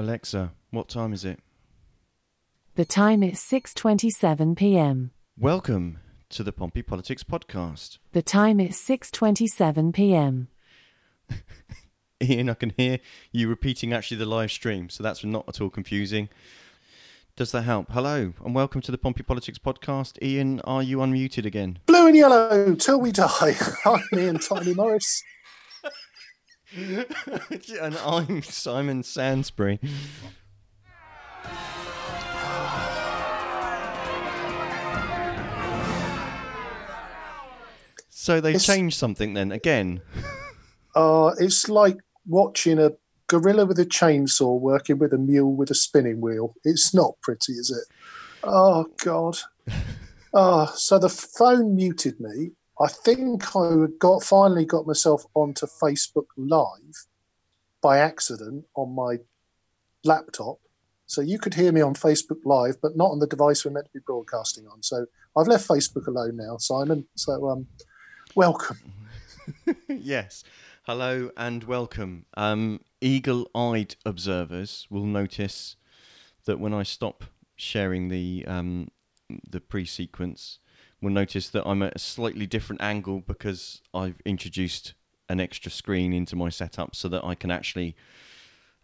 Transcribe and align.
Alexa, 0.00 0.52
what 0.70 0.88
time 0.88 1.12
is 1.12 1.24
it? 1.24 1.40
The 2.76 2.84
time 2.84 3.24
is 3.24 3.40
6:27 3.40 4.56
p.m. 4.56 5.10
Welcome 5.36 5.98
to 6.28 6.44
the 6.44 6.52
Pompey 6.52 6.82
Politics 6.82 7.24
Podcast. 7.24 7.98
The 8.12 8.22
time 8.22 8.60
is 8.60 8.76
6:27 8.76 9.92
p.m. 9.92 10.46
Ian, 12.22 12.48
I 12.48 12.54
can 12.54 12.72
hear 12.76 13.00
you 13.32 13.48
repeating 13.48 13.92
actually 13.92 14.18
the 14.18 14.26
live 14.26 14.52
stream, 14.52 14.88
so 14.88 15.02
that's 15.02 15.24
not 15.24 15.48
at 15.48 15.60
all 15.60 15.68
confusing. 15.68 16.28
Does 17.34 17.50
that 17.50 17.62
help? 17.62 17.90
Hello, 17.90 18.34
and 18.44 18.54
welcome 18.54 18.80
to 18.82 18.92
the 18.92 18.98
Pompey 18.98 19.24
Politics 19.24 19.58
Podcast. 19.58 20.22
Ian, 20.22 20.60
are 20.60 20.82
you 20.84 20.98
unmuted 20.98 21.44
again? 21.44 21.80
Blue 21.86 22.06
and 22.06 22.16
yellow 22.16 22.76
till 22.76 23.00
we 23.00 23.10
die. 23.10 23.56
I'm 23.84 24.04
Ian 24.16 24.38
Tiny 24.38 24.74
Morris. 24.74 25.24
and 26.76 27.96
I'm 28.04 28.42
Simon 28.42 29.02
Sansbury. 29.02 29.80
So 38.10 38.40
they 38.40 38.50
It's- 38.50 38.66
changed 38.66 38.98
something 38.98 39.34
then 39.34 39.52
again. 39.52 40.00
Uh, 40.96 41.32
it's 41.38 41.68
like 41.68 41.96
watching 42.26 42.76
a 42.80 42.90
gorilla 43.28 43.64
with 43.64 43.78
a 43.78 43.84
chainsaw 43.84 44.58
working 44.58 44.98
with 44.98 45.12
a 45.12 45.18
mule 45.18 45.54
with 45.54 45.70
a 45.70 45.74
spinning 45.74 46.20
wheel. 46.20 46.54
It's 46.64 46.92
not 46.92 47.14
pretty, 47.22 47.52
is 47.52 47.70
it? 47.70 47.84
Oh 48.42 48.86
God. 49.04 49.38
Oh, 50.34 50.72
so 50.76 50.98
the 50.98 51.08
phone 51.10 51.76
muted 51.76 52.18
me. 52.18 52.52
I 52.80 52.86
think 52.86 53.56
I 53.56 53.86
got 53.98 54.22
finally 54.22 54.64
got 54.64 54.86
myself 54.86 55.24
onto 55.34 55.66
Facebook 55.66 56.26
Live 56.36 57.06
by 57.80 57.98
accident 57.98 58.66
on 58.76 58.94
my 58.94 59.18
laptop. 60.04 60.58
So 61.06 61.20
you 61.20 61.40
could 61.40 61.54
hear 61.54 61.72
me 61.72 61.80
on 61.80 61.94
Facebook 61.94 62.44
Live, 62.44 62.76
but 62.80 62.96
not 62.96 63.10
on 63.10 63.18
the 63.18 63.26
device 63.26 63.64
we're 63.64 63.72
meant 63.72 63.86
to 63.86 63.92
be 63.92 64.04
broadcasting 64.06 64.68
on. 64.68 64.82
So 64.82 65.06
I've 65.36 65.48
left 65.48 65.66
Facebook 65.66 66.06
alone 66.06 66.36
now, 66.36 66.56
Simon. 66.58 67.06
So 67.16 67.48
um, 67.48 67.66
welcome. 68.36 68.78
yes. 69.88 70.44
Hello 70.84 71.30
and 71.36 71.64
welcome. 71.64 72.26
Um, 72.34 72.80
eagle-eyed 73.00 73.96
observers 74.06 74.86
will 74.88 75.04
notice 75.04 75.76
that 76.44 76.60
when 76.60 76.72
I 76.72 76.84
stop 76.84 77.24
sharing 77.56 78.08
the 78.08 78.44
um, 78.46 78.88
the 79.50 79.60
pre-sequence, 79.60 80.60
will 81.00 81.10
notice 81.10 81.48
that 81.50 81.66
I'm 81.66 81.82
at 81.82 81.96
a 81.96 81.98
slightly 81.98 82.46
different 82.46 82.82
angle 82.82 83.20
because 83.20 83.82
I've 83.94 84.20
introduced 84.24 84.94
an 85.28 85.40
extra 85.40 85.70
screen 85.70 86.12
into 86.12 86.36
my 86.36 86.48
setup 86.48 86.96
so 86.96 87.08
that 87.08 87.24
I 87.24 87.34
can 87.34 87.50
actually 87.50 87.94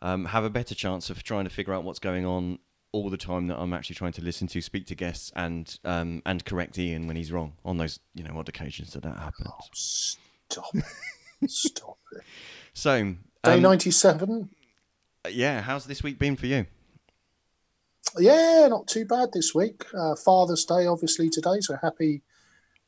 um, 0.02 0.26
have 0.26 0.44
a 0.44 0.50
better 0.50 0.74
chance 0.74 1.10
of 1.10 1.22
trying 1.22 1.44
to 1.44 1.50
figure 1.50 1.72
out 1.72 1.84
what's 1.84 1.98
going 1.98 2.26
on 2.26 2.58
all 2.92 3.10
the 3.10 3.16
time 3.16 3.48
that 3.48 3.58
I'm 3.58 3.72
actually 3.72 3.96
trying 3.96 4.12
to 4.12 4.22
listen 4.22 4.46
to, 4.48 4.60
speak 4.60 4.86
to 4.86 4.94
guests, 4.94 5.32
and 5.34 5.76
um, 5.84 6.22
and 6.24 6.44
correct 6.44 6.78
Ian 6.78 7.08
when 7.08 7.16
he's 7.16 7.32
wrong 7.32 7.54
on 7.64 7.76
those 7.76 7.98
you 8.14 8.22
know 8.22 8.38
odd 8.38 8.48
occasions 8.48 8.92
that 8.92 9.02
that 9.02 9.16
happens. 9.16 9.48
Oh, 9.48 9.58
stop 9.72 10.74
it. 10.74 11.50
Stop 11.50 11.98
it. 12.12 12.22
So 12.76 13.14
Day 13.44 13.52
um, 13.52 13.62
97. 13.62 14.48
Yeah, 15.30 15.60
how's 15.60 15.84
this 15.86 16.02
week 16.02 16.18
been 16.18 16.34
for 16.34 16.46
you? 16.46 16.66
Yeah, 18.19 18.69
not 18.69 18.86
too 18.86 19.05
bad 19.05 19.30
this 19.33 19.55
week. 19.55 19.84
Uh, 19.97 20.14
Father's 20.16 20.64
Day, 20.64 20.86
obviously, 20.86 21.28
today. 21.30 21.60
So 21.60 21.77
happy 21.83 22.22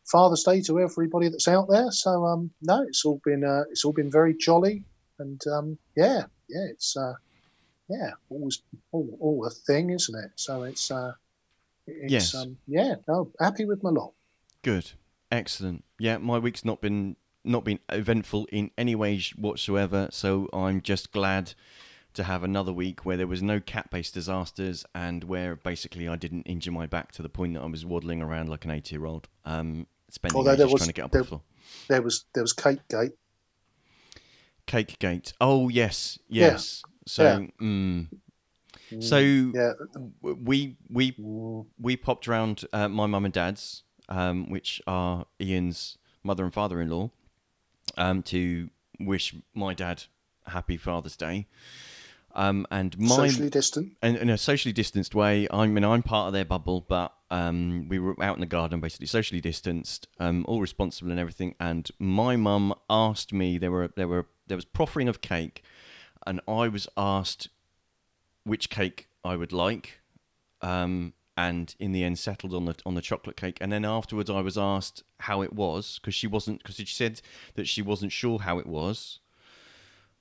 Father's 0.04 0.44
Day 0.44 0.60
to 0.62 0.80
everybody 0.80 1.28
that's 1.28 1.48
out 1.48 1.68
there. 1.68 1.90
So, 1.90 2.24
um, 2.24 2.50
no, 2.62 2.82
it's 2.82 3.04
all 3.04 3.20
been 3.24 3.44
uh, 3.44 3.64
it's 3.70 3.84
all 3.84 3.92
been 3.92 4.10
very 4.10 4.34
jolly, 4.34 4.84
and 5.18 5.40
um, 5.48 5.78
yeah, 5.96 6.24
yeah, 6.48 6.66
it's 6.70 6.96
uh, 6.96 7.14
yeah, 7.88 8.10
always 8.30 8.62
all, 8.92 9.16
all 9.20 9.46
a 9.46 9.50
thing, 9.50 9.90
isn't 9.90 10.24
it? 10.24 10.30
So 10.36 10.62
it's 10.62 10.90
uh, 10.90 11.12
it's 11.86 12.12
Yes. 12.12 12.34
um, 12.34 12.56
yeah, 12.66 12.94
no, 13.08 13.30
happy 13.40 13.64
with 13.64 13.82
my 13.82 13.90
lot. 13.90 14.12
Good, 14.62 14.92
excellent. 15.30 15.84
Yeah, 15.98 16.18
my 16.18 16.38
week's 16.38 16.64
not 16.64 16.80
been 16.80 17.16
not 17.44 17.64
been 17.64 17.78
eventful 17.90 18.46
in 18.50 18.70
any 18.76 18.94
way 18.94 19.20
whatsoever. 19.36 20.08
So 20.10 20.48
I'm 20.52 20.80
just 20.80 21.12
glad 21.12 21.54
to 22.16 22.24
have 22.24 22.42
another 22.44 22.72
week 22.72 23.04
where 23.06 23.16
there 23.16 23.26
was 23.26 23.42
no 23.42 23.60
cat-based 23.60 24.12
disasters 24.14 24.84
and 24.94 25.24
where 25.24 25.56
basically 25.56 26.08
I 26.08 26.16
didn't 26.16 26.42
injure 26.42 26.72
my 26.72 26.86
back 26.86 27.12
to 27.12 27.22
the 27.22 27.28
point 27.28 27.54
that 27.54 27.62
I 27.62 27.66
was 27.66 27.86
waddling 27.86 28.20
around 28.22 28.48
like 28.48 28.64
an 28.64 28.70
eighty-year-old, 28.72 29.28
um, 29.44 29.86
spending 30.10 30.36
Although 30.36 30.50
ages 30.52 30.58
there 30.58 30.66
was- 30.68 30.80
trying 30.80 30.88
to 30.88 30.92
get 30.94 31.04
up 31.04 31.12
there- 31.12 31.22
the 31.22 31.28
floor. 31.28 31.42
There 31.88 32.02
was 32.02 32.24
there 32.34 32.42
was 32.42 32.52
Cake 32.52 32.80
Gate. 32.88 33.12
Cake 34.66 34.98
Gate. 34.98 35.32
Oh 35.40 35.68
yes, 35.68 36.18
Yeah. 36.28 36.46
yes. 36.52 36.82
So, 37.06 37.22
Yeah. 37.22 37.46
mm, 37.66 38.08
so 39.00 39.18
Yeah, 39.18 39.72
we 40.22 40.76
we 40.88 41.12
Mm, 41.12 41.66
we 41.78 41.96
popped 41.96 42.26
around 42.28 42.64
uh, 42.72 42.88
my 42.88 43.06
mum 43.06 43.24
and 43.24 43.34
dad's, 43.34 43.82
um, 44.08 44.50
which 44.50 44.80
are 44.86 45.26
Ian's 45.40 45.98
mother 46.24 46.44
and 46.44 46.52
father-in-law, 46.52 47.10
um, 47.96 48.22
to 48.24 48.70
wish 48.98 49.34
my 49.54 49.74
dad 49.74 50.04
happy 50.46 50.76
Father's 50.76 51.16
Day. 51.16 51.46
Um, 52.36 52.66
and 52.70 52.98
my 52.98 53.16
socially 53.16 53.48
distant. 53.48 53.96
in, 54.02 54.16
in 54.16 54.28
a 54.28 54.36
socially 54.36 54.72
distanced 54.74 55.14
way. 55.14 55.48
I 55.50 55.66
mean, 55.66 55.84
I'm 55.84 56.02
part 56.02 56.26
of 56.26 56.34
their 56.34 56.44
bubble, 56.44 56.84
but 56.86 57.14
um, 57.30 57.88
we 57.88 57.98
were 57.98 58.14
out 58.22 58.36
in 58.36 58.40
the 58.40 58.46
garden, 58.46 58.78
basically 58.80 59.06
socially 59.06 59.40
distanced, 59.40 60.06
um, 60.20 60.44
all 60.46 60.60
responsible 60.60 61.10
and 61.10 61.18
everything. 61.18 61.54
And 61.58 61.90
my 61.98 62.36
mum 62.36 62.74
asked 62.90 63.32
me 63.32 63.56
there 63.56 63.72
were 63.72 63.90
there 63.96 64.06
were 64.06 64.26
there 64.46 64.56
was 64.56 64.66
proffering 64.66 65.08
of 65.08 65.22
cake, 65.22 65.64
and 66.26 66.42
I 66.46 66.68
was 66.68 66.86
asked 66.96 67.48
which 68.44 68.68
cake 68.68 69.08
I 69.24 69.34
would 69.36 69.52
like, 69.52 70.00
um, 70.60 71.14
and 71.38 71.74
in 71.78 71.92
the 71.92 72.04
end 72.04 72.18
settled 72.18 72.52
on 72.52 72.66
the 72.66 72.76
on 72.84 72.94
the 72.94 73.00
chocolate 73.00 73.38
cake. 73.38 73.56
And 73.62 73.72
then 73.72 73.86
afterwards, 73.86 74.28
I 74.28 74.42
was 74.42 74.58
asked 74.58 75.02
how 75.20 75.40
it 75.40 75.54
was 75.54 75.98
because 75.98 76.14
she 76.14 76.26
wasn't 76.26 76.62
because 76.62 76.76
she 76.76 76.84
said 76.84 77.22
that 77.54 77.66
she 77.66 77.80
wasn't 77.80 78.12
sure 78.12 78.40
how 78.40 78.58
it 78.58 78.66
was. 78.66 79.20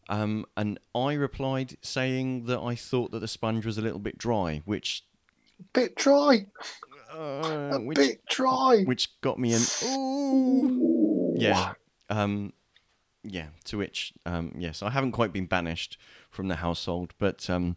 Um, 0.10 0.46
and 0.56 0.80
I 0.94 1.14
replied 1.14 1.78
saying 1.82 2.46
that 2.46 2.60
I 2.60 2.76
thought 2.76 3.12
that 3.12 3.20
the 3.20 3.28
sponge 3.28 3.66
was 3.66 3.78
a 3.78 3.82
little 3.82 4.00
bit 4.00 4.18
dry, 4.18 4.62
which 4.66 5.04
Bit 5.74 5.96
dry. 5.96 6.46
uh, 7.14 7.18
A 7.74 7.80
which 7.80 7.96
bit 7.98 8.26
dry. 8.30 8.84
which 8.86 9.20
got 9.22 9.40
me 9.40 9.54
an 9.54 9.62
ooh. 9.86 11.34
Yeah. 11.38 11.74
Um, 12.10 12.54
yeah. 13.24 13.48
To 13.66 13.78
which, 13.78 14.14
um, 14.26 14.54
yes, 14.58 14.84
I 14.84 14.90
haven't 14.90 15.14
quite 15.14 15.34
been 15.34 15.46
banished 15.48 15.98
from 16.30 16.50
the 16.50 16.56
household, 16.58 17.14
but 17.18 17.50
um, 17.50 17.76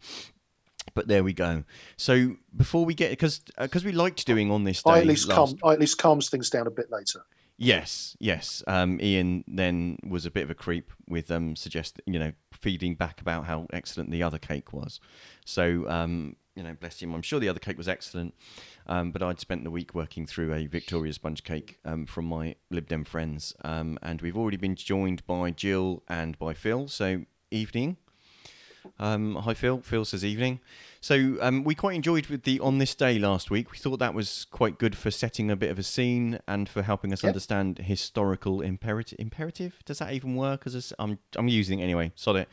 but 0.94 1.08
there 1.08 1.22
we 1.24 1.32
go. 1.32 1.64
So 1.96 2.36
before 2.56 2.84
we 2.84 2.94
get, 2.94 3.10
because 3.10 3.40
because 3.58 3.84
we 3.84 3.92
liked 3.92 4.26
doing 4.26 4.50
on 4.50 4.64
this 4.64 4.82
day, 4.82 4.90
I 4.90 4.98
at 5.00 5.06
least 5.06 5.28
last- 5.28 5.58
calm, 5.60 5.70
I 5.70 5.72
at 5.74 5.80
least 5.80 5.98
calms 5.98 6.28
things 6.28 6.50
down 6.50 6.66
a 6.66 6.70
bit 6.70 6.90
later. 6.90 7.24
Yes, 7.60 8.16
yes. 8.20 8.62
Um, 8.68 9.00
Ian 9.02 9.42
then 9.48 9.98
was 10.06 10.24
a 10.24 10.30
bit 10.30 10.44
of 10.44 10.50
a 10.50 10.54
creep 10.54 10.92
with 11.08 11.28
um, 11.30 11.56
suggest 11.56 12.00
you 12.06 12.18
know 12.18 12.32
feeding 12.52 12.94
back 12.94 13.20
about 13.20 13.46
how 13.46 13.66
excellent 13.72 14.12
the 14.12 14.22
other 14.22 14.38
cake 14.38 14.72
was. 14.72 15.00
So 15.44 15.88
um, 15.88 16.36
you 16.54 16.62
know, 16.62 16.74
bless 16.78 17.02
him. 17.02 17.14
I'm 17.14 17.22
sure 17.22 17.40
the 17.40 17.48
other 17.48 17.58
cake 17.58 17.76
was 17.76 17.88
excellent, 17.88 18.34
um, 18.86 19.10
but 19.10 19.22
I'd 19.22 19.40
spent 19.40 19.64
the 19.64 19.72
week 19.72 19.92
working 19.92 20.24
through 20.24 20.54
a 20.54 20.66
Victoria 20.66 21.12
sponge 21.12 21.42
cake 21.42 21.78
um, 21.84 22.06
from 22.06 22.26
my 22.26 22.54
Lib 22.70 22.88
Dem 22.88 23.04
friends, 23.04 23.54
um, 23.64 23.98
and 24.02 24.22
we've 24.22 24.36
already 24.36 24.56
been 24.56 24.76
joined 24.76 25.26
by 25.26 25.50
Jill 25.50 26.04
and 26.08 26.38
by 26.38 26.54
Phil. 26.54 26.86
So 26.86 27.24
evening. 27.50 27.96
Um, 28.98 29.36
hi 29.36 29.54
Phil. 29.54 29.80
Phil 29.80 30.04
says 30.04 30.24
evening. 30.24 30.60
So 31.00 31.36
um, 31.40 31.62
we 31.62 31.74
quite 31.76 31.94
enjoyed 31.94 32.26
with 32.26 32.42
the 32.42 32.58
on 32.60 32.78
this 32.78 32.94
day 32.94 33.18
last 33.18 33.50
week. 33.50 33.70
We 33.70 33.78
thought 33.78 33.98
that 33.98 34.14
was 34.14 34.46
quite 34.50 34.78
good 34.78 34.96
for 34.96 35.10
setting 35.10 35.50
a 35.50 35.56
bit 35.56 35.70
of 35.70 35.78
a 35.78 35.82
scene 35.82 36.40
and 36.48 36.68
for 36.68 36.82
helping 36.82 37.12
us 37.12 37.22
Yep. 37.22 37.28
understand 37.28 37.78
historical 37.78 38.60
imperative. 38.60 39.18
Imperative 39.20 39.78
does 39.84 39.98
that 39.98 40.12
even 40.12 40.34
work? 40.34 40.66
As 40.66 40.74
a 40.74 40.94
I'm 40.98 41.18
I'm 41.36 41.48
using 41.48 41.80
it 41.80 41.84
anyway. 41.84 42.12
Sod 42.16 42.36
it. 42.36 42.48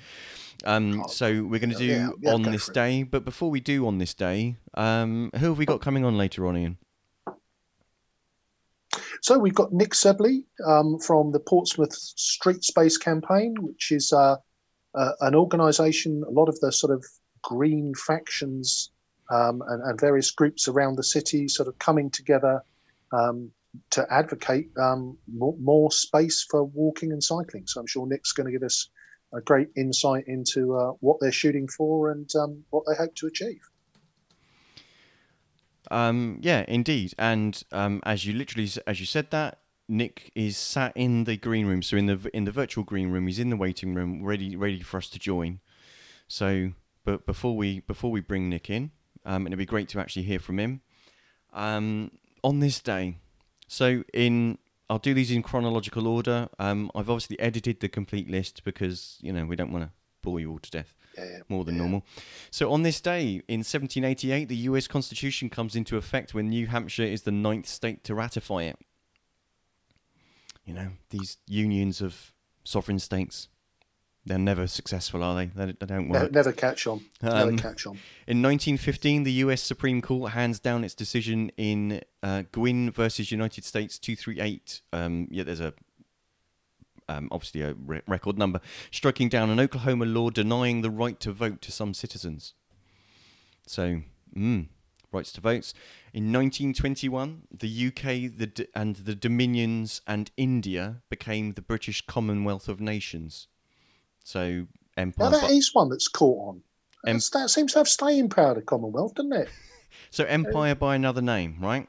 Um, 0.63 1.01
Oh, 1.03 1.07
so 1.07 1.43
we're 1.43 1.59
going 1.59 1.71
to 1.71 1.77
do 1.77 1.85
yeah, 1.85 2.09
yeah, 2.21 2.33
on 2.33 2.43
this 2.43 2.67
day. 2.69 3.03
But 3.03 3.25
before 3.25 3.49
we 3.49 3.59
do 3.59 3.87
on 3.87 3.97
this 3.97 4.13
day, 4.13 4.57
um, 4.75 5.31
who 5.39 5.47
have 5.47 5.57
we 5.57 5.65
got 5.65 5.81
coming 5.81 6.05
on 6.05 6.17
later 6.17 6.45
on, 6.47 6.57
Ian? 6.57 6.77
So 9.21 9.37
we've 9.39 9.55
got 9.55 9.73
Nick 9.73 9.91
Sebley 9.93 10.45
um, 10.67 10.99
from 10.99 11.31
the 11.31 11.39
Portsmouth 11.39 11.93
Street 11.93 12.63
Space 12.63 12.97
Campaign, 12.97 13.55
which 13.59 13.91
is 13.91 14.13
uh, 14.13 14.35
uh, 14.95 15.11
an 15.21 15.35
organisation. 15.35 16.23
A 16.27 16.31
lot 16.31 16.49
of 16.49 16.59
the 16.59 16.71
sort 16.71 16.93
of 16.93 17.05
green 17.41 17.93
factions 17.95 18.91
um, 19.31 19.61
and, 19.67 19.83
and 19.83 19.99
various 19.99 20.31
groups 20.31 20.67
around 20.67 20.95
the 20.95 21.03
city 21.03 21.47
sort 21.47 21.67
of 21.67 21.77
coming 21.79 22.09
together 22.09 22.61
um, 23.11 23.51
to 23.91 24.05
advocate 24.11 24.69
um, 24.77 25.17
more, 25.31 25.55
more 25.59 25.91
space 25.91 26.45
for 26.49 26.63
walking 26.63 27.11
and 27.11 27.23
cycling. 27.23 27.63
So 27.67 27.79
I'm 27.79 27.87
sure 27.87 28.07
Nick's 28.07 28.31
going 28.31 28.45
to 28.45 28.51
give 28.51 28.63
us 28.63 28.89
a 29.33 29.41
great 29.41 29.67
insight 29.75 30.25
into 30.27 30.75
uh, 30.75 30.91
what 31.01 31.17
they're 31.19 31.31
shooting 31.31 31.67
for 31.67 32.11
and 32.11 32.29
um, 32.35 32.63
what 32.69 32.83
they 32.87 32.95
hope 32.95 33.15
to 33.15 33.27
achieve. 33.27 33.61
Um, 35.91 36.39
yeah, 36.41 36.65
indeed. 36.67 37.13
And 37.19 37.61
um, 37.71 38.01
as 38.05 38.25
you 38.25 38.33
literally 38.33 38.69
as 38.87 38.99
you 38.99 39.05
said 39.05 39.31
that, 39.31 39.59
Nick 39.87 40.31
is 40.35 40.57
sat 40.57 40.91
in 40.95 41.25
the 41.25 41.37
green 41.37 41.65
room. 41.67 41.81
So 41.81 41.97
in 41.97 42.05
the 42.07 42.29
in 42.33 42.45
the 42.45 42.51
virtual 42.51 42.83
green 42.83 43.09
room, 43.11 43.27
he's 43.27 43.39
in 43.39 43.49
the 43.49 43.57
waiting 43.57 43.93
room, 43.93 44.23
ready 44.23 44.55
ready 44.55 44.81
for 44.81 44.97
us 44.97 45.09
to 45.09 45.19
join. 45.19 45.59
So 46.27 46.71
but 47.03 47.25
before 47.25 47.55
we 47.55 47.81
before 47.81 48.11
we 48.11 48.21
bring 48.21 48.49
Nick 48.49 48.69
in, 48.69 48.91
um, 49.25 49.45
and 49.45 49.47
it'd 49.47 49.59
be 49.59 49.65
great 49.65 49.89
to 49.89 49.99
actually 49.99 50.23
hear 50.23 50.39
from 50.39 50.59
him. 50.59 50.81
Um, 51.53 52.11
on 52.43 52.59
this 52.59 52.79
day, 52.79 53.17
so 53.67 54.03
in 54.13 54.57
I'll 54.89 54.99
do 54.99 55.13
these 55.13 55.31
in 55.31 55.41
chronological 55.43 56.07
order. 56.07 56.47
Um, 56.59 56.91
I've 56.93 57.09
obviously 57.09 57.39
edited 57.39 57.79
the 57.79 57.89
complete 57.89 58.29
list 58.29 58.63
because 58.63 59.17
you 59.21 59.31
know 59.33 59.45
we 59.45 59.55
don't 59.55 59.71
want 59.71 59.85
to 59.85 59.91
bore 60.21 60.39
you 60.39 60.51
all 60.51 60.59
to 60.59 60.71
death 60.71 60.95
Yeah, 61.17 61.25
yeah. 61.25 61.39
more 61.49 61.63
than 61.63 61.75
yeah. 61.75 61.81
normal. 61.81 62.05
So 62.49 62.71
on 62.71 62.81
this 62.81 62.99
day 62.99 63.43
in 63.47 63.59
1788, 63.59 64.49
the 64.49 64.55
U.S. 64.69 64.87
Constitution 64.87 65.49
comes 65.51 65.75
into 65.75 65.97
effect 65.97 66.33
when 66.33 66.49
New 66.49 66.65
Hampshire 66.67 67.03
is 67.03 67.21
the 67.23 67.31
ninth 67.31 67.67
state 67.67 68.03
to 68.05 68.15
ratify 68.15 68.63
it. 68.63 68.77
You 70.65 70.73
know 70.73 70.89
these 71.09 71.37
unions 71.47 72.01
of 72.01 72.33
sovereign 72.63 72.99
states. 72.99 73.47
They're 74.27 74.39
never 74.39 74.65
successful, 74.65 75.21
are 75.23 75.35
they? 75.35 75.45
They, 75.45 75.73
they 75.79 75.85
don't 75.85 76.09
work. 76.09 76.31
never 76.31 76.51
catch 76.51 76.87
on. 76.87 77.05
Never 77.21 77.49
Um, 77.51 77.57
catch 77.59 77.85
on. 77.85 77.91
In 78.25 78.41
1915, 78.41 79.21
the 79.21 79.31
U.S. 79.33 79.61
Supreme 79.61 80.01
Court 80.01 80.31
hands 80.31 80.59
down 80.59 80.83
its 80.83 80.95
decision 80.95 81.51
in 81.57 82.01
uh, 82.23 82.41
Guinn 82.51 82.89
versus 82.89 83.29
United 83.31 83.63
States 83.65 83.99
238. 83.99 84.81
Um, 84.91 85.27
yeah, 85.29 85.43
there's 85.43 85.59
a 85.59 85.73
um, 87.07 87.27
obviously 87.31 87.61
a 87.61 87.75
re- 87.75 88.01
record 88.07 88.35
number, 88.35 88.61
striking 88.89 89.29
down 89.29 89.51
an 89.51 89.59
Oklahoma 89.59 90.05
law 90.05 90.31
denying 90.31 90.81
the 90.81 90.89
right 90.89 91.19
to 91.19 91.31
vote 91.31 91.61
to 91.61 91.71
some 91.71 91.93
citizens. 91.93 92.55
So, 93.67 94.01
mm, 94.35 94.69
rights 95.11 95.31
to 95.33 95.41
votes. 95.41 95.73
In 96.13 96.31
1921, 96.31 97.43
the 97.51 97.87
UK 97.87 98.37
the 98.37 98.47
D- 98.47 98.67
and 98.73 98.95
the 98.97 99.15
Dominions 99.15 100.01
and 100.07 100.31
India 100.37 101.01
became 101.09 101.53
the 101.53 101.61
British 101.61 102.05
Commonwealth 102.05 102.67
of 102.67 102.79
Nations. 102.79 103.47
So, 104.23 104.67
empire. 104.97 105.29
Now 105.29 105.39
that 105.39 105.51
is 105.51 105.73
one 105.73 105.89
that's 105.89 106.07
caught 106.07 106.49
on. 106.49 106.61
Em- 107.05 107.19
that 107.33 107.49
seems 107.49 107.73
to 107.73 107.79
have 107.79 107.87
staying 107.87 108.29
power, 108.29 108.55
the 108.55 108.61
Commonwealth, 108.61 109.15
doesn't 109.15 109.33
it? 109.33 109.49
So 110.11 110.25
empire 110.25 110.75
by 110.75 110.95
another 110.95 111.21
name, 111.21 111.57
right? 111.61 111.87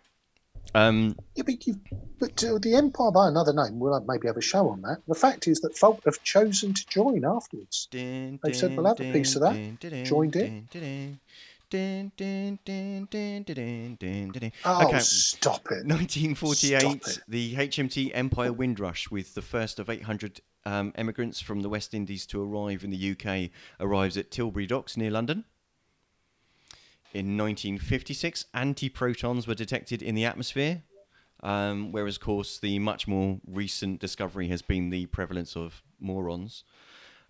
Um, 0.74 1.16
Yeah, 1.34 1.44
but, 1.44 1.66
you, 1.66 1.80
but 2.18 2.42
uh, 2.44 2.58
the 2.58 2.74
Empire 2.74 3.10
by 3.10 3.28
another 3.28 3.52
name, 3.52 3.78
we'll 3.78 3.98
maybe 4.06 4.26
have 4.26 4.36
a 4.36 4.40
show 4.42 4.68
on 4.68 4.82
that. 4.82 4.98
The 5.08 5.14
fact 5.14 5.48
is 5.48 5.60
that 5.60 5.76
folk 5.76 6.02
have 6.04 6.22
chosen 6.22 6.74
to 6.74 6.86
join 6.86 7.24
afterwards. 7.24 7.88
They 8.42 8.52
said, 8.52 8.76
"We'll 8.76 8.86
have 8.86 9.00
a 9.00 9.12
piece 9.12 9.36
of 9.36 9.42
that." 9.42 9.54
Joined 10.04 10.36
it. 10.36 10.52
Oh, 14.64 14.82
Okay. 14.86 14.98
stop 14.98 15.66
it. 15.70 15.84
1948, 15.86 17.04
Stop 17.04 17.16
it. 17.16 17.24
the 17.28 17.54
HMT 17.56 18.10
Empire 18.14 18.52
Windrush, 18.52 19.10
with 19.10 19.34
the 19.34 19.42
first 19.42 19.78
of 19.78 19.90
800 19.90 20.40
um, 20.64 20.92
emigrants 20.96 21.40
from 21.40 21.60
the 21.62 21.68
West 21.68 21.94
Indies 21.94 22.26
to 22.26 22.42
arrive 22.42 22.84
in 22.84 22.90
the 22.90 23.10
UK, 23.12 23.50
arrives 23.80 24.16
at 24.16 24.30
Tilbury 24.30 24.66
Docks 24.66 24.96
near 24.96 25.10
London. 25.10 25.44
In 27.12 27.36
1956, 27.38 28.46
antiprotons 28.54 29.46
were 29.46 29.54
detected 29.54 30.02
in 30.02 30.14
the 30.14 30.24
atmosphere, 30.24 30.82
um, 31.42 31.92
whereas, 31.92 32.16
of 32.16 32.22
course, 32.22 32.58
the 32.58 32.78
much 32.78 33.06
more 33.08 33.38
recent 33.46 34.00
discovery 34.00 34.48
has 34.48 34.60
been 34.60 34.90
the 34.90 35.06
prevalence 35.06 35.56
of 35.56 35.82
morons. 35.98 36.64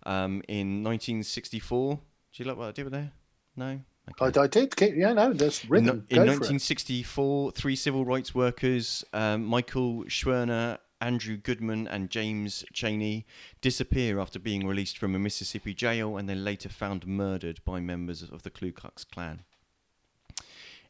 Um, 0.03 0.41
in 0.47 0.83
1964, 0.83 1.95
do 1.95 2.43
you 2.43 2.45
like 2.49 2.57
what 2.57 2.67
I 2.67 2.71
did 2.71 2.83
with 2.85 2.93
there? 2.93 3.11
No? 3.55 3.79
Okay. 4.21 4.39
I, 4.39 4.43
I 4.43 4.47
did. 4.47 4.75
Keep, 4.75 4.95
yeah, 4.95 5.13
no, 5.13 5.33
there's 5.33 5.63
In, 5.63 5.69
rhythm. 5.69 6.05
in 6.09 6.17
it. 6.17 6.27
1964, 6.29 7.51
three 7.51 7.75
civil 7.75 8.05
rights 8.05 8.33
workers, 8.33 9.03
um, 9.13 9.43
Michael 9.45 10.03
Schwerner, 10.05 10.77
Andrew 11.01 11.35
Goodman, 11.37 11.87
and 11.87 12.09
James 12.09 12.63
Cheney, 12.73 13.25
disappear 13.61 14.19
after 14.19 14.39
being 14.39 14.65
released 14.65 14.97
from 14.97 15.13
a 15.13 15.19
Mississippi 15.19 15.73
jail 15.73 16.17
and 16.17 16.27
then 16.29 16.43
later 16.43 16.69
found 16.69 17.05
murdered 17.05 17.59
by 17.65 17.79
members 17.79 18.23
of 18.23 18.43
the 18.43 18.49
Ku 18.49 18.71
Klux 18.71 19.03
Klan. 19.03 19.41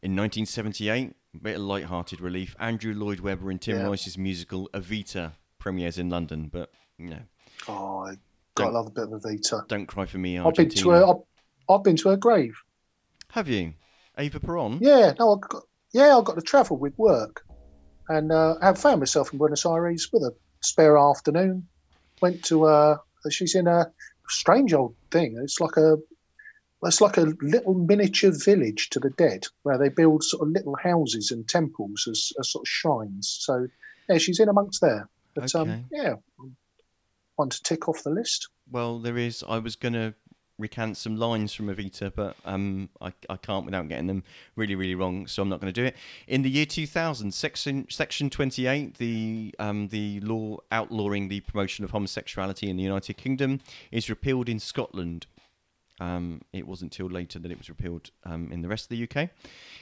In 0.03 0.15
1978, 0.15 1.15
a 1.33 1.37
bit 1.39 1.55
of 1.55 1.61
light-hearted 1.63 2.21
relief, 2.21 2.55
Andrew 2.59 2.93
Lloyd 2.93 3.19
Webber 3.19 3.49
and 3.49 3.59
Tim 3.59 3.77
Yeah. 3.79 3.87
Rice's 3.87 4.17
musical 4.17 4.69
Evita 4.73 5.33
premieres 5.57 5.97
in 5.97 6.09
London, 6.09 6.49
but 6.53 6.71
you 6.99 7.09
know, 7.09 7.21
Oh, 7.67 7.99
I 8.05 8.09
gotta 8.53 8.71
Don't- 8.71 8.73
love 8.73 8.87
a 8.87 8.91
bit 8.91 9.03
of 9.05 9.09
Evita. 9.23 9.67
don't 9.67 9.87
cry 9.87 10.05
for 10.05 10.19
me, 10.19 10.37
I've 10.37 10.53
been 10.53 10.69
to 10.69 10.89
her. 10.91 11.03
I've, 11.05 11.15
I've 11.67 11.83
been 11.83 11.97
to 11.97 12.09
her 12.09 12.17
grave. 12.17 12.55
Have 13.31 13.47
you? 13.49 13.73
Eva 14.19 14.39
Peron? 14.39 14.79
Yeah, 14.81 15.13
no, 15.19 15.35
I 15.35 15.47
got, 15.47 15.63
yeah, 15.93 16.17
I 16.17 16.21
got 16.23 16.35
to 16.35 16.41
travel 16.41 16.77
with 16.77 16.97
work, 16.97 17.43
and 18.09 18.31
uh, 18.31 18.55
I 18.61 18.73
found 18.73 18.99
myself 18.99 19.31
in 19.31 19.37
Buenos 19.37 19.65
Aires 19.65 20.09
with 20.11 20.23
a 20.23 20.31
spare 20.61 20.97
afternoon. 20.97 21.67
Went 22.21 22.43
to 22.45 22.65
uh, 22.65 22.97
she's 23.29 23.53
in 23.53 23.67
a 23.67 23.91
strange 24.29 24.73
old 24.73 24.95
thing. 25.11 25.39
It's 25.43 25.59
like 25.59 25.77
a 25.77 25.97
it's 26.83 27.01
like 27.01 27.17
a 27.17 27.33
little 27.41 27.73
miniature 27.73 28.31
village 28.31 28.89
to 28.91 28.99
the 28.99 29.09
dead, 29.11 29.45
where 29.63 29.77
they 29.77 29.89
build 29.89 30.23
sort 30.23 30.47
of 30.47 30.53
little 30.53 30.75
houses 30.81 31.31
and 31.31 31.47
temples 31.47 32.07
as, 32.09 32.31
as 32.39 32.51
sort 32.51 32.63
of 32.63 32.69
shrines. 32.69 33.37
So 33.41 33.67
yeah, 34.09 34.17
she's 34.17 34.39
in 34.39 34.49
amongst 34.49 34.81
there. 34.81 35.09
But 35.35 35.53
Okay. 35.53 35.59
um, 35.71 35.85
yeah, 35.91 36.13
one 37.35 37.49
to 37.49 37.61
tick 37.63 37.87
off 37.87 38.03
the 38.03 38.09
list. 38.09 38.47
Well, 38.69 38.99
there 38.99 39.17
is. 39.17 39.43
I 39.47 39.59
was 39.59 39.75
going 39.75 39.93
to 39.93 40.15
recant 40.57 40.97
some 40.97 41.17
lines 41.17 41.53
from 41.53 41.67
Evita, 41.67 42.11
but 42.15 42.35
um, 42.45 42.89
I, 43.01 43.13
I 43.29 43.37
can't 43.37 43.65
without 43.65 43.87
getting 43.87 44.07
them 44.07 44.23
really, 44.55 44.75
really 44.75 44.95
wrong, 44.95 45.27
so 45.27 45.41
I'm 45.43 45.49
not 45.49 45.61
going 45.61 45.71
to 45.71 45.81
do 45.81 45.85
it. 45.85 45.95
In 46.27 46.41
the 46.41 46.49
year 46.49 46.65
2000, 46.65 47.33
section 47.33 47.85
section 47.89 48.29
28, 48.29 48.97
the 48.97 49.53
um, 49.59 49.89
the 49.89 50.19
law 50.21 50.57
outlawing 50.71 51.27
the 51.27 51.41
promotion 51.41 51.83
of 51.85 51.91
homosexuality 51.91 52.69
in 52.69 52.77
the 52.77 52.83
United 52.83 53.17
Kingdom, 53.17 53.61
is 53.91 54.09
repealed 54.09 54.49
in 54.49 54.59
Scotland. 54.59 55.27
Um, 55.99 56.41
it 56.53 56.67
wasn't 56.67 56.93
until 56.93 57.09
later 57.09 57.39
that 57.39 57.51
it 57.51 57.57
was 57.57 57.69
repealed 57.69 58.11
um, 58.23 58.49
in 58.51 58.61
the 58.61 58.67
rest 58.67 58.85
of 58.85 58.89
the 58.89 59.03
UK. 59.03 59.29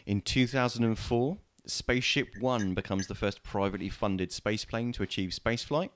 In 0.05 0.21
2004, 0.21 1.37
Spaceship 1.67 2.29
One 2.39 2.73
becomes 2.73 3.07
the 3.07 3.15
first 3.15 3.43
privately 3.43 3.89
funded 3.89 4.29
spaceplane 4.29 4.93
to 4.93 5.03
achieve 5.03 5.31
spaceflight. 5.31 5.89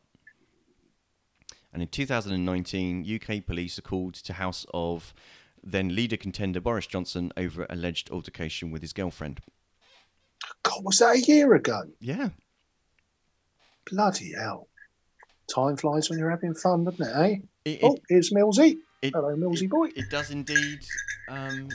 And 1.71 1.81
in 1.81 1.87
2019, 1.87 3.05
UK 3.21 3.45
police 3.45 3.77
are 3.77 3.83
called 3.83 4.15
to 4.15 4.33
house 4.33 4.65
of 4.73 5.13
then 5.63 5.93
leader 5.95 6.17
contender 6.17 6.59
Boris 6.61 6.87
Johnson 6.87 7.31
over 7.37 7.65
alleged 7.69 8.09
altercation 8.11 8.71
with 8.71 8.81
his 8.81 8.93
girlfriend. 8.93 9.41
God, 10.63 10.83
was 10.83 10.99
that 10.99 11.17
a 11.17 11.19
year 11.19 11.53
ago? 11.53 11.81
Yeah. 11.99 12.29
Bloody 13.91 14.33
hell! 14.33 14.67
Time 15.53 15.75
flies 15.75 16.09
when 16.09 16.19
you're 16.19 16.29
having 16.29 16.53
fun, 16.53 16.85
doesn't 16.85 17.05
it? 17.05 17.15
Eh? 17.15 17.37
It, 17.65 17.79
Oh, 17.83 17.95
it, 17.95 18.01
here's 18.07 18.31
Millsy. 18.31 18.77
it, 19.01 19.13
Hello, 19.13 19.35
Millsy 19.35 19.67
boy. 19.69 19.89
it 19.95 20.09
does 20.09 20.31
indeed. 20.31 20.79
Um, 21.27 21.69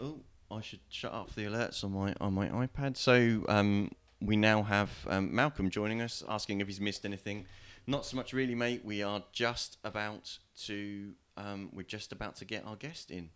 oh, 0.00 0.20
I 0.50 0.60
should 0.60 0.80
shut 0.88 1.12
off 1.12 1.34
the 1.34 1.44
alerts 1.44 1.84
on 1.84 1.92
my 1.92 2.14
on 2.20 2.32
my 2.32 2.48
iPad. 2.48 2.96
So 2.96 3.44
um, 3.48 3.90
we 4.20 4.36
now 4.36 4.62
have 4.62 4.90
um, 5.08 5.34
Malcolm 5.34 5.68
joining 5.68 6.00
us, 6.00 6.22
asking 6.28 6.60
if 6.60 6.66
he's 6.68 6.80
missed 6.80 7.04
anything. 7.04 7.44
Not 7.88 8.04
so 8.04 8.18
much, 8.18 8.34
really, 8.34 8.54
mate. 8.54 8.84
We 8.84 9.02
are 9.02 9.22
just 9.32 9.78
about 9.82 10.38
to 10.66 11.12
um, 11.38 11.70
we're 11.72 11.84
just 11.84 12.12
about 12.12 12.36
to 12.36 12.44
get 12.44 12.66
our 12.66 12.76
guest 12.76 13.10
in. 13.10 13.30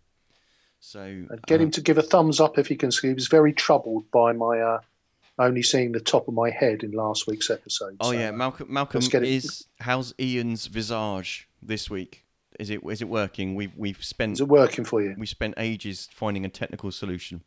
So 0.79 1.25
get 1.47 1.59
uh, 1.59 1.65
him 1.65 1.71
to 1.71 1.81
give 1.81 1.97
a 1.97 2.03
thumbs 2.03 2.39
up 2.39 2.59
if 2.59 2.67
he 2.67 2.77
can 2.77 2.93
see. 2.93 3.09
He 3.09 3.15
was 3.15 3.29
very 3.29 3.55
troubled 3.55 4.11
by 4.11 4.35
my 4.35 4.61
uh, 4.61 4.81
only 5.39 5.63
seeing 5.63 5.93
the 5.93 6.01
top 6.01 6.29
of 6.29 6.35
my 6.35 6.51
head 6.51 6.83
in 6.83 6.91
last 6.91 7.27
week's 7.27 7.49
episode. 7.49 7.97
Oh 8.01 8.11
So, 8.11 8.19
yeah, 8.19 8.31
Malcolm. 8.31 8.71
Malcolm 8.71 9.01
get 9.09 9.45
how's 9.81 10.13
Ian's 10.21 10.67
visage 10.67 11.49
this 11.63 11.89
week? 11.89 12.27
Is 12.61 12.69
it 12.69 12.83
is 12.87 13.01
it 13.01 13.09
working? 13.09 13.55
We've 13.55 13.75
we've 13.75 14.05
spent 14.05 14.35
Is 14.35 14.41
it 14.43 14.49
working 14.49 14.85
for 14.85 15.01
you? 15.01 15.15
we 15.17 15.25
spent 15.25 15.55
ages 15.57 16.11
finding 16.13 16.45
a 16.45 16.51
technical 16.51 16.91
solution 16.91 17.43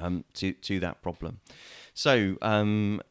um, 0.00 0.24
to 0.34 0.52
to 0.52 0.78
that 0.78 1.02
problem. 1.02 1.40
So 1.92 2.36
um, 2.40 3.02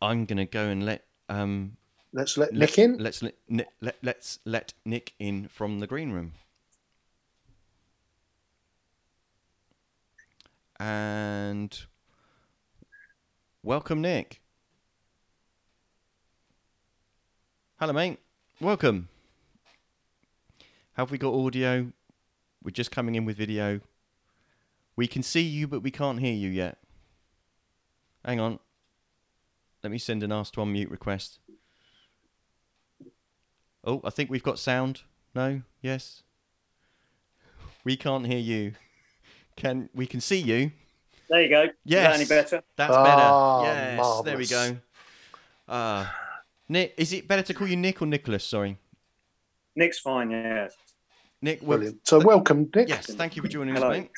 I'm 0.00 0.24
gonna 0.24 0.46
go 0.46 0.68
and 0.68 0.86
let 0.86 1.04
um, 1.28 1.76
Let's 2.12 2.36
let 2.36 2.52
let- 2.52 2.60
Nick 2.60 2.78
in. 2.78 2.98
Let's 2.98 3.22
let, 3.22 3.34
let 3.80 3.96
let's 4.02 4.38
let 4.44 4.74
Nick 4.84 5.14
in 5.18 5.48
from 5.48 5.78
the 5.80 5.86
green 5.86 6.12
room. 6.12 6.32
And 10.78 11.86
welcome, 13.62 14.00
Nick. 14.00 14.40
Hello, 17.78 17.92
mate. 17.92 18.18
Welcome. 18.60 19.08
Have 20.94 21.10
we 21.10 21.18
got 21.18 21.32
audio? 21.32 21.92
We're 22.62 22.70
just 22.70 22.90
coming 22.90 23.14
in 23.14 23.24
with 23.24 23.36
video. 23.36 23.80
We 24.96 25.06
can 25.06 25.22
see 25.22 25.40
you, 25.40 25.66
but 25.66 25.82
we 25.82 25.90
can't 25.90 26.20
hear 26.20 26.34
you 26.34 26.50
yet. 26.50 26.78
Hang 28.24 28.38
on. 28.38 28.58
Let 29.82 29.90
me 29.90 29.98
send 29.98 30.22
an 30.22 30.30
ask 30.30 30.52
to 30.54 30.60
unmute 30.60 30.90
request. 30.90 31.38
Oh, 33.84 34.00
I 34.04 34.10
think 34.10 34.30
we've 34.30 34.42
got 34.42 34.58
sound. 34.58 35.02
No? 35.34 35.62
Yes? 35.80 36.22
We 37.84 37.96
can't 37.96 38.26
hear 38.26 38.38
you. 38.38 38.72
Can 39.56 39.88
we 39.94 40.06
can 40.06 40.20
see 40.20 40.38
you? 40.40 40.70
There 41.28 41.42
you 41.42 41.48
go. 41.48 41.62
Is 41.64 41.70
Yes. 41.84 42.04
that 42.06 42.14
any 42.20 42.28
better? 42.28 42.62
That's 42.76 42.94
Ah, 42.94 43.04
better. 43.04 43.96
Yes, 43.96 44.22
there 44.24 44.36
we 44.38 44.46
go. 44.46 44.76
Uh 45.68 46.06
Nick 46.68 46.94
is 46.96 47.12
it 47.12 47.26
better 47.26 47.42
to 47.42 47.54
call 47.54 47.66
you 47.66 47.76
Nick 47.76 48.00
or 48.00 48.06
Nicholas, 48.06 48.44
sorry? 48.44 48.78
Nick's 49.74 49.98
fine, 49.98 50.30
yes. 50.30 50.74
Nick, 51.40 51.60
well, 51.62 51.78
Brilliant. 51.78 52.06
So 52.06 52.20
welcome, 52.20 52.70
Nick. 52.74 52.88
yes, 52.88 53.06
thank 53.14 53.34
you 53.36 53.42
for 53.42 53.48
joining 53.48 53.74
Hello. 53.74 53.90
us, 53.90 53.96
mate. 53.98 54.10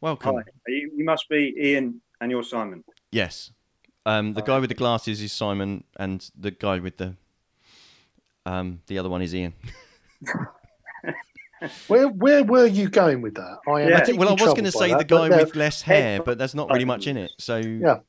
Welcome. 0.00 0.36
Hi. 0.36 0.42
You, 0.68 0.90
you 0.96 1.04
must 1.04 1.28
be 1.28 1.54
Ian 1.58 2.00
and 2.20 2.30
you're 2.30 2.42
Simon. 2.44 2.82
Yes. 3.12 3.50
Um, 4.06 4.34
the 4.34 4.42
guy 4.42 4.58
with 4.58 4.68
the 4.68 4.74
glasses 4.74 5.20
is 5.22 5.32
Simon, 5.32 5.84
and 5.96 6.30
the 6.38 6.50
guy 6.50 6.78
with 6.78 6.98
the 6.98 7.16
um, 8.46 8.80
the 8.86 8.98
other 8.98 9.08
one 9.08 9.22
is 9.22 9.34
Ian. 9.34 9.52
Where 11.86 12.08
where 12.08 12.44
were 12.44 12.66
you 12.66 12.90
going 12.90 13.22
with 13.22 13.36
that? 13.36 13.58
I 13.66 13.82
am 13.82 13.88
Yeah. 13.88 14.00
deeply 14.04 14.18
well, 14.18 14.28
I 14.28 14.32
was 14.32 14.42
going 14.52 14.64
to 14.64 14.72
say 14.72 14.88
the 14.90 14.98
that, 14.98 15.08
but 15.08 15.16
guy 15.16 15.28
no, 15.28 15.36
with 15.38 15.56
less 15.56 15.80
hair, 15.80 16.02
head- 16.16 16.24
but 16.26 16.36
that's 16.36 16.54
not 16.54 16.68
really 16.70 16.84
much 16.84 17.06
in 17.06 17.16
it. 17.16 17.30
So 17.38 17.56
Yeah. 17.56 18.00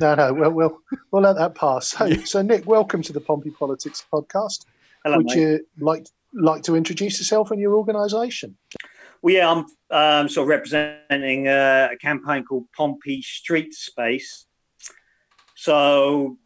No, 0.00 0.14
no. 0.14 0.32
Well, 0.32 0.50
we'll 0.50 0.78
we'll 1.10 1.22
let 1.22 1.36
that 1.36 1.54
pass. 1.54 1.88
So, 1.88 2.06
Yeah. 2.06 2.24
so 2.24 2.40
Nick, 2.40 2.64
welcome 2.66 3.02
to 3.02 3.12
the 3.12 3.20
Pompey 3.20 3.50
Politics 3.50 4.02
podcast. 4.10 4.64
Hello, 5.04 5.18
Would 5.18 5.26
mate. 5.26 5.36
you 5.36 5.66
like 5.78 6.06
like 6.32 6.62
to 6.62 6.74
introduce 6.74 7.18
yourself 7.18 7.50
and 7.50 7.60
your 7.60 7.74
organisation? 7.74 8.56
Well, 9.20 9.34
yeah, 9.34 9.50
I'm 9.50 9.66
um, 10.22 10.28
sort 10.30 10.44
of 10.44 10.48
representing 10.48 11.48
uh, 11.48 11.88
a 11.92 11.96
campaign 11.98 12.44
called 12.44 12.64
Pompey 12.74 13.20
Street 13.20 13.74
Space. 13.74 14.46
So 15.54 16.38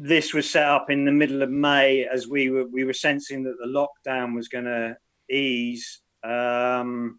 this 0.00 0.32
was 0.32 0.48
set 0.48 0.64
up 0.64 0.90
in 0.90 1.04
the 1.04 1.10
middle 1.10 1.42
of 1.42 1.50
May 1.50 2.06
as 2.06 2.28
we 2.28 2.50
were 2.50 2.66
we 2.66 2.84
were 2.84 2.92
sensing 2.92 3.42
that 3.42 3.56
the 3.60 3.66
lockdown 3.66 4.32
was 4.32 4.46
going 4.46 4.66
to 4.66 4.96
ease, 5.28 6.00
um, 6.22 7.18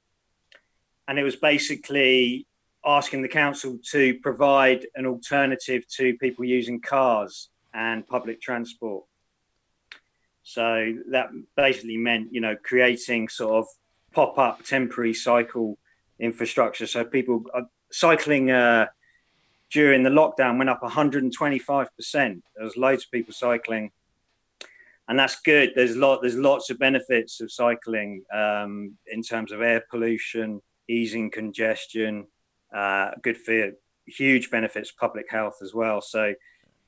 and 1.05 1.19
it 1.19 1.23
was 1.23 1.35
basically 1.35 2.47
asking 2.85 3.21
the 3.21 3.27
council 3.27 3.77
to 3.91 4.17
provide 4.19 4.87
an 4.95 5.05
alternative 5.05 5.85
to 5.89 6.17
people 6.19 6.45
using 6.45 6.79
cars 6.79 7.49
and 7.73 8.07
public 8.07 8.41
transport. 8.41 9.03
So 10.43 10.95
that 11.11 11.31
basically 11.57 11.97
meant, 11.97 12.29
you 12.31 12.39
know, 12.39 12.55
creating 12.55 13.27
sort 13.27 13.55
of 13.55 13.67
pop 14.13 14.37
up 14.37 14.63
temporary 14.63 15.13
cycle 15.13 15.77
infrastructure. 16.17 16.87
So 16.87 17.03
people 17.03 17.43
uh, 17.53 17.63
cycling 17.91 18.51
uh, 18.51 18.87
during 19.71 20.03
the 20.03 20.09
lockdown 20.09 20.57
went 20.57 20.69
up 20.69 20.81
125%. 20.81 21.87
There 22.13 22.41
was 22.63 22.77
loads 22.77 23.05
of 23.05 23.11
people 23.11 23.33
cycling. 23.33 23.91
And 25.07 25.17
that's 25.17 25.39
good. 25.41 25.71
There's 25.75 25.95
lot. 25.95 26.21
There's 26.21 26.35
lots 26.35 26.69
of 26.69 26.77
benefits 26.77 27.41
of 27.41 27.51
cycling 27.51 28.23
um, 28.31 28.95
in 29.07 29.23
terms 29.23 29.51
of 29.51 29.61
air 29.61 29.83
pollution, 29.89 30.61
easing 30.87 31.31
congestion, 31.31 32.27
uh, 32.73 33.11
good 33.23 33.37
for 33.37 33.71
huge 34.05 34.51
benefits 34.51 34.91
public 34.91 35.25
health 35.29 35.57
as 35.63 35.73
well. 35.73 36.01
So, 36.01 36.35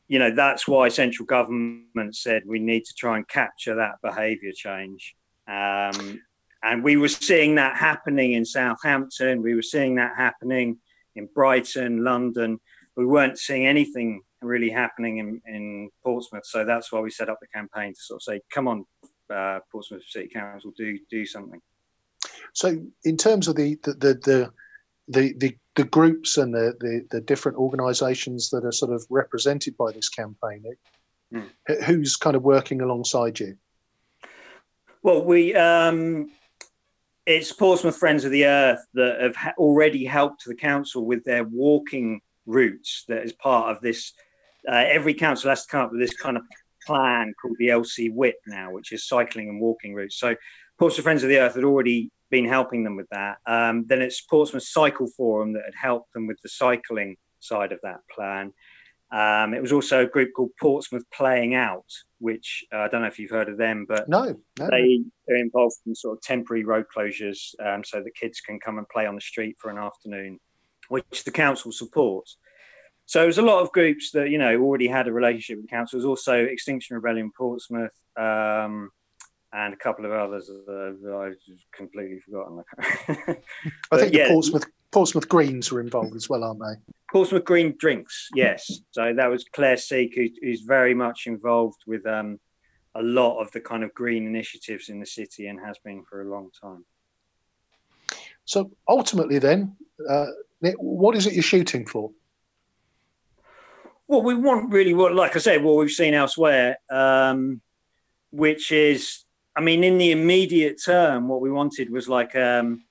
you 0.07 0.19
know, 0.19 0.29
that's 0.29 0.67
why 0.67 0.89
central 0.89 1.25
government 1.25 2.15
said 2.15 2.43
we 2.45 2.59
need 2.59 2.85
to 2.85 2.93
try 2.93 3.17
and 3.17 3.27
capture 3.27 3.75
that 3.75 3.95
behaviour 4.03 4.51
change. 4.51 5.15
Um, 5.47 6.21
and 6.63 6.83
we 6.83 6.97
were 6.97 7.07
seeing 7.07 7.55
that 7.55 7.77
happening 7.77 8.33
in 8.33 8.45
Southampton. 8.45 9.41
We 9.41 9.55
were 9.55 9.63
seeing 9.63 9.95
that 9.95 10.15
happening 10.15 10.77
in 11.15 11.27
Brighton, 11.33 12.03
London. 12.03 12.59
We 12.95 13.05
weren't 13.05 13.39
seeing 13.39 13.65
anything 13.65 14.21
really 14.41 14.69
happening 14.69 15.17
in, 15.17 15.41
in 15.45 15.89
Portsmouth. 16.03 16.45
So 16.45 16.65
that's 16.65 16.91
why 16.91 16.99
we 16.99 17.09
set 17.09 17.29
up 17.29 17.39
the 17.39 17.47
campaign 17.47 17.93
to 17.93 17.99
sort 17.99 18.17
of 18.17 18.23
say, 18.23 18.41
come 18.53 18.67
on, 18.67 18.85
uh, 19.33 19.59
Portsmouth 19.71 20.03
City 20.03 20.27
Council, 20.27 20.73
do 20.75 20.99
do 21.09 21.25
something. 21.25 21.61
So, 22.53 22.77
in 23.05 23.17
terms 23.17 23.47
of 23.47 23.55
the 23.55 23.77
the 23.83 23.93
the 23.93 24.51
the, 25.07 25.33
the, 25.37 25.57
the, 25.75 25.83
groups 25.83 26.37
and 26.37 26.53
the, 26.53 26.73
the, 26.79 27.05
the 27.11 27.21
different 27.21 27.57
organisations 27.57 28.49
that 28.51 28.63
are 28.63 28.71
sort 28.71 28.93
of 28.93 29.05
represented 29.09 29.75
by 29.75 29.91
this 29.91 30.07
campaign, 30.07 30.63
Hmm. 31.31 31.73
who's 31.85 32.17
kind 32.17 32.35
of 32.35 32.43
working 32.43 32.81
alongside 32.81 33.39
you? 33.39 33.55
Well, 35.01 35.23
we 35.23 35.55
um, 35.55 36.31
it's 37.25 37.53
Portsmouth 37.53 37.95
Friends 37.95 38.25
of 38.25 38.31
the 38.31 38.45
Earth 38.45 38.85
that 38.95 39.21
have 39.21 39.35
ha- 39.37 39.53
already 39.57 40.03
helped 40.03 40.43
the 40.45 40.55
council 40.55 41.05
with 41.05 41.23
their 41.23 41.45
walking 41.45 42.19
routes. 42.51 43.05
That 43.07 43.23
is 43.23 43.33
part 43.33 43.75
of 43.75 43.81
this. 43.81 44.13
Uh, 44.67 44.83
every 44.87 45.13
council 45.13 45.49
has 45.49 45.65
to 45.65 45.71
come 45.71 45.81
up 45.85 45.91
with 45.91 46.01
this 46.01 46.15
kind 46.15 46.37
of 46.37 46.43
plan 46.85 47.33
called 47.41 47.55
the 47.59 47.69
LC 47.69 48.13
WIP 48.13 48.35
now, 48.47 48.71
which 48.71 48.91
is 48.91 49.07
cycling 49.07 49.49
and 49.49 49.59
walking 49.61 49.93
routes. 49.93 50.17
So 50.17 50.35
Portsmouth 50.79 51.03
Friends 51.03 51.23
of 51.23 51.29
the 51.29 51.39
Earth 51.39 51.55
had 51.55 51.63
already 51.63 52.11
been 52.29 52.45
helping 52.45 52.83
them 52.83 52.95
with 52.95 53.07
that. 53.11 53.37
Um, 53.45 53.85
then 53.87 54.01
it's 54.01 54.21
Portsmouth 54.21 54.63
Cycle 54.63 55.07
Forum 55.17 55.53
that 55.53 55.63
had 55.65 55.75
helped 55.79 56.13
them 56.13 56.27
with 56.27 56.39
the 56.41 56.49
cycling 56.49 57.17
side 57.39 57.71
of 57.71 57.79
that 57.83 57.99
plan. 58.13 58.53
Um, 59.11 59.53
it 59.53 59.61
was 59.61 59.73
also 59.73 60.03
a 60.03 60.07
group 60.07 60.31
called 60.33 60.51
Portsmouth 60.59 61.03
Playing 61.13 61.53
Out, 61.53 61.85
which 62.19 62.63
uh, 62.73 62.77
I 62.77 62.87
don't 62.87 63.01
know 63.01 63.07
if 63.07 63.19
you've 63.19 63.29
heard 63.29 63.49
of 63.49 63.57
them, 63.57 63.85
but 63.87 64.07
No, 64.07 64.39
no. 64.57 64.69
they 64.69 65.03
are 65.29 65.35
involved 65.35 65.75
in 65.85 65.93
sort 65.93 66.17
of 66.17 66.21
temporary 66.23 66.63
road 66.63 66.85
closures 66.95 67.53
um, 67.59 67.83
so 67.83 68.01
that 68.01 68.15
kids 68.15 68.39
can 68.39 68.57
come 68.59 68.77
and 68.77 68.87
play 68.87 69.05
on 69.05 69.15
the 69.15 69.21
street 69.21 69.57
for 69.59 69.69
an 69.69 69.77
afternoon, 69.77 70.39
which 70.91 71.23
the 71.23 71.31
council 71.31 71.71
supports. 71.71 72.37
So 73.05 73.21
there's 73.21 73.37
a 73.37 73.43
lot 73.43 73.61
of 73.61 73.71
groups 73.71 74.11
that 74.11 74.29
you 74.29 74.37
know 74.37 74.59
already 74.61 74.87
had 74.87 75.07
a 75.07 75.13
relationship 75.13 75.57
with 75.57 75.69
the 75.69 75.75
council. 75.75 75.97
There's 75.97 76.05
also 76.05 76.43
Extinction 76.43 76.95
Rebellion 76.95 77.31
Portsmouth 77.35 77.91
um, 78.17 78.91
and 79.53 79.73
a 79.73 79.77
couple 79.77 80.05
of 80.05 80.11
others 80.11 80.47
that 80.47 81.13
I've 81.13 81.59
completely 81.71 82.19
forgotten. 82.19 82.63
I 83.91 83.97
think 83.97 84.13
yeah. 84.13 84.27
the 84.27 84.33
Portsmouth 84.33 84.65
Portsmouth 84.91 85.29
Greens 85.29 85.71
were 85.71 85.81
involved 85.81 86.15
as 86.15 86.29
well, 86.29 86.43
aren't 86.43 86.59
they? 86.59 86.93
Portsmouth 87.11 87.45
Green 87.45 87.75
Drinks, 87.77 88.29
yes. 88.35 88.81
So 88.91 89.13
that 89.13 89.29
was 89.29 89.45
Claire 89.53 89.77
Seek, 89.77 90.15
who, 90.15 90.27
who's 90.41 90.61
very 90.61 90.93
much 90.93 91.27
involved 91.27 91.81
with 91.87 92.05
um, 92.05 92.39
a 92.95 93.01
lot 93.01 93.41
of 93.41 93.51
the 93.51 93.61
kind 93.61 93.83
of 93.83 93.93
green 93.93 94.27
initiatives 94.27 94.89
in 94.89 94.99
the 94.99 95.05
city 95.05 95.47
and 95.47 95.59
has 95.59 95.77
been 95.79 96.03
for 96.03 96.21
a 96.21 96.29
long 96.29 96.49
time. 96.61 96.85
So 98.45 98.71
ultimately, 98.87 99.39
then, 99.39 99.75
uh, 100.09 100.27
what 100.77 101.15
is 101.15 101.27
it 101.27 101.33
you're 101.33 101.43
shooting 101.43 101.85
for? 101.85 102.11
Well, 104.07 104.21
we 104.21 104.35
want 104.35 104.71
really 104.71 104.93
what, 104.93 105.15
like 105.15 105.35
I 105.35 105.39
said, 105.39 105.63
what 105.63 105.77
we've 105.77 105.89
seen 105.89 106.13
elsewhere, 106.13 106.77
um, 106.89 107.61
which 108.31 108.71
is, 108.71 109.23
I 109.55 109.61
mean, 109.61 109.83
in 109.83 109.97
the 109.97 110.11
immediate 110.11 110.81
term, 110.83 111.27
what 111.27 111.41
we 111.41 111.51
wanted 111.51 111.89
was 111.89 112.09
like 112.09 112.35
um, 112.35 112.83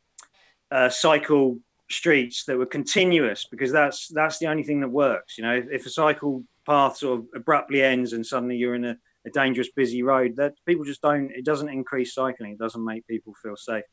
uh, 0.71 0.89
cycle 0.89 1.59
streets 1.91 2.45
that 2.45 2.57
were 2.57 2.67
continuous 2.67 3.47
because 3.51 3.73
that's 3.73 4.09
that's 4.09 4.39
the 4.39 4.47
only 4.47 4.63
thing 4.63 4.81
that 4.81 4.89
works. 4.89 5.37
You 5.37 5.45
know, 5.45 5.57
if, 5.57 5.67
if 5.71 5.87
a 5.87 5.91
cycle 5.91 6.45
path 6.67 6.97
sort 6.97 7.21
of 7.21 7.27
abruptly 7.35 7.83
ends 7.83 8.13
and 8.13 8.25
suddenly 8.25 8.57
you're 8.57 8.75
in 8.75 8.85
a, 8.85 8.97
a 9.27 9.31
dangerous, 9.31 9.71
busy 9.71 10.03
road, 10.03 10.37
that 10.37 10.55
people 10.67 10.85
just 10.85 11.03
don't. 11.03 11.31
It 11.33 11.45
doesn't 11.45 11.69
increase 11.69 12.15
cycling. 12.15 12.53
It 12.53 12.59
doesn't 12.59 12.85
make 12.85 13.07
people 13.07 13.35
feel 13.43 13.57
safe. 13.57 13.85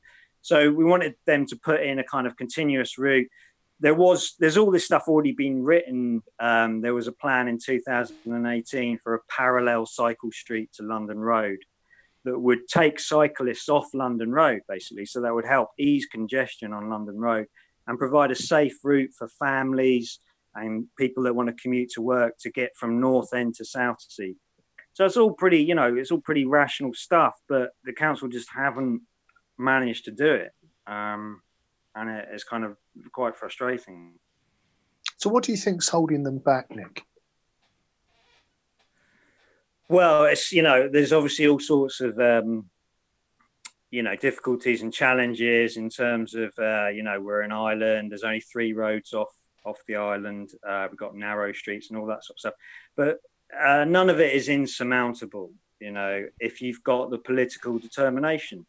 So 0.41 0.71
we 0.71 0.85
wanted 0.85 1.15
them 1.25 1.45
to 1.47 1.57
put 1.57 1.81
in 1.81 1.99
a 1.99 2.03
kind 2.03 2.25
of 2.25 2.37
continuous 2.37 2.97
route 2.97 3.27
there 3.79 3.93
was 3.93 4.35
there's 4.39 4.57
all 4.57 4.71
this 4.71 4.85
stuff 4.85 5.07
already 5.07 5.33
been 5.33 5.63
written. 5.63 6.23
Um, 6.39 6.81
there 6.81 6.93
was 6.93 7.07
a 7.07 7.11
plan 7.11 7.47
in 7.47 7.59
2018 7.59 8.99
for 8.99 9.15
a 9.15 9.19
parallel 9.29 9.85
cycle 9.85 10.31
street 10.31 10.71
to 10.73 10.83
London 10.83 11.19
Road 11.19 11.59
that 12.25 12.39
would 12.39 12.67
take 12.67 12.99
cyclists 12.99 13.69
off 13.69 13.93
London 13.93 14.31
Road, 14.31 14.61
basically. 14.67 15.05
So 15.05 15.21
that 15.21 15.33
would 15.33 15.45
help 15.45 15.69
ease 15.77 16.07
congestion 16.07 16.73
on 16.73 16.89
London 16.89 17.17
Road 17.17 17.47
and 17.85 17.97
provide 17.97 18.31
a 18.31 18.35
safe 18.35 18.77
route 18.83 19.11
for 19.17 19.27
families 19.27 20.19
and 20.55 20.87
people 20.97 21.23
that 21.23 21.35
want 21.35 21.47
to 21.47 21.61
commute 21.61 21.91
to 21.91 22.01
work 22.01 22.33
to 22.39 22.49
get 22.49 22.75
from 22.75 22.99
North 22.99 23.33
End 23.33 23.55
to 23.55 23.65
Southsea. 23.65 24.35
So 24.93 25.05
it's 25.05 25.15
all 25.15 25.31
pretty, 25.31 25.59
you 25.59 25.75
know, 25.75 25.95
it's 25.95 26.11
all 26.11 26.19
pretty 26.19 26.45
rational 26.45 26.93
stuff, 26.93 27.35
but 27.47 27.69
the 27.83 27.93
council 27.93 28.27
just 28.27 28.49
haven't 28.53 29.01
managed 29.57 30.05
to 30.05 30.11
do 30.11 30.33
it. 30.33 30.51
Um, 30.87 31.41
and 31.97 32.09
it's 32.09 32.43
kind 32.43 32.63
of 32.63 32.77
quite 33.11 33.35
frustrating. 33.35 34.13
So, 35.17 35.29
what 35.29 35.43
do 35.43 35.51
you 35.51 35.57
think's 35.57 35.89
holding 35.89 36.23
them 36.23 36.37
back, 36.37 36.73
Nick? 36.73 37.03
Well, 39.89 40.25
it's 40.25 40.51
you 40.51 40.61
know, 40.61 40.87
there's 40.87 41.13
obviously 41.13 41.47
all 41.47 41.59
sorts 41.59 42.01
of 42.01 42.19
um, 42.19 42.69
you 43.89 44.03
know 44.03 44.15
difficulties 44.15 44.81
and 44.81 44.93
challenges 44.93 45.77
in 45.77 45.89
terms 45.89 46.35
of 46.35 46.53
uh, 46.59 46.89
you 46.89 47.03
know 47.03 47.19
we're 47.19 47.41
an 47.41 47.51
island. 47.51 48.11
There's 48.11 48.23
only 48.23 48.41
three 48.41 48.73
roads 48.73 49.13
off 49.13 49.33
off 49.65 49.79
the 49.87 49.95
island. 49.95 50.51
Uh, 50.67 50.87
we've 50.89 50.99
got 50.99 51.15
narrow 51.15 51.51
streets 51.51 51.89
and 51.89 51.97
all 51.97 52.05
that 52.07 52.23
sort 52.23 52.35
of 52.35 52.39
stuff, 52.39 52.53
but 52.95 53.17
uh, 53.57 53.85
none 53.85 54.09
of 54.09 54.19
it 54.19 54.33
is 54.33 54.49
insurmountable. 54.49 55.51
You 55.79 55.91
know, 55.91 56.25
if 56.39 56.61
you've 56.61 56.83
got 56.83 57.09
the 57.09 57.17
political 57.17 57.79
determination. 57.79 58.65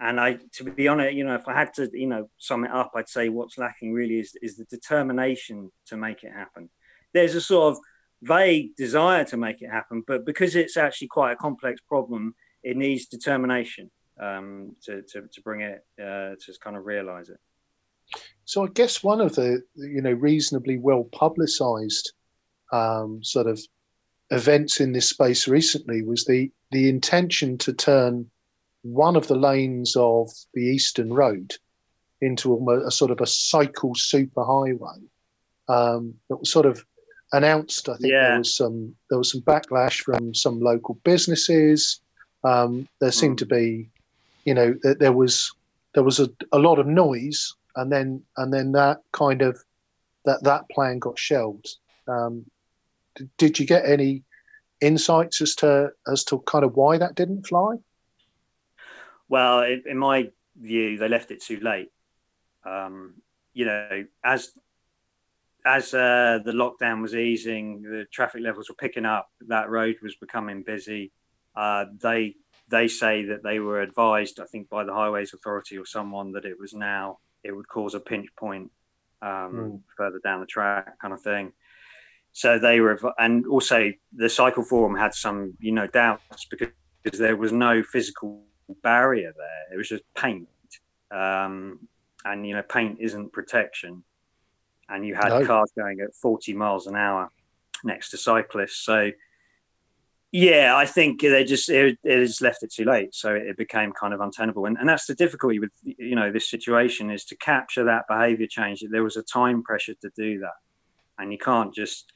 And 0.00 0.20
I, 0.20 0.38
to 0.52 0.64
be 0.64 0.86
honest, 0.86 1.14
you 1.14 1.24
know, 1.24 1.34
if 1.34 1.48
I 1.48 1.54
had 1.54 1.74
to, 1.74 1.90
you 1.92 2.06
know, 2.06 2.30
sum 2.38 2.64
it 2.64 2.70
up, 2.70 2.92
I'd 2.94 3.08
say 3.08 3.28
what's 3.28 3.58
lacking 3.58 3.92
really 3.92 4.20
is 4.20 4.36
is 4.40 4.56
the 4.56 4.64
determination 4.64 5.72
to 5.86 5.96
make 5.96 6.22
it 6.22 6.32
happen. 6.32 6.70
There's 7.12 7.34
a 7.34 7.40
sort 7.40 7.72
of 7.72 7.80
vague 8.22 8.76
desire 8.76 9.24
to 9.24 9.36
make 9.36 9.60
it 9.62 9.70
happen, 9.70 10.04
but 10.06 10.24
because 10.24 10.54
it's 10.54 10.76
actually 10.76 11.08
quite 11.08 11.32
a 11.32 11.36
complex 11.36 11.80
problem, 11.80 12.34
it 12.62 12.76
needs 12.76 13.06
determination 13.06 13.90
um, 14.20 14.76
to, 14.84 15.02
to, 15.02 15.22
to 15.32 15.40
bring 15.42 15.62
it 15.62 15.84
uh, 16.00 16.34
to 16.34 16.58
kind 16.60 16.76
of 16.76 16.86
realize 16.86 17.28
it. 17.28 17.38
So, 18.44 18.64
I 18.64 18.68
guess 18.68 19.02
one 19.02 19.20
of 19.20 19.34
the 19.34 19.62
you 19.74 20.00
know 20.00 20.12
reasonably 20.12 20.78
well 20.78 21.04
publicised 21.04 22.12
um, 22.72 23.22
sort 23.22 23.46
of 23.46 23.60
events 24.30 24.80
in 24.80 24.92
this 24.92 25.08
space 25.08 25.48
recently 25.48 26.02
was 26.02 26.24
the 26.24 26.50
the 26.70 26.88
intention 26.88 27.58
to 27.58 27.72
turn 27.72 28.30
one 28.92 29.16
of 29.16 29.28
the 29.28 29.36
lanes 29.36 29.94
of 29.96 30.30
the 30.54 30.62
Eastern 30.62 31.12
Road 31.12 31.54
into 32.20 32.54
a, 32.54 32.86
a 32.86 32.90
sort 32.90 33.10
of 33.10 33.20
a 33.20 33.26
cycle 33.26 33.94
superhighway 33.94 35.00
um, 35.68 36.14
that 36.28 36.36
was 36.36 36.50
sort 36.50 36.66
of 36.66 36.84
announced. 37.32 37.88
I 37.88 37.96
think 37.96 38.12
Yeah. 38.12 38.28
there 38.30 38.38
was 38.38 38.56
some 38.56 38.94
there 39.10 39.18
was 39.18 39.30
some 39.32 39.42
backlash 39.42 40.00
from 40.02 40.34
some 40.34 40.60
local 40.60 40.94
businesses. 41.04 42.00
Um, 42.44 42.88
there 43.00 43.12
seemed 43.12 43.36
Mm. 43.36 43.38
to 43.40 43.46
be, 43.46 43.90
you 44.44 44.54
know, 44.54 44.74
that 44.82 44.98
there 44.98 45.12
was 45.12 45.52
there 45.94 46.02
was 46.04 46.20
a, 46.20 46.28
a 46.52 46.58
lot 46.58 46.78
of 46.78 46.86
noise, 46.86 47.54
and 47.76 47.90
then 47.92 48.22
and 48.36 48.52
then 48.52 48.72
that 48.72 48.98
kind 49.12 49.42
of 49.42 49.58
that 50.24 50.42
that 50.44 50.68
plan 50.70 50.98
got 50.98 51.18
shelved. 51.18 51.76
Um, 52.06 52.44
d- 53.16 53.28
did 53.36 53.58
you 53.58 53.66
get 53.66 53.84
any 53.84 54.22
insights 54.80 55.40
as 55.40 55.54
to 55.56 55.90
as 56.06 56.24
to 56.24 56.38
kind 56.40 56.64
of 56.64 56.74
why 56.76 56.98
that 56.98 57.14
didn't 57.14 57.46
fly? 57.46 57.76
Well, 59.28 59.62
in, 59.62 59.82
in 59.86 59.98
my 59.98 60.30
view, 60.56 60.98
they 60.98 61.08
left 61.08 61.30
it 61.30 61.42
too 61.42 61.60
late. 61.60 61.90
Um, 62.64 63.14
you 63.52 63.64
know, 63.64 64.04
as 64.24 64.52
as 65.64 65.92
uh, 65.92 66.38
the 66.44 66.52
lockdown 66.52 67.02
was 67.02 67.14
easing, 67.14 67.82
the 67.82 68.06
traffic 68.10 68.40
levels 68.42 68.68
were 68.68 68.74
picking 68.74 69.04
up. 69.04 69.28
That 69.48 69.68
road 69.68 69.96
was 70.02 70.14
becoming 70.16 70.62
busy. 70.62 71.12
Uh, 71.54 71.86
they 72.00 72.36
they 72.68 72.88
say 72.88 73.24
that 73.26 73.42
they 73.42 73.58
were 73.60 73.80
advised, 73.80 74.40
I 74.40 74.44
think, 74.44 74.68
by 74.68 74.84
the 74.84 74.92
Highways 74.92 75.34
Authority 75.34 75.78
or 75.78 75.86
someone 75.86 76.32
that 76.32 76.44
it 76.44 76.58
was 76.58 76.74
now 76.74 77.18
it 77.42 77.52
would 77.52 77.68
cause 77.68 77.94
a 77.94 78.00
pinch 78.00 78.28
point 78.36 78.70
um, 79.22 79.28
Mm. 79.52 79.80
further 79.96 80.20
down 80.22 80.40
the 80.40 80.46
track, 80.46 80.98
kind 81.00 81.14
of 81.14 81.20
thing. 81.22 81.52
So 82.32 82.58
they 82.58 82.80
were, 82.80 83.00
and 83.18 83.46
also 83.46 83.92
the 84.12 84.28
cycle 84.28 84.62
forum 84.62 84.96
had 84.96 85.14
some, 85.14 85.54
you 85.58 85.72
know, 85.72 85.86
doubts 85.86 86.46
because 86.50 86.70
there 87.04 87.36
was 87.36 87.52
no 87.52 87.82
physical 87.82 88.44
barrier 88.82 89.32
there. 89.36 89.74
It 89.74 89.76
was 89.76 89.88
just 89.88 90.02
paint, 90.14 90.48
um, 91.10 91.88
and 92.24 92.46
you 92.46 92.54
know, 92.54 92.62
paint 92.62 92.98
isn't 93.00 93.32
protection. 93.32 94.04
And 94.90 95.06
you 95.06 95.14
had 95.14 95.28
No. 95.28 95.44
cars 95.44 95.70
going 95.76 96.00
at 96.00 96.14
40 96.14 96.54
miles 96.54 96.86
an 96.86 96.96
hour 96.96 97.30
next 97.84 98.08
to 98.10 98.16
cyclists. 98.16 98.78
So, 98.78 99.10
yeah, 100.32 100.74
I 100.74 100.86
think 100.86 101.20
they 101.20 101.44
just 101.44 101.68
it, 101.68 101.98
it 102.02 102.18
has 102.18 102.40
left 102.40 102.62
it 102.62 102.72
too 102.72 102.84
late. 102.84 103.14
So 103.14 103.34
it 103.34 103.56
became 103.56 103.92
kind 103.92 104.14
of 104.14 104.20
untenable, 104.20 104.66
and, 104.66 104.76
and 104.78 104.88
that's 104.88 105.06
the 105.06 105.14
difficulty 105.14 105.58
with 105.58 105.70
you 105.82 106.14
know 106.14 106.32
this 106.32 106.48
situation 106.50 107.10
is 107.10 107.24
to 107.26 107.36
capture 107.36 107.84
that 107.84 108.04
behaviour 108.08 108.46
change. 108.46 108.82
There 108.90 109.04
was 109.04 109.16
a 109.16 109.22
time 109.22 109.62
pressure 109.62 109.94
to 110.00 110.10
do 110.16 110.38
that, 110.40 110.56
and 111.18 111.32
you 111.32 111.38
can't 111.38 111.74
just 111.74 112.12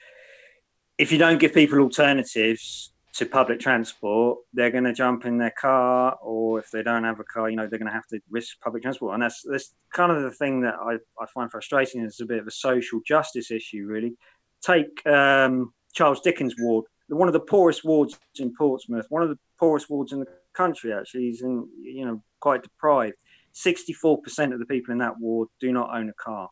if 0.98 1.10
you 1.10 1.18
don't 1.18 1.38
give 1.38 1.54
people 1.54 1.78
alternatives 1.80 2.91
to 3.14 3.26
public 3.26 3.60
transport, 3.60 4.38
they're 4.54 4.70
going 4.70 4.84
to 4.84 4.92
jump 4.92 5.26
in 5.26 5.36
their 5.36 5.52
car, 5.60 6.16
or 6.22 6.58
if 6.58 6.70
they 6.70 6.82
don't 6.82 7.04
have 7.04 7.20
a 7.20 7.24
car, 7.24 7.50
you 7.50 7.56
know, 7.56 7.66
they're 7.66 7.78
going 7.78 7.90
to 7.90 7.92
have 7.92 8.06
to 8.06 8.18
risk 8.30 8.58
public 8.60 8.82
transport. 8.82 9.14
And 9.14 9.22
that's 9.22 9.42
that's 9.50 9.74
kind 9.92 10.10
of 10.10 10.22
the 10.22 10.30
thing 10.30 10.62
that 10.62 10.74
I, 10.74 10.94
I 11.20 11.26
find 11.26 11.50
frustrating. 11.50 12.02
It's 12.02 12.20
a 12.20 12.26
bit 12.26 12.38
of 12.38 12.46
a 12.46 12.50
social 12.50 13.00
justice 13.06 13.50
issue, 13.50 13.84
really. 13.86 14.16
Take 14.62 15.06
um, 15.06 15.74
Charles 15.92 16.20
Dickens 16.20 16.54
ward, 16.58 16.86
one 17.08 17.28
of 17.28 17.34
the 17.34 17.40
poorest 17.40 17.84
wards 17.84 18.18
in 18.38 18.54
Portsmouth, 18.54 19.06
one 19.10 19.22
of 19.22 19.28
the 19.28 19.38
poorest 19.58 19.90
wards 19.90 20.12
in 20.12 20.20
the 20.20 20.26
country. 20.54 20.92
Actually, 20.92 21.22
he's 21.22 21.42
in 21.42 21.68
you 21.82 22.06
know 22.06 22.22
quite 22.40 22.62
deprived. 22.62 23.16
Sixty-four 23.52 24.22
percent 24.22 24.54
of 24.54 24.58
the 24.58 24.66
people 24.66 24.92
in 24.92 24.98
that 24.98 25.18
ward 25.18 25.48
do 25.60 25.70
not 25.72 25.94
own 25.94 26.08
a 26.08 26.14
car. 26.14 26.48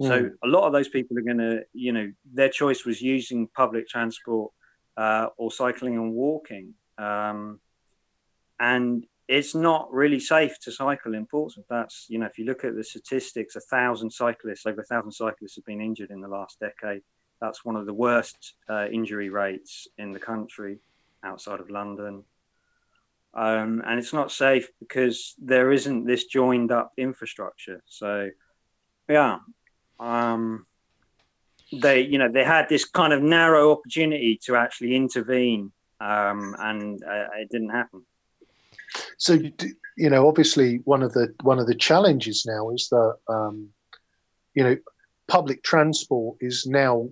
So 0.00 0.30
a 0.42 0.48
lot 0.48 0.66
of 0.66 0.72
those 0.72 0.88
people 0.88 1.16
are 1.16 1.22
going 1.22 1.38
to, 1.38 1.60
you 1.72 1.92
know, 1.92 2.10
their 2.34 2.48
choice 2.48 2.84
was 2.84 3.00
using 3.00 3.46
public 3.54 3.86
transport 3.86 4.50
uh, 4.96 5.28
or 5.36 5.50
cycling 5.50 5.94
and 5.94 6.12
walking. 6.12 6.74
Um, 6.98 7.60
and 8.58 9.06
it's 9.28 9.54
not 9.54 9.92
really 9.92 10.20
safe 10.20 10.58
to 10.60 10.72
cycle 10.72 11.14
in 11.14 11.26
Portsmouth. 11.26 11.66
That's, 11.68 12.06
you 12.08 12.18
know, 12.18 12.26
if 12.26 12.38
you 12.38 12.44
look 12.44 12.64
at 12.64 12.76
the 12.76 12.84
statistics, 12.84 13.56
a 13.56 13.60
thousand 13.60 14.10
cyclists, 14.10 14.66
over 14.66 14.82
a 14.82 14.84
thousand 14.84 15.12
cyclists 15.12 15.56
have 15.56 15.64
been 15.64 15.80
injured 15.80 16.10
in 16.10 16.20
the 16.20 16.28
last 16.28 16.60
decade. 16.60 17.02
That's 17.40 17.64
one 17.64 17.76
of 17.76 17.86
the 17.86 17.94
worst 17.94 18.54
uh, 18.68 18.86
injury 18.92 19.30
rates 19.30 19.88
in 19.98 20.12
the 20.12 20.18
country 20.18 20.78
outside 21.24 21.60
of 21.60 21.70
London. 21.70 22.24
Um, 23.34 23.82
and 23.86 23.98
it's 23.98 24.12
not 24.12 24.30
safe 24.30 24.68
because 24.78 25.34
there 25.38 25.72
isn't 25.72 26.04
this 26.04 26.24
joined 26.24 26.70
up 26.70 26.92
infrastructure. 26.96 27.82
So, 27.86 28.30
yeah, 29.08 29.38
um, 29.98 30.66
they 31.72 32.00
you 32.00 32.18
know 32.18 32.30
they 32.30 32.44
had 32.44 32.68
this 32.68 32.84
kind 32.84 33.12
of 33.12 33.22
narrow 33.22 33.72
opportunity 33.72 34.38
to 34.44 34.56
actually 34.56 34.94
intervene 34.94 35.72
um, 36.00 36.54
and 36.58 37.02
uh, 37.04 37.26
it 37.38 37.48
didn't 37.50 37.70
happen 37.70 38.04
So 39.18 39.38
you 39.96 40.10
know, 40.10 40.26
obviously, 40.26 40.80
one 40.84 41.02
of 41.02 41.12
the 41.12 41.34
one 41.42 41.58
of 41.58 41.66
the 41.66 41.74
challenges 41.74 42.44
now 42.46 42.70
is 42.70 42.88
that 42.90 43.16
um, 43.28 43.68
you 44.54 44.64
know, 44.64 44.76
public 45.28 45.62
transport 45.62 46.38
is 46.40 46.66
now 46.66 47.08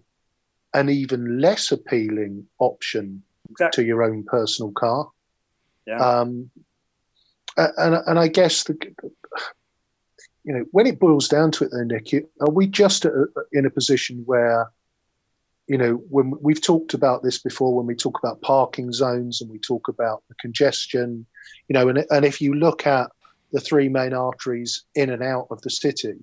an 0.74 0.88
even 0.88 1.40
less 1.40 1.72
appealing 1.72 2.46
option 2.58 3.22
exactly 3.50 3.84
to 3.84 3.86
your 3.86 4.02
own 4.02 4.24
personal 4.24 4.72
car. 4.72 5.08
yeah 5.86 5.98
Um, 5.98 6.50
and 7.56 7.94
and 8.06 8.18
I 8.18 8.28
guess 8.28 8.64
the 8.64 8.74
you 10.50 10.58
know 10.58 10.64
when 10.72 10.88
it 10.88 10.98
boils 10.98 11.28
down 11.28 11.52
to 11.52 11.64
it, 11.64 11.70
though, 11.70 11.84
Nick, 11.84 12.12
are 12.40 12.50
we 12.50 12.66
just 12.66 13.04
a, 13.04 13.26
in 13.52 13.66
a 13.66 13.70
position 13.70 14.24
where 14.26 14.68
you 15.68 15.78
know 15.78 16.02
when 16.08 16.32
we've 16.40 16.60
talked 16.60 16.92
about 16.92 17.22
this 17.22 17.38
before, 17.38 17.72
when 17.76 17.86
we 17.86 17.94
talk 17.94 18.18
about 18.18 18.40
parking 18.40 18.92
zones 18.92 19.40
and 19.40 19.48
we 19.48 19.60
talk 19.60 19.86
about 19.86 20.24
the 20.28 20.34
congestion, 20.40 21.24
you 21.68 21.74
know, 21.74 21.88
and 21.88 22.04
and 22.10 22.24
if 22.24 22.40
you 22.40 22.54
look 22.54 22.84
at 22.84 23.12
the 23.52 23.60
three 23.60 23.88
main 23.88 24.12
arteries 24.12 24.82
in 24.96 25.10
and 25.10 25.22
out 25.22 25.46
of 25.52 25.62
the 25.62 25.70
city, 25.70 26.16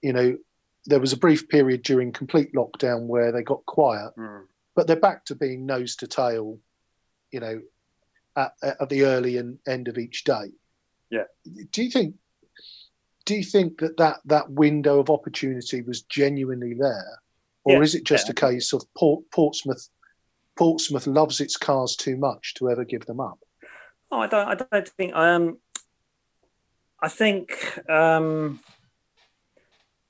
you 0.00 0.12
know, 0.12 0.38
there 0.86 1.00
was 1.00 1.12
a 1.12 1.16
brief 1.16 1.48
period 1.48 1.82
during 1.82 2.12
complete 2.12 2.52
lockdown 2.52 3.06
where 3.06 3.32
they 3.32 3.42
got 3.42 3.66
quiet, 3.66 4.12
Mm. 4.16 4.44
but 4.76 4.86
they're 4.86 4.94
back 4.94 5.24
to 5.24 5.34
being 5.34 5.66
nose 5.66 5.96
to 5.96 6.06
tail, 6.06 6.60
you 7.32 7.40
know, 7.40 7.60
at, 8.36 8.52
at 8.62 8.88
the 8.88 9.02
early 9.06 9.38
and 9.38 9.58
end 9.66 9.88
of 9.88 9.98
each 9.98 10.22
day. 10.22 10.52
Yeah. 11.10 11.24
Do 11.72 11.82
you 11.82 11.90
think? 11.90 12.14
Do 13.28 13.34
you 13.34 13.44
think 13.44 13.78
that 13.80 13.98
that, 13.98 14.20
that 14.24 14.50
window 14.50 15.00
of 15.00 15.10
opportunity 15.10 15.82
was 15.82 16.00
genuinely 16.00 16.72
there, 16.72 17.20
or 17.64 17.74
Yeah, 17.74 17.82
is 17.82 17.94
it 17.94 18.04
just 18.04 18.26
yeah. 18.26 18.30
a 18.30 18.34
case 18.34 18.72
of 18.72 18.82
Port, 18.96 19.22
Portsmouth? 19.30 19.86
Portsmouth 20.56 21.06
loves 21.06 21.38
its 21.42 21.58
cars 21.58 21.94
too 21.94 22.16
much 22.16 22.54
to 22.54 22.70
ever 22.70 22.86
give 22.86 23.04
them 23.04 23.20
up. 23.20 23.38
Oh, 24.10 24.20
I 24.20 24.28
don't. 24.28 24.48
I 24.48 24.54
don't 24.54 24.88
think. 24.88 25.14
Um, 25.14 25.58
I 27.02 27.08
think 27.10 27.52
um, 27.90 28.60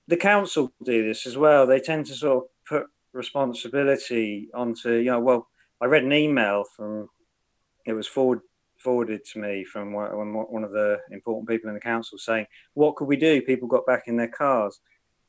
the 0.06 0.16
council 0.16 0.72
do 0.84 1.04
this 1.04 1.26
as 1.26 1.36
well. 1.36 1.66
They 1.66 1.80
tend 1.80 2.06
to 2.06 2.14
sort 2.14 2.44
of 2.44 2.50
put 2.68 2.86
responsibility 3.12 4.48
onto. 4.54 4.92
You 4.92 5.10
know, 5.10 5.20
well, 5.20 5.48
I 5.80 5.86
read 5.86 6.04
an 6.04 6.12
email 6.12 6.62
from. 6.76 7.08
It 7.84 7.94
was 7.94 8.06
forward, 8.06 8.42
forwarded 8.78 9.24
to 9.32 9.38
me 9.38 9.64
from 9.64 9.92
one 9.92 10.64
of 10.64 10.72
the 10.72 10.98
important 11.10 11.48
people 11.48 11.68
in 11.68 11.74
the 11.74 11.80
council 11.80 12.18
saying, 12.18 12.46
"What 12.74 12.96
could 12.96 13.08
we 13.08 13.16
do? 13.16 13.42
People 13.42 13.68
got 13.68 13.86
back 13.86 14.04
in 14.06 14.16
their 14.16 14.28
cars." 14.28 14.80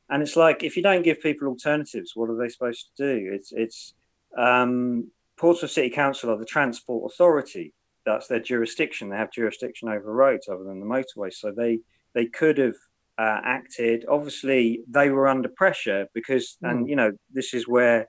And 0.08 0.22
it's 0.22 0.36
like 0.36 0.62
if 0.62 0.76
you 0.76 0.82
don't 0.82 1.02
give 1.02 1.20
people 1.20 1.48
alternatives, 1.48 2.12
what 2.14 2.30
are 2.30 2.36
they 2.36 2.48
supposed 2.48 2.90
to 2.96 3.14
do? 3.14 3.32
It's 3.32 3.52
it's 3.52 3.94
um, 4.36 5.10
Portsmouth 5.36 5.70
City 5.70 5.90
Council 5.90 6.30
are 6.30 6.38
the 6.38 6.44
transport 6.44 7.12
authority 7.12 7.74
that's 8.04 8.26
their 8.28 8.40
jurisdiction. 8.40 9.08
They 9.08 9.16
have 9.16 9.32
jurisdiction 9.32 9.88
over 9.88 10.12
roads 10.12 10.48
other 10.48 10.64
than 10.64 10.80
the 10.80 10.86
motorway. 10.86 11.32
So 11.32 11.52
they 11.52 11.80
they 12.14 12.26
could 12.26 12.58
have 12.58 12.76
uh, 13.18 13.40
acted. 13.44 14.04
Obviously, 14.08 14.82
they 14.88 15.10
were 15.10 15.28
under 15.28 15.48
pressure 15.48 16.08
because, 16.14 16.56
and 16.62 16.88
you 16.88 16.96
know, 16.96 17.12
this 17.32 17.54
is 17.54 17.68
where 17.68 18.08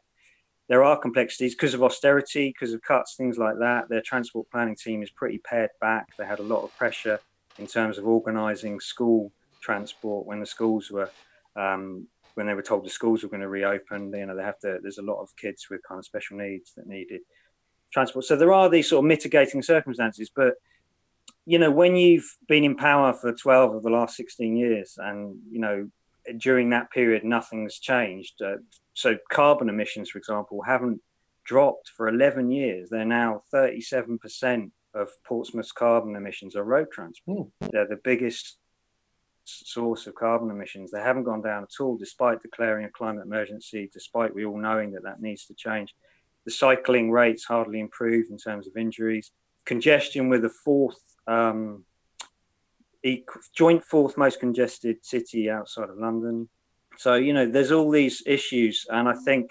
there 0.72 0.86
are 0.86 0.98
complexities 0.98 1.54
because 1.54 1.74
of 1.74 1.84
austerity, 1.84 2.48
because 2.48 2.72
of 2.72 2.82
cuts, 2.82 3.16
things 3.16 3.38
like 3.38 3.60
that. 3.60 3.90
Their 3.90 4.00
transport 4.00 4.50
planning 4.50 4.78
team 4.78 5.04
is 5.04 5.10
pretty 5.10 5.38
pared 5.38 5.72
back. 5.82 6.16
They 6.16 6.26
had 6.26 6.40
a 6.40 6.44
lot 6.44 6.64
of 6.64 6.74
pressure 6.78 7.20
in 7.60 7.68
terms 7.68 7.98
of 7.98 8.08
organising 8.08 8.80
school 8.80 9.34
transport 9.60 10.26
when 10.26 10.40
the 10.40 10.46
schools 10.46 10.90
were. 10.90 11.12
Um, 11.58 12.08
when 12.36 12.48
they 12.48 12.54
were 12.54 12.62
told 12.62 12.86
the 12.86 12.90
schools 12.90 13.22
were 13.22 13.28
going 13.28 13.42
to 13.42 13.50
reopen, 13.50 14.14
you 14.14 14.26
know, 14.26 14.34
they 14.34 14.44
have 14.44 14.60
to. 14.60 14.80
There's 14.82 14.98
a 14.98 15.02
lot 15.02 15.22
of 15.22 15.36
kids 15.36 15.68
with 15.70 15.84
kind 15.86 16.00
of 16.00 16.06
special 16.06 16.38
needs 16.38 16.72
that 16.78 16.88
needed 16.88 17.20
transport. 17.92 18.24
So 18.24 18.38
there 18.38 18.54
are 18.54 18.70
these 18.70 18.88
sort 18.88 19.04
of 19.04 19.10
mitigating 19.10 19.62
circumstances, 19.62 20.32
but 20.34 20.54
you 21.46 21.60
know, 21.60 21.70
when 21.70 21.98
you've 21.98 22.38
been 22.48 22.64
in 22.64 22.78
power 22.78 23.12
for 23.12 23.34
12 23.34 23.76
of 23.76 23.84
the 23.84 23.90
last 23.90 24.16
16 24.16 24.56
years, 24.56 24.98
and 24.98 25.36
you 25.52 25.60
know, 25.60 25.90
during 26.38 26.70
that 26.70 26.92
period, 26.92 27.24
nothing's 27.24 27.80
changed. 27.80 28.42
Uh, 28.42 28.58
so 28.94 29.18
carbon 29.32 29.70
emissions, 29.70 30.10
for 30.10 30.18
example, 30.18 30.62
haven't 30.62 31.02
dropped 31.44 31.90
for 31.96 32.08
11 32.08 32.52
years. 32.52 32.90
They're 32.90 33.06
now 33.06 33.42
37% 33.54 34.72
of 34.94 35.10
Portsmouth's 35.26 35.72
carbon 35.72 36.16
emissions 36.16 36.56
are 36.56 36.64
road 36.64 36.88
transport. 36.92 37.48
They're 37.72 37.88
the 37.88 38.00
biggest 38.04 38.58
source 39.46 40.08
of 40.08 40.16
carbon 40.16 40.52
emissions. 40.52 40.92
They 40.92 41.02
haven't 41.02 41.24
gone 41.24 41.42
down 41.42 41.64
at 41.64 41.82
all, 41.82 41.98
despite 41.98 42.42
declaring 42.42 42.86
a 42.86 42.90
climate 42.90 43.26
emergency, 43.26 43.90
despite 43.92 44.36
we 44.36 44.46
all 44.46 44.58
knowing 44.58 44.92
that 44.92 45.04
that 45.04 45.22
needs 45.22 45.46
to 45.46 45.54
change 45.54 45.94
the 46.46 46.52
cycling 46.52 47.12
rates 47.12 47.46
hardly 47.46 47.80
improved 47.80 48.32
in 48.32 48.38
terms 48.38 48.68
of 48.68 48.76
injuries. 48.76 49.32
Congestion, 49.66 50.30
we're 50.30 50.40
the 50.40 50.50
fourth 50.50 51.00
um, 51.28 51.86
joint 53.56 53.84
fourth 53.84 54.18
most 54.18 54.40
congested 54.40 55.04
city 55.06 55.50
outside 55.50 55.90
of 55.90 55.98
London. 55.98 56.50
So 56.98 57.16
you 57.16 57.34
know, 57.34 57.46
there's 57.46 57.72
all 57.72 57.90
these 57.90 58.24
issues, 58.26 58.86
and 58.90 59.08
I 59.08 59.14
think, 59.14 59.50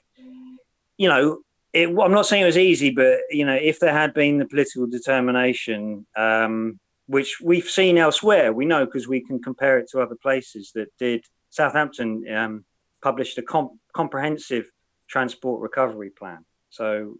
you 0.96 1.08
know, 1.08 1.40
it, 1.72 1.88
I'm 1.88 2.12
not 2.12 2.26
saying 2.26 2.42
it 2.42 2.46
was 2.46 2.58
easy, 2.58 2.90
but 2.90 3.20
you 3.30 3.44
know, 3.44 3.54
if 3.54 3.80
there 3.80 3.92
had 3.92 4.14
been 4.14 4.38
the 4.38 4.46
political 4.46 4.86
determination, 4.86 6.06
um, 6.16 6.78
which 7.06 7.40
we've 7.40 7.68
seen 7.68 7.98
elsewhere, 7.98 8.52
we 8.52 8.66
know 8.66 8.84
because 8.84 9.08
we 9.08 9.20
can 9.20 9.40
compare 9.42 9.78
it 9.78 9.88
to 9.90 10.00
other 10.00 10.16
places 10.20 10.72
that 10.74 10.88
did. 10.98 11.24
Southampton 11.50 12.24
um, 12.32 12.64
published 13.02 13.36
a 13.38 13.42
comp- 13.42 13.78
comprehensive 13.92 14.70
transport 15.08 15.60
recovery 15.60 16.10
plan. 16.10 16.44
So, 16.70 17.16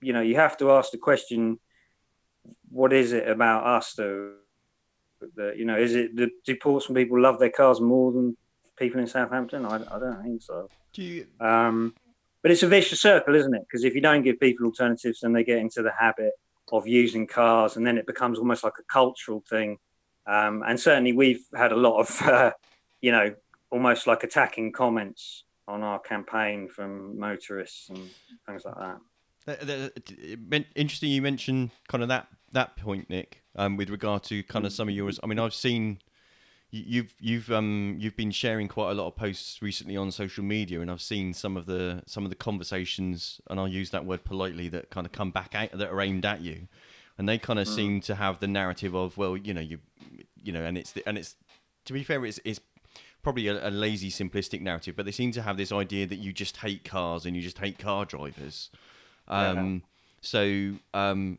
you 0.00 0.12
know, 0.12 0.20
you 0.20 0.36
have 0.36 0.56
to 0.58 0.70
ask 0.72 0.92
the 0.92 0.98
question: 0.98 1.58
What 2.70 2.92
is 2.92 3.12
it 3.12 3.28
about 3.28 3.66
us 3.66 3.94
that, 3.94 4.36
that 5.36 5.56
you 5.56 5.64
know, 5.64 5.76
is 5.76 5.94
it 5.94 6.16
the 6.16 6.30
do 6.44 6.56
Portsmouth 6.56 6.96
people 6.96 7.20
love 7.20 7.38
their 7.38 7.50
cars 7.50 7.80
more 7.80 8.12
than 8.12 8.36
people 8.76 9.00
in 9.00 9.06
Southampton? 9.06 9.64
I, 9.66 9.76
I 9.76 9.98
don't 9.98 10.22
think 10.22 10.42
so. 10.42 10.68
Do 10.92 11.02
you? 11.02 11.26
Um, 11.40 11.94
but 12.42 12.50
it's 12.50 12.62
a 12.62 12.68
vicious 12.68 13.00
circle, 13.00 13.34
isn't 13.34 13.54
it? 13.54 13.62
Because 13.62 13.84
if 13.84 13.94
you 13.94 14.00
don't 14.00 14.22
give 14.22 14.40
people 14.40 14.66
alternatives, 14.66 15.20
then 15.20 15.32
they 15.32 15.44
get 15.44 15.58
into 15.58 15.82
the 15.82 15.92
habit 15.96 16.32
of 16.72 16.86
using 16.86 17.26
cars, 17.26 17.76
and 17.76 17.86
then 17.86 17.98
it 17.98 18.06
becomes 18.06 18.38
almost 18.38 18.64
like 18.64 18.74
a 18.78 18.92
cultural 18.92 19.42
thing. 19.48 19.78
Um, 20.26 20.62
and 20.66 20.78
certainly, 20.78 21.12
we've 21.12 21.44
had 21.54 21.72
a 21.72 21.76
lot 21.76 22.00
of, 22.00 22.22
uh, 22.28 22.52
you 23.00 23.12
know, 23.12 23.34
almost 23.70 24.06
like 24.06 24.24
attacking 24.24 24.72
comments 24.72 25.44
on 25.68 25.82
our 25.82 25.98
campaign 25.98 26.68
from 26.68 27.18
motorists 27.18 27.88
and 27.88 28.10
things 28.46 28.64
like 28.64 28.76
that. 28.76 28.98
Interesting, 30.76 31.10
you 31.10 31.22
mentioned 31.22 31.70
kind 31.88 32.02
of 32.02 32.08
that 32.08 32.28
that 32.52 32.76
point, 32.76 33.10
Nick, 33.10 33.41
um, 33.56 33.76
with 33.76 33.90
regard 33.90 34.22
to 34.24 34.42
kind 34.42 34.66
of 34.66 34.72
some 34.72 34.88
of 34.88 34.94
yours. 34.94 35.18
I 35.22 35.26
mean, 35.26 35.38
I've 35.38 35.54
seen 35.54 35.98
you've 36.72 37.14
you've 37.20 37.52
um 37.52 37.96
you've 37.98 38.16
been 38.16 38.30
sharing 38.30 38.66
quite 38.66 38.90
a 38.90 38.94
lot 38.94 39.06
of 39.06 39.14
posts 39.14 39.60
recently 39.60 39.94
on 39.94 40.10
social 40.10 40.42
media 40.42 40.80
and 40.80 40.90
I've 40.90 41.02
seen 41.02 41.34
some 41.34 41.56
of 41.56 41.66
the 41.66 42.02
some 42.06 42.24
of 42.24 42.30
the 42.30 42.36
conversations 42.36 43.42
and 43.50 43.60
I'll 43.60 43.68
use 43.68 43.90
that 43.90 44.06
word 44.06 44.24
politely 44.24 44.70
that 44.70 44.88
kind 44.88 45.06
of 45.06 45.12
come 45.12 45.30
back 45.30 45.54
out 45.54 45.72
that 45.72 45.90
are 45.90 46.00
aimed 46.00 46.24
at 46.24 46.40
you 46.40 46.68
and 47.18 47.28
they 47.28 47.36
kind 47.36 47.58
of 47.58 47.68
mm. 47.68 47.74
seem 47.74 48.00
to 48.02 48.14
have 48.14 48.40
the 48.40 48.48
narrative 48.48 48.94
of 48.94 49.18
well 49.18 49.36
you 49.36 49.52
know 49.52 49.60
you 49.60 49.80
you 50.42 50.50
know 50.50 50.64
and 50.64 50.78
it's 50.78 50.92
the, 50.92 51.06
and 51.06 51.18
it's 51.18 51.36
to 51.84 51.92
be 51.92 52.02
fair 52.02 52.24
it's 52.24 52.40
it's 52.42 52.60
probably 53.22 53.48
a, 53.48 53.68
a 53.68 53.70
lazy 53.70 54.10
simplistic 54.10 54.62
narrative 54.62 54.96
but 54.96 55.04
they 55.04 55.12
seem 55.12 55.30
to 55.32 55.42
have 55.42 55.58
this 55.58 55.72
idea 55.72 56.06
that 56.06 56.16
you 56.16 56.32
just 56.32 56.56
hate 56.56 56.84
cars 56.84 57.26
and 57.26 57.36
you 57.36 57.42
just 57.42 57.58
hate 57.58 57.78
car 57.78 58.06
drivers 58.06 58.70
um 59.28 59.74
yeah. 59.74 59.80
so 60.22 60.72
um 60.94 61.38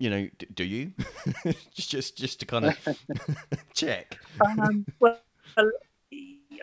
you 0.00 0.08
know, 0.08 0.28
d- 0.38 0.46
do 0.54 0.64
you? 0.64 0.92
just 1.74 2.16
just 2.16 2.40
to 2.40 2.46
kind 2.46 2.64
of 2.64 2.88
check. 3.74 4.18
Um, 4.44 4.86
well, 4.98 5.20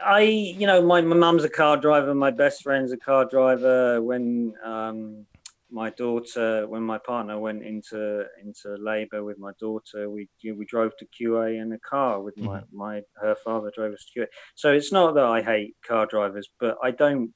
I, 0.03 0.21
you 0.21 0.65
know, 0.65 0.81
my 0.81 1.01
my 1.01 1.15
mum's 1.15 1.43
a 1.43 1.49
car 1.49 1.77
driver. 1.77 2.13
My 2.15 2.31
best 2.31 2.63
friend's 2.63 2.91
a 2.91 2.97
car 2.97 3.25
driver. 3.25 4.01
When 4.01 4.53
um, 4.63 5.27
my 5.69 5.91
daughter, 5.91 6.67
when 6.67 6.81
my 6.81 6.97
partner 6.97 7.39
went 7.39 7.63
into 7.63 8.25
into 8.43 8.75
labour 8.79 9.23
with 9.23 9.37
my 9.37 9.51
daughter, 9.59 10.09
we 10.09 10.27
we 10.43 10.65
drove 10.65 10.93
to 10.97 11.05
QA 11.05 11.61
in 11.61 11.71
a 11.73 11.79
car 11.79 12.19
with 12.19 12.37
my 12.37 12.61
mm-hmm. 12.61 12.77
my 12.77 13.01
her 13.21 13.35
father 13.35 13.71
drove 13.73 13.93
us 13.93 14.05
to 14.13 14.21
QA. 14.21 14.25
So 14.55 14.73
it's 14.73 14.91
not 14.91 15.13
that 15.13 15.25
I 15.25 15.43
hate 15.43 15.75
car 15.87 16.07
drivers, 16.07 16.49
but 16.59 16.77
I 16.83 16.91
don't. 16.91 17.33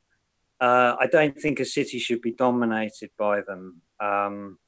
Uh, 0.60 0.96
I 1.00 1.08
don't 1.08 1.40
think 1.40 1.60
a 1.60 1.66
city 1.66 1.98
should 1.98 2.22
be 2.22 2.34
dominated 2.34 3.10
by 3.18 3.42
them. 3.42 3.82
Um, 4.00 4.60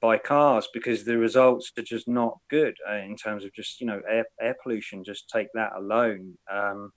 by 0.00 0.18
cars 0.18 0.68
because 0.72 1.04
the 1.04 1.18
results 1.18 1.72
are 1.76 1.82
just 1.82 2.08
not 2.08 2.38
good 2.50 2.74
uh, 2.88 2.96
in 2.96 3.16
terms 3.16 3.44
of 3.44 3.52
just 3.52 3.80
you 3.80 3.86
know 3.86 4.00
air, 4.08 4.26
air 4.40 4.56
pollution 4.62 5.04
just 5.04 5.28
take 5.28 5.48
that 5.54 5.72
alone. 5.76 6.34
Um, 6.50 6.92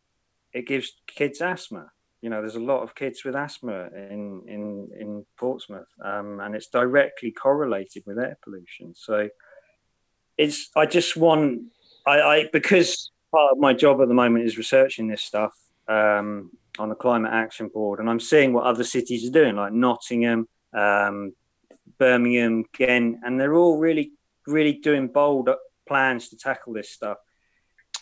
it 0.53 0.67
gives 0.67 0.93
kids 1.07 1.41
asthma. 1.41 1.91
You 2.21 2.29
know 2.29 2.41
there's 2.41 2.55
a 2.55 2.59
lot 2.59 2.81
of 2.81 2.95
kids 2.95 3.23
with 3.23 3.35
asthma 3.35 3.89
in 3.93 4.41
in 4.47 4.89
in 4.99 5.25
portsmouth 5.37 5.87
um, 6.03 6.39
and 6.39 6.55
it's 6.55 6.67
directly 6.67 7.31
correlated 7.31 8.03
with 8.05 8.17
air 8.17 8.37
pollution. 8.43 8.93
So 8.95 9.29
it's 10.37 10.69
i 10.75 10.85
just 10.85 11.15
want 11.15 11.61
i 12.05 12.19
i 12.21 12.49
because 12.51 13.11
part 13.31 13.51
of 13.51 13.57
my 13.57 13.73
job 13.73 14.01
at 14.01 14.07
the 14.07 14.13
moment 14.13 14.45
is 14.45 14.57
researching 14.57 15.07
this 15.07 15.23
stuff 15.23 15.53
um, 15.87 16.51
on 16.79 16.89
the 16.89 16.95
climate 16.95 17.31
action 17.31 17.69
board 17.73 17.99
and 17.99 18.09
i'm 18.09 18.19
seeing 18.19 18.53
what 18.53 18.65
other 18.65 18.83
cities 18.83 19.27
are 19.27 19.31
doing 19.31 19.55
like 19.55 19.73
nottingham 19.73 20.47
um, 20.73 21.33
Birmingham, 21.97 22.65
Ghent, 22.73 23.19
and 23.23 23.39
they're 23.39 23.53
all 23.53 23.77
really, 23.77 24.11
really 24.47 24.73
doing 24.73 25.07
bold 25.07 25.49
plans 25.87 26.29
to 26.29 26.37
tackle 26.37 26.73
this 26.73 26.89
stuff. 26.89 27.17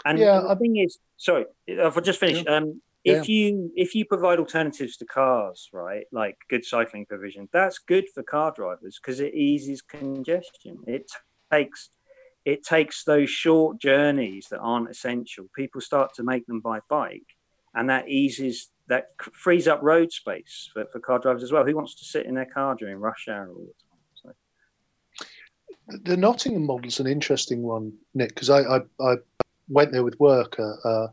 And 0.06 0.19
yeah, 0.19 0.41
the 0.47 0.56
thing 0.56 0.77
is, 0.77 0.99
sorry, 1.17 1.45
if 1.67 1.97
I 1.97 2.01
just 2.01 2.19
finish, 2.19 2.43
yeah. 2.43 2.58
um, 2.58 2.82
if 3.03 3.27
yeah. 3.27 3.36
you 3.36 3.71
if 3.75 3.95
you 3.95 4.06
provide 4.06 4.39
alternatives 4.39 4.97
to 4.97 5.06
cars, 5.06 5.69
right, 5.73 6.06
like 6.12 6.38
good 6.49 6.65
cycling 6.65 7.06
provision, 7.06 7.49
that's 7.51 7.79
good 7.79 8.06
for 8.13 8.23
car 8.23 8.53
drivers 8.56 8.99
because 9.01 9.19
it 9.19 9.34
eases 9.34 9.82
congestion. 9.82 10.79
It 10.88 11.12
takes 11.51 11.89
it 12.45 12.63
takes 12.63 13.03
those 13.03 13.29
short 13.29 13.79
journeys 13.79 14.47
that 14.51 14.60
aren't 14.60 14.89
essential. 14.89 15.45
People 15.56 15.82
start 15.82 16.13
to 16.15 16.23
make 16.23 16.45
them 16.45 16.60
by 16.60 16.79
bike, 16.89 17.36
and 17.73 17.89
that 17.89 18.10
eases 18.10 18.69
that 18.87 19.09
frees 19.33 19.67
up 19.67 19.81
road 19.81 20.11
space 20.11 20.69
for, 20.73 20.85
for 20.91 20.99
car 20.99 21.19
drivers 21.19 21.43
as 21.43 21.51
well. 21.51 21.65
Who 21.65 21.75
wants 21.75 21.95
to 21.95 22.05
sit 22.05 22.25
in 22.25 22.35
their 22.35 22.45
car 22.45 22.75
during 22.75 22.97
rush 22.97 23.27
hour 23.29 23.49
all 23.49 23.65
the 23.65 24.25
time? 24.27 24.35
So. 25.87 25.99
The 26.03 26.17
Nottingham 26.17 26.65
model's 26.65 26.99
an 26.99 27.07
interesting 27.07 27.61
one, 27.61 27.93
Nick, 28.13 28.29
because 28.29 28.49
I, 28.49 28.61
I, 28.61 28.79
I, 28.99 29.15
went 29.69 29.93
there 29.93 30.03
with 30.03 30.19
work 30.19 30.59
uh, 30.59 30.75
uh, 30.87 31.07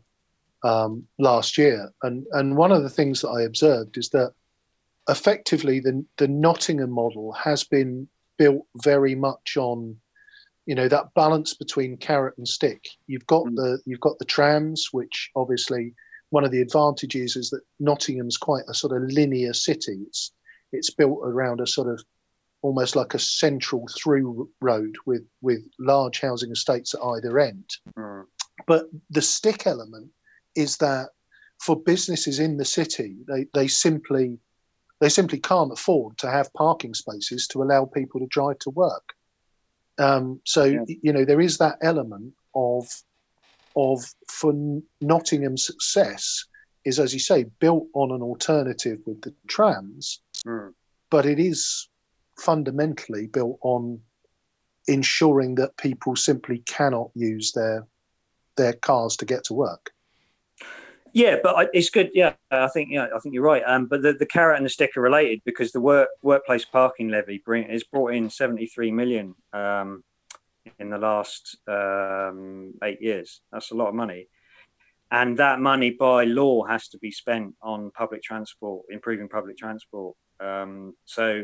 um, 0.63 1.07
last 1.17 1.57
year, 1.57 1.91
and 2.03 2.25
and 2.33 2.57
one 2.57 2.71
of 2.71 2.83
the 2.83 2.89
things 2.89 3.21
that 3.21 3.29
I 3.29 3.43
observed 3.43 3.97
is 3.97 4.09
that 4.09 4.33
effectively 5.09 5.79
the 5.79 6.05
the 6.17 6.27
Nottingham 6.27 6.91
model 6.91 7.31
has 7.31 7.63
been 7.63 8.07
built 8.37 8.65
very 8.83 9.15
much 9.15 9.55
on 9.57 9.95
you 10.65 10.75
know 10.75 10.87
that 10.87 11.13
balance 11.15 11.53
between 11.53 11.97
carrot 11.97 12.37
and 12.37 12.47
stick 12.47 12.87
you've 13.07 13.25
got 13.27 13.43
mm. 13.45 13.55
the 13.55 13.79
you've 13.85 13.99
got 13.99 14.17
the 14.19 14.25
trams 14.25 14.89
which 14.91 15.31
obviously 15.35 15.93
one 16.31 16.43
of 16.43 16.51
the 16.51 16.61
advantages 16.61 17.35
is 17.35 17.49
that 17.51 17.61
Nottingham's 17.79 18.37
quite 18.37 18.63
a 18.67 18.73
sort 18.73 18.95
of 18.95 19.09
linear 19.09 19.53
city. 19.53 19.99
It's 20.07 20.31
it's 20.71 20.89
built 20.89 21.19
around 21.23 21.59
a 21.59 21.67
sort 21.67 21.89
of 21.89 22.01
almost 22.61 22.95
like 22.95 23.13
a 23.13 23.19
central 23.19 23.87
through 23.95 24.49
road 24.61 24.95
with 25.05 25.23
with 25.41 25.61
large 25.77 26.19
housing 26.19 26.51
estates 26.51 26.95
at 26.95 27.01
either 27.01 27.39
end. 27.39 27.69
Mm. 27.97 28.25
But 28.65 28.85
the 29.09 29.21
stick 29.21 29.67
element 29.67 30.09
is 30.55 30.77
that 30.77 31.09
for 31.59 31.75
businesses 31.75 32.39
in 32.39 32.57
the 32.57 32.65
city, 32.65 33.17
they, 33.27 33.45
they 33.53 33.67
simply 33.67 34.39
they 35.01 35.09
simply 35.09 35.39
can't 35.39 35.73
afford 35.73 36.17
to 36.19 36.29
have 36.29 36.53
parking 36.53 36.93
spaces 36.93 37.47
to 37.47 37.61
allow 37.61 37.85
people 37.85 38.19
to 38.19 38.27
drive 38.27 38.59
to 38.59 38.69
work. 38.69 39.13
Um, 39.97 40.39
so 40.45 40.63
yeah. 40.63 40.85
you 40.87 41.11
know 41.11 41.25
there 41.25 41.41
is 41.41 41.57
that 41.57 41.77
element 41.81 42.33
of 42.55 42.87
of 43.75 44.03
for 44.29 44.53
Nottingham's 45.01 45.65
success 45.65 46.45
is, 46.85 46.99
as 46.99 47.13
you 47.13 47.19
say, 47.19 47.45
built 47.59 47.87
on 47.93 48.11
an 48.11 48.21
alternative 48.21 48.99
with 49.05 49.21
the 49.21 49.33
trams, 49.47 50.21
mm. 50.45 50.73
but 51.09 51.25
it 51.25 51.39
is 51.39 51.89
fundamentally 52.37 53.27
built 53.27 53.59
on 53.61 53.99
ensuring 54.87 55.55
that 55.55 55.77
people 55.77 56.15
simply 56.15 56.59
cannot 56.67 57.11
use 57.13 57.51
their 57.51 57.85
their 58.57 58.73
cars 58.73 59.15
to 59.15 59.25
get 59.25 59.43
to 59.45 59.53
work. 59.53 59.91
Yeah, 61.13 61.37
but 61.43 61.69
it's 61.73 61.89
good. 61.89 62.09
Yeah, 62.13 62.33
I 62.51 62.67
think 62.67 62.89
yeah, 62.91 63.07
I 63.15 63.19
think 63.19 63.33
you're 63.33 63.43
right. 63.43 63.63
Um, 63.65 63.85
but 63.85 64.01
the, 64.01 64.13
the 64.13 64.25
carrot 64.25 64.57
and 64.57 64.65
the 64.65 64.69
stick 64.69 64.95
are 64.95 65.01
related 65.01 65.41
because 65.45 65.71
the 65.71 65.81
work 65.81 66.09
workplace 66.21 66.65
parking 66.65 67.09
levy 67.09 67.41
bring 67.45 67.69
is 67.69 67.83
brought 67.83 68.13
in 68.13 68.29
73 68.29 68.91
million 68.91 69.35
um, 69.53 70.03
in 70.79 70.89
the 70.89 70.97
last 70.97 71.57
um, 71.67 72.73
eight 72.83 73.01
years. 73.01 73.41
That's 73.51 73.71
a 73.71 73.75
lot 73.75 73.89
of 73.89 73.95
money. 73.95 74.27
And 75.11 75.37
that 75.37 75.59
money 75.59 75.91
by 75.91 76.23
law 76.23 76.63
has 76.65 76.87
to 76.89 76.97
be 76.97 77.11
spent 77.11 77.53
on 77.61 77.91
public 77.91 78.23
transport, 78.23 78.85
improving 78.89 79.27
public 79.27 79.57
transport. 79.57 80.15
Um, 80.39 80.95
so, 81.05 81.43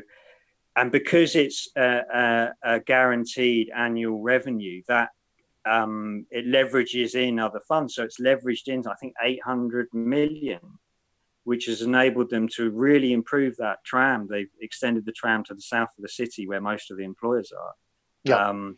and 0.75 0.91
because 0.91 1.35
it's 1.35 1.69
a, 1.75 2.01
a, 2.13 2.75
a 2.75 2.79
guaranteed 2.79 3.69
annual 3.75 4.21
revenue, 4.21 4.83
that 4.87 5.09
um, 5.65 6.25
it 6.31 6.45
leverages 6.45 7.15
in 7.15 7.39
other 7.39 7.59
funds. 7.67 7.95
So 7.95 8.03
it's 8.03 8.21
leveraged 8.21 8.67
in, 8.67 8.87
I 8.87 8.95
think, 8.95 9.13
800 9.21 9.89
million, 9.93 10.61
which 11.43 11.65
has 11.65 11.81
enabled 11.81 12.29
them 12.29 12.47
to 12.55 12.69
really 12.69 13.11
improve 13.11 13.57
that 13.57 13.83
tram. 13.83 14.27
They've 14.29 14.49
extended 14.61 15.05
the 15.05 15.11
tram 15.11 15.43
to 15.45 15.53
the 15.53 15.61
south 15.61 15.89
of 15.97 16.03
the 16.03 16.09
city 16.09 16.47
where 16.47 16.61
most 16.61 16.89
of 16.89 16.97
the 16.97 17.03
employers 17.03 17.51
are. 17.51 17.73
Yeah. 18.23 18.47
Um, 18.47 18.77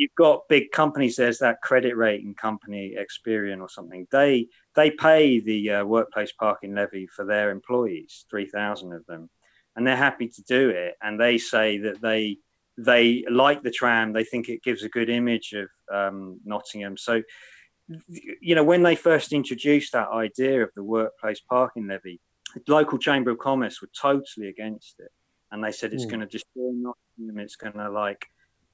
you've 0.00 0.14
got 0.16 0.48
big 0.48 0.70
companies. 0.70 1.16
There's 1.16 1.40
that 1.40 1.60
credit 1.60 1.94
rating 1.94 2.34
company, 2.34 2.96
Experian 2.98 3.60
or 3.60 3.68
something. 3.68 4.06
They 4.10 4.48
they 4.74 4.90
pay 4.90 5.40
the 5.40 5.70
uh, 5.70 5.84
workplace 5.84 6.32
parking 6.32 6.74
levy 6.74 7.06
for 7.06 7.26
their 7.26 7.50
employees, 7.50 8.24
three 8.30 8.46
thousand 8.46 8.94
of 8.94 9.04
them, 9.04 9.28
and 9.76 9.86
they're 9.86 9.96
happy 9.96 10.28
to 10.28 10.42
do 10.44 10.70
it. 10.70 10.94
And 11.02 11.20
they 11.20 11.36
say 11.36 11.76
that 11.78 12.00
they 12.00 12.38
they 12.78 13.24
like 13.30 13.62
the 13.62 13.70
tram. 13.70 14.14
They 14.14 14.24
think 14.24 14.48
it 14.48 14.62
gives 14.62 14.82
a 14.82 14.88
good 14.88 15.10
image 15.10 15.52
of 15.52 15.68
um, 15.92 16.40
Nottingham. 16.46 16.96
So, 16.96 17.22
you 18.40 18.54
know, 18.54 18.64
when 18.64 18.82
they 18.82 18.96
first 18.96 19.34
introduced 19.34 19.92
that 19.92 20.08
idea 20.08 20.62
of 20.62 20.70
the 20.74 20.82
workplace 20.82 21.40
parking 21.40 21.88
levy, 21.88 22.20
the 22.54 22.72
local 22.72 22.96
chamber 22.96 23.32
of 23.32 23.38
commerce 23.38 23.82
were 23.82 23.90
totally 23.94 24.48
against 24.48 24.98
it, 24.98 25.12
and 25.52 25.62
they 25.62 25.72
said 25.72 25.92
it's 25.92 26.06
mm. 26.06 26.10
going 26.12 26.20
to 26.20 26.26
destroy 26.26 26.70
Nottingham. 26.72 27.38
It's 27.38 27.56
going 27.56 27.74
to 27.74 27.90
like 27.90 28.24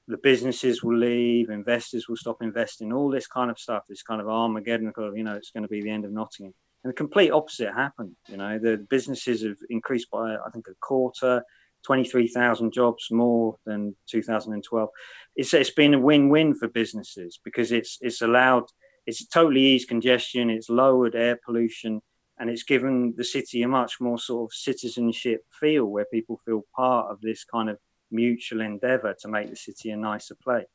the 0.07 0.17
businesses 0.17 0.83
will 0.83 0.97
leave, 0.97 1.49
investors 1.49 2.07
will 2.07 2.15
stop 2.15 2.41
investing, 2.41 2.93
all 2.93 3.09
this 3.09 3.27
kind 3.27 3.51
of 3.51 3.59
stuff. 3.59 3.83
This 3.87 4.03
kind 4.03 4.21
of 4.21 4.29
Armageddon, 4.29 4.93
you 5.15 5.23
know, 5.23 5.35
it's 5.35 5.51
going 5.51 5.63
to 5.63 5.69
be 5.69 5.81
the 5.81 5.89
end 5.89 6.05
of 6.05 6.11
Nottingham. 6.11 6.53
And 6.83 6.91
the 6.91 6.95
complete 6.95 7.31
opposite 7.31 7.73
happened. 7.73 8.15
You 8.29 8.37
know, 8.37 8.57
the 8.57 8.77
businesses 8.77 9.43
have 9.43 9.57
increased 9.69 10.09
by 10.09 10.35
I 10.35 10.49
think 10.53 10.67
a 10.67 10.75
quarter 10.79 11.43
23,000 11.85 12.71
jobs 12.71 13.07
more 13.11 13.55
than 13.65 13.95
2012. 14.09 14.89
It's, 15.35 15.53
it's 15.53 15.69
been 15.71 15.93
a 15.93 15.99
win-win 15.99 16.55
for 16.55 16.67
businesses 16.67 17.39
because 17.43 17.71
it's 17.71 17.97
it's 18.01 18.21
allowed 18.21 18.65
it's 19.05 19.25
totally 19.25 19.61
eased 19.61 19.87
congestion, 19.87 20.49
it's 20.49 20.69
lowered 20.69 21.15
air 21.15 21.39
pollution, 21.45 22.01
and 22.37 22.49
it's 22.49 22.63
given 22.63 23.13
the 23.15 23.23
city 23.23 23.61
a 23.63 23.67
much 23.67 24.01
more 24.01 24.19
sort 24.19 24.49
of 24.49 24.55
citizenship 24.55 25.41
feel 25.59 25.85
where 25.85 26.05
people 26.05 26.39
feel 26.45 26.63
part 26.75 27.09
of 27.09 27.21
this 27.21 27.45
kind 27.45 27.69
of 27.69 27.77
mutual 28.11 28.61
endeavour 28.61 29.15
to 29.21 29.27
make 29.27 29.49
the 29.49 29.55
city 29.55 29.91
a 29.91 29.97
nicer 29.97 30.35
place. 30.35 30.65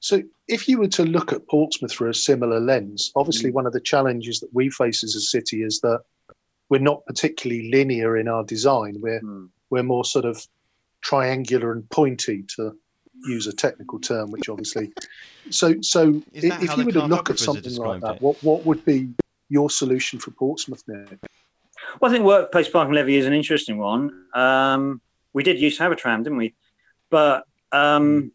So, 0.00 0.22
if 0.48 0.68
you 0.68 0.78
were 0.78 0.88
to 0.88 1.04
look 1.04 1.32
at 1.32 1.46
Portsmouth 1.48 1.92
through 1.92 2.10
a 2.10 2.14
similar 2.14 2.60
lens, 2.60 3.12
obviously 3.14 3.50
mm. 3.50 3.54
one 3.54 3.66
of 3.66 3.72
the 3.72 3.80
challenges 3.80 4.40
that 4.40 4.48
we 4.52 4.70
face 4.70 5.04
as 5.04 5.14
a 5.14 5.20
city 5.20 5.62
is 5.62 5.80
that 5.80 6.00
we're 6.70 6.80
not 6.80 7.04
particularly 7.06 7.70
linear 7.70 8.16
in 8.16 8.26
our 8.26 8.44
design. 8.44 8.96
We're 9.00 9.20
mm 9.20 9.48
we're 9.70 9.84
more 9.84 10.04
sort 10.04 10.24
of 10.24 10.44
triangular 11.00 11.72
and 11.72 11.88
pointy 11.90 12.44
to 12.56 12.76
use 13.24 13.46
a 13.46 13.52
technical 13.52 13.98
term, 13.98 14.30
which 14.30 14.48
obviously. 14.48 14.92
So, 15.48 15.74
so 15.80 16.22
if 16.32 16.44
you 16.76 16.84
were 16.84 16.92
to 16.92 17.06
look 17.06 17.30
at 17.30 17.38
something 17.38 17.74
like 17.74 18.02
that, 18.02 18.20
what 18.20 18.36
what 18.44 18.64
would 18.66 18.84
be 18.84 19.08
your 19.48 19.70
solution 19.70 20.20
for 20.20 20.30
Portsmouth 20.32 20.84
now? 20.86 21.06
Well, 21.98 22.10
I 22.10 22.14
think 22.14 22.24
workplace 22.24 22.68
parking 22.68 22.94
levy 22.94 23.16
is 23.16 23.26
an 23.26 23.32
interesting 23.32 23.78
one. 23.78 24.26
Um, 24.34 25.00
we 25.32 25.42
did 25.42 25.60
used 25.60 25.76
to 25.78 25.82
have 25.84 25.92
a 25.92 25.96
tram, 25.96 26.22
didn't 26.22 26.38
we? 26.38 26.54
But 27.10 27.44
um, 27.72 28.32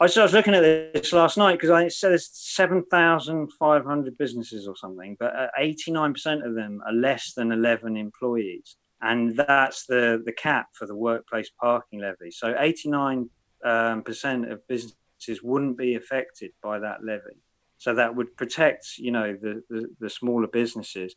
I, 0.00 0.04
was, 0.04 0.16
I 0.16 0.22
was 0.22 0.32
looking 0.32 0.54
at 0.54 0.60
this 0.60 1.12
last 1.12 1.36
night 1.36 1.54
because 1.54 1.70
I 1.70 1.88
said 1.88 2.10
there's 2.10 2.30
7,500 2.32 4.18
businesses 4.18 4.66
or 4.68 4.76
something, 4.76 5.16
but 5.18 5.50
89% 5.58 6.46
of 6.46 6.54
them 6.54 6.80
are 6.86 6.92
less 6.92 7.32
than 7.34 7.52
11 7.52 7.96
employees 7.96 8.76
and 9.00 9.36
that's 9.36 9.86
the 9.86 10.22
the 10.24 10.32
cap 10.32 10.68
for 10.72 10.86
the 10.86 10.94
workplace 10.94 11.50
parking 11.60 12.00
levy. 12.00 12.30
So 12.30 12.54
89 12.58 13.30
um, 13.64 14.02
percent 14.02 14.50
of 14.50 14.66
businesses 14.66 15.42
wouldn't 15.42 15.78
be 15.78 15.94
affected 15.94 16.52
by 16.62 16.78
that 16.80 17.04
levy. 17.04 17.42
So 17.78 17.94
that 17.94 18.16
would 18.16 18.36
protect, 18.36 18.98
you 18.98 19.12
know, 19.12 19.36
the, 19.40 19.62
the, 19.70 19.88
the 20.00 20.10
smaller 20.10 20.48
businesses. 20.48 21.14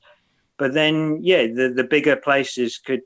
But 0.59 0.73
then, 0.73 1.19
yeah, 1.23 1.47
the, 1.47 1.73
the 1.75 1.83
bigger 1.83 2.15
places 2.15 2.77
could, 2.77 3.01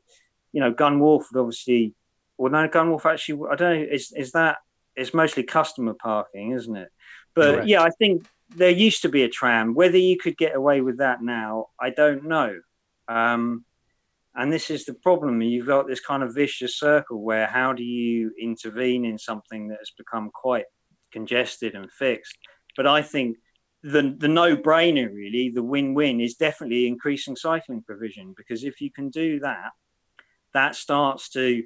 you 0.55 0.61
know, 0.61 0.73
Gunwharf 0.73 1.25
would 1.33 1.41
obviously, 1.41 1.93
well, 2.37 2.49
no, 2.49 2.65
Gunwharf 2.69 3.05
actually, 3.05 3.45
I 3.51 3.55
don't 3.55 3.77
know, 3.77 3.87
is, 3.91 4.13
is 4.15 4.31
that, 4.31 4.59
it's 4.95 5.13
mostly 5.13 5.43
customer 5.43 5.93
parking, 5.93 6.51
isn't 6.51 6.77
it? 6.77 6.87
But 7.35 7.51
Correct. 7.51 7.67
yeah, 7.67 7.81
I 7.81 7.89
think 7.89 8.25
there 8.55 8.69
used 8.69 9.01
to 9.01 9.09
be 9.09 9.23
a 9.23 9.29
tram. 9.29 9.75
Whether 9.75 9.97
you 9.97 10.17
could 10.17 10.37
get 10.37 10.55
away 10.55 10.79
with 10.79 10.99
that 10.99 11.21
now, 11.21 11.67
I 11.77 11.89
don't 11.89 12.23
know. 12.23 12.57
Um, 13.09 13.65
and 14.33 14.51
this 14.53 14.69
is 14.69 14.85
the 14.85 14.93
problem. 14.93 15.41
You've 15.41 15.67
got 15.67 15.87
this 15.87 15.99
kind 15.99 16.23
of 16.23 16.33
vicious 16.33 16.79
circle 16.79 17.21
where 17.21 17.47
how 17.47 17.73
do 17.73 17.83
you 17.83 18.31
intervene 18.39 19.03
in 19.03 19.17
something 19.17 19.67
that 19.67 19.79
has 19.79 19.91
become 19.97 20.31
quite 20.33 20.65
congested 21.11 21.75
and 21.75 21.91
fixed? 21.91 22.37
But 22.77 22.87
I 22.87 23.01
think 23.01 23.35
the 23.83 24.15
the 24.17 24.29
no 24.29 24.55
brainer 24.55 25.13
really, 25.13 25.49
the 25.49 25.63
win 25.63 25.93
win 25.93 26.21
is 26.21 26.35
definitely 26.35 26.87
increasing 26.87 27.35
cycling 27.35 27.83
provision 27.83 28.33
because 28.37 28.63
if 28.63 28.79
you 28.79 28.89
can 28.89 29.09
do 29.09 29.41
that, 29.41 29.71
that 30.55 30.75
starts 30.75 31.29
to 31.29 31.63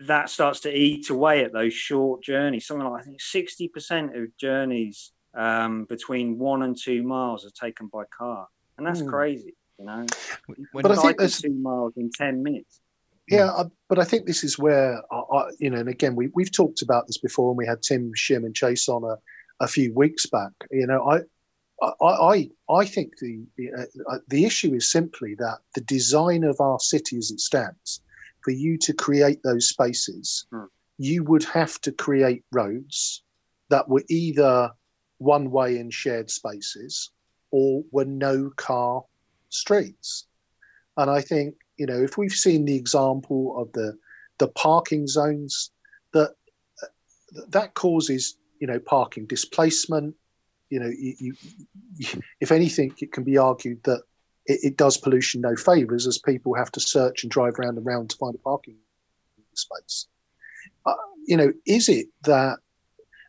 that 0.00 0.28
starts 0.28 0.60
to 0.60 0.76
eat 0.76 1.10
away 1.10 1.44
at 1.44 1.52
those 1.52 1.72
short 1.72 2.24
journeys. 2.24 2.66
Something 2.66 2.88
like 2.88 3.02
I 3.02 3.04
think 3.04 3.20
sixty 3.20 3.68
percent 3.68 4.16
of 4.16 4.36
journeys 4.36 5.12
um, 5.34 5.84
between 5.84 6.38
one 6.38 6.62
and 6.62 6.76
two 6.76 7.02
miles 7.02 7.46
are 7.46 7.50
taken 7.50 7.86
by 7.86 8.04
car, 8.06 8.48
and 8.76 8.86
that's 8.86 9.02
mm. 9.02 9.08
crazy. 9.08 9.54
You 9.78 9.86
know, 9.86 10.06
when 10.72 10.82
but 10.82 10.92
I 10.92 10.96
think 10.96 11.18
there's 11.18 11.40
two 11.40 11.54
miles 11.54 11.92
in 11.96 12.10
ten 12.10 12.42
minutes. 12.42 12.80
Yeah, 13.28 13.50
I, 13.50 13.64
but 13.88 13.98
I 13.98 14.04
think 14.04 14.26
this 14.26 14.42
is 14.42 14.58
where 14.58 15.00
I, 15.12 15.16
I, 15.16 15.50
you 15.60 15.70
know, 15.70 15.78
and 15.78 15.88
again, 15.88 16.16
we 16.16 16.30
we've 16.34 16.50
talked 16.50 16.82
about 16.82 17.06
this 17.06 17.18
before, 17.18 17.50
and 17.50 17.58
we 17.58 17.66
had 17.66 17.82
Tim 17.82 18.12
Shim 18.16 18.44
and 18.44 18.54
Chase 18.54 18.88
on 18.88 19.04
a, 19.04 19.16
a 19.64 19.68
few 19.68 19.94
weeks 19.94 20.26
back. 20.26 20.52
You 20.70 20.86
know, 20.86 21.08
I. 21.08 21.20
I, 22.00 22.06
I, 22.06 22.50
I 22.70 22.84
think 22.84 23.18
the 23.18 23.44
uh, 23.76 24.18
the 24.28 24.44
issue 24.44 24.72
is 24.72 24.88
simply 24.88 25.34
that 25.40 25.58
the 25.74 25.80
design 25.80 26.44
of 26.44 26.60
our 26.60 26.78
city 26.78 27.18
as 27.18 27.32
it 27.32 27.40
stands, 27.40 28.00
for 28.42 28.50
you 28.50 28.78
to 28.78 28.92
create 28.92 29.42
those 29.42 29.68
spaces, 29.68 30.46
hmm. 30.50 30.64
you 30.98 31.24
would 31.24 31.44
have 31.44 31.80
to 31.82 31.92
create 31.92 32.44
roads 32.52 33.22
that 33.70 33.88
were 33.88 34.04
either 34.08 34.70
one 35.18 35.50
way 35.50 35.78
in 35.78 35.90
shared 35.90 36.30
spaces 36.30 37.10
or 37.50 37.84
were 37.90 38.04
no 38.04 38.50
car 38.56 39.02
streets. 39.48 40.26
And 40.96 41.10
I 41.10 41.20
think, 41.20 41.54
you 41.76 41.86
know, 41.86 42.02
if 42.02 42.18
we've 42.18 42.32
seen 42.32 42.64
the 42.64 42.76
example 42.76 43.54
of 43.60 43.72
the 43.72 43.96
the 44.38 44.48
parking 44.48 45.06
zones, 45.06 45.70
that 46.12 46.34
that 47.48 47.74
causes, 47.74 48.36
you 48.60 48.66
know, 48.66 48.78
parking 48.78 49.26
displacement. 49.26 50.14
You 50.70 50.80
know, 50.80 50.90
you, 50.98 51.34
you, 51.98 52.20
if 52.40 52.50
anything, 52.50 52.94
it 52.98 53.12
can 53.12 53.24
be 53.24 53.36
argued 53.36 53.82
that 53.84 54.02
it, 54.46 54.60
it 54.62 54.76
does 54.76 54.96
pollution 54.96 55.40
no 55.40 55.56
favours 55.56 56.06
as 56.06 56.18
people 56.18 56.54
have 56.54 56.72
to 56.72 56.80
search 56.80 57.22
and 57.22 57.30
drive 57.30 57.58
around 57.58 57.78
and 57.78 57.86
around 57.86 58.10
to 58.10 58.16
find 58.16 58.34
a 58.34 58.38
parking 58.38 58.76
space. 59.54 60.06
Uh, 60.86 60.94
you 61.26 61.36
know, 61.36 61.52
is 61.66 61.88
it 61.88 62.06
that 62.22 62.58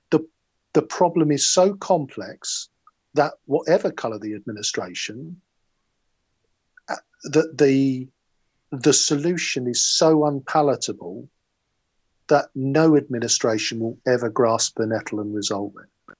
the 0.09 0.25
the 0.73 0.81
problem 0.81 1.31
is 1.31 1.47
so 1.47 1.75
complex 1.75 2.69
that 3.13 3.33
whatever 3.45 3.91
colour 3.91 4.17
the 4.17 4.33
administration, 4.33 5.39
that 7.23 7.57
the 7.57 8.07
the 8.71 8.93
solution 8.93 9.67
is 9.67 9.85
so 9.85 10.25
unpalatable 10.25 11.29
that 12.27 12.45
no 12.55 12.97
administration 12.97 13.79
will 13.79 13.97
ever 14.07 14.29
grasp 14.29 14.77
the 14.77 14.87
nettle 14.87 15.19
and 15.19 15.35
resolve 15.35 15.73
it. 15.77 16.15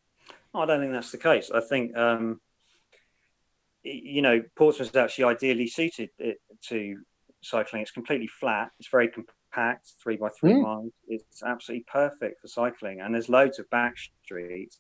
I 0.54 0.66
don't 0.66 0.80
think 0.80 0.92
that's 0.92 1.12
the 1.12 1.18
case. 1.18 1.50
I 1.50 1.62
think 1.62 1.98
um, 1.98 2.40
you 3.84 4.22
know 4.22 4.42
Portsmouth 4.56 4.90
is 4.90 4.96
actually 4.96 5.26
ideally 5.26 5.68
suited 5.68 6.10
to 6.70 6.98
cycling. 7.42 7.82
It's 7.82 7.92
completely 7.92 8.28
flat. 8.28 8.72
It's 8.80 8.90
very 8.90 9.10
compact, 9.10 9.92
three 10.02 10.18
by 10.18 10.30
three 10.30 10.54
mm. 10.54 10.64
miles. 10.64 10.92
It's 11.08 11.44
absolutely 11.44 11.86
perfect 11.92 12.42
for 12.42 12.48
cycling, 12.48 13.02
and 13.02 13.14
there's 13.14 13.30
loads 13.30 13.60
of 13.60 13.70
back 13.70 13.98
streets 13.98 14.80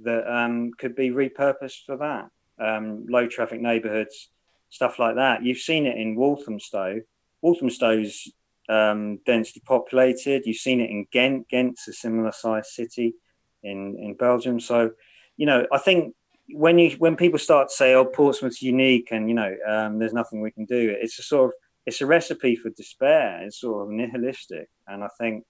that 0.00 0.26
um, 0.32 0.70
could 0.78 0.94
be 0.94 1.10
repurposed 1.10 1.84
for 1.86 1.96
that. 1.98 2.30
Um, 2.58 3.06
low 3.08 3.26
traffic 3.26 3.60
neighbourhoods 3.60 4.28
stuff 4.70 4.98
like 4.98 5.16
that. 5.16 5.44
You've 5.44 5.58
seen 5.58 5.86
it 5.86 5.98
in 5.98 6.14
Walthamstow. 6.14 7.00
Walthamstow's 7.42 8.32
um, 8.68 9.18
densely 9.26 9.62
populated. 9.64 10.46
You've 10.46 10.56
seen 10.56 10.80
it 10.80 10.90
in 10.90 11.06
Ghent. 11.12 11.48
Ghent's 11.48 11.88
a 11.88 11.92
similar 11.92 12.32
sized 12.32 12.70
city 12.70 13.14
in, 13.62 13.96
in 13.98 14.14
Belgium. 14.14 14.60
So, 14.60 14.92
you 15.36 15.46
know, 15.46 15.66
I 15.72 15.78
think 15.78 16.14
when 16.54 16.78
you 16.78 16.90
when 16.98 17.16
people 17.16 17.38
start 17.38 17.68
to 17.68 17.74
say, 17.74 17.94
"Oh, 17.94 18.04
Portsmouth's 18.04 18.62
unique," 18.62 19.08
and 19.10 19.28
you 19.28 19.34
know, 19.34 19.54
um, 19.66 19.98
there's 19.98 20.12
nothing 20.12 20.40
we 20.40 20.50
can 20.50 20.64
do, 20.64 20.94
it's 21.00 21.18
a 21.18 21.22
sort 21.22 21.50
of 21.50 21.54
it's 21.86 22.00
a 22.00 22.06
recipe 22.06 22.56
for 22.56 22.70
despair. 22.70 23.42
It's 23.42 23.60
sort 23.60 23.86
of 23.86 23.92
nihilistic, 23.92 24.68
and 24.86 25.02
I 25.02 25.08
think 25.18 25.44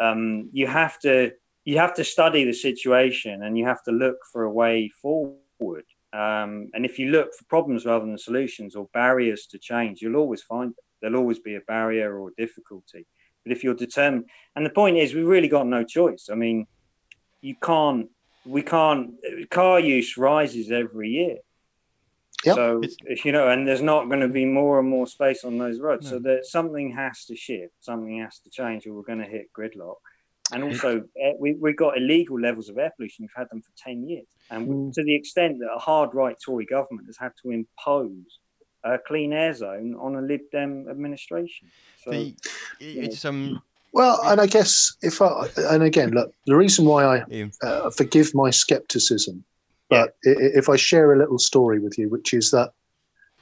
um, 0.00 0.50
you 0.52 0.66
have 0.66 0.98
to 1.00 1.32
you 1.64 1.78
have 1.78 1.94
to 1.94 2.04
study 2.04 2.44
the 2.44 2.52
situation 2.52 3.42
and 3.44 3.56
you 3.56 3.64
have 3.64 3.82
to 3.84 3.92
look 3.92 4.16
for 4.32 4.42
a 4.42 4.50
way 4.50 4.88
forward. 5.00 5.84
Um, 6.12 6.70
and 6.74 6.84
if 6.84 6.98
you 6.98 7.10
look 7.10 7.32
for 7.34 7.44
problems 7.44 7.86
rather 7.86 8.04
than 8.04 8.18
solutions 8.18 8.74
or 8.74 8.88
barriers 8.92 9.46
to 9.46 9.58
change, 9.58 10.02
you'll 10.02 10.16
always 10.16 10.42
find 10.42 10.70
them. 10.70 10.84
There'll 11.00 11.18
always 11.18 11.38
be 11.38 11.54
a 11.54 11.60
barrier 11.60 12.18
or 12.18 12.32
difficulty. 12.36 13.06
But 13.44 13.52
if 13.52 13.64
you're 13.64 13.74
determined, 13.74 14.26
and 14.54 14.66
the 14.66 14.70
point 14.70 14.98
is, 14.98 15.14
we've 15.14 15.26
really 15.26 15.48
got 15.48 15.66
no 15.66 15.84
choice. 15.84 16.28
I 16.30 16.34
mean, 16.34 16.66
you 17.40 17.56
can't, 17.60 18.08
we 18.44 18.62
can't, 18.62 19.14
car 19.50 19.80
use 19.80 20.16
rises 20.16 20.70
every 20.70 21.10
year. 21.10 21.38
Yep. 22.44 22.56
So, 22.56 22.80
it's, 22.82 23.24
you 23.24 23.30
know, 23.30 23.48
and 23.48 23.66
there's 23.66 23.82
not 23.82 24.08
going 24.08 24.20
to 24.20 24.28
be 24.28 24.44
more 24.44 24.80
and 24.80 24.88
more 24.88 25.06
space 25.06 25.44
on 25.44 25.58
those 25.58 25.78
roads. 25.78 26.06
No. 26.06 26.10
So 26.10 26.18
that 26.20 26.46
something 26.46 26.92
has 26.96 27.24
to 27.26 27.36
shift, 27.36 27.74
something 27.80 28.18
has 28.20 28.40
to 28.40 28.50
change, 28.50 28.86
or 28.86 28.94
we're 28.94 29.02
going 29.02 29.20
to 29.20 29.26
hit 29.26 29.52
gridlock. 29.56 29.96
And 30.52 30.64
also, 30.64 31.04
eh, 31.20 31.32
we, 31.38 31.54
we've 31.54 31.76
got 31.76 31.96
illegal 31.96 32.38
levels 32.38 32.68
of 32.68 32.76
air 32.78 32.92
pollution. 32.96 33.24
We've 33.24 33.30
had 33.34 33.48
them 33.50 33.62
for 33.62 33.70
10 33.78 34.08
years. 34.08 34.26
And 34.50 34.68
mm. 34.68 34.92
to 34.94 35.02
the 35.02 35.14
extent 35.14 35.60
that 35.60 35.70
a 35.74 35.78
hard 35.78 36.14
right 36.14 36.36
Tory 36.44 36.66
government 36.66 37.06
has 37.06 37.16
had 37.16 37.32
to 37.42 37.50
impose 37.50 38.38
a 38.84 38.98
clean 38.98 39.32
air 39.32 39.54
zone 39.54 39.94
on 39.98 40.16
a 40.16 40.20
Lib 40.20 40.40
Dem 40.50 40.88
administration. 40.90 41.68
So, 42.04 42.10
the, 42.10 42.36
it's, 42.80 43.24
um, 43.24 43.62
Well, 43.92 44.18
and 44.24 44.40
I 44.40 44.46
guess 44.46 44.96
if 45.02 45.20
I, 45.20 45.48
and 45.70 45.82
again, 45.82 46.10
look, 46.12 46.32
the 46.46 46.56
reason 46.56 46.84
why 46.86 47.04
I 47.04 47.24
uh, 47.62 47.90
forgive 47.90 48.34
my 48.34 48.50
skepticism, 48.50 49.44
but 49.90 50.10
i- 50.26 50.30
if 50.60 50.68
I 50.68 50.76
share 50.76 51.12
a 51.12 51.18
little 51.18 51.38
story 51.38 51.78
with 51.78 51.98
you, 51.98 52.08
which 52.08 52.32
is 52.32 52.50
that 52.52 52.72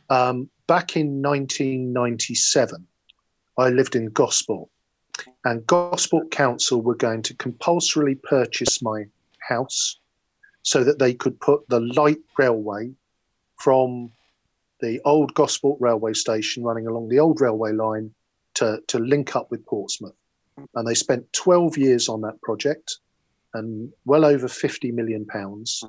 um, 0.08 0.50
back 0.66 0.96
in 0.96 1.22
1997, 1.22 2.86
I 3.58 3.68
lived 3.68 3.94
in 3.94 4.06
Gosport, 4.06 4.68
and 5.44 5.64
Gosport 5.66 6.30
Council 6.32 6.80
were 6.82 6.96
going 6.96 7.22
to 7.22 7.34
compulsorily 7.34 8.16
purchase 8.16 8.82
my 8.82 9.04
house 9.48 9.98
so 10.62 10.82
that 10.84 10.98
they 10.98 11.14
could 11.14 11.38
put 11.40 11.68
the 11.68 11.80
light 11.80 12.18
railway 12.38 12.90
from 13.56 14.10
the 14.80 15.00
old 15.04 15.32
Gosport 15.34 15.78
railway 15.80 16.12
station 16.14 16.64
running 16.64 16.86
along 16.86 17.08
the 17.08 17.18
old 17.20 17.40
railway 17.40 17.72
line 17.72 18.12
to, 18.54 18.80
to 18.88 18.98
link 18.98 19.36
up 19.36 19.50
with 19.50 19.64
Portsmouth. 19.66 20.14
And 20.74 20.86
they 20.86 20.94
spent 20.94 21.32
12 21.32 21.78
years 21.78 22.08
on 22.08 22.20
that 22.22 22.40
project 22.42 22.98
and 23.54 23.92
well 24.04 24.24
over 24.24 24.48
50 24.48 24.92
million 24.92 25.26
pounds. 25.26 25.82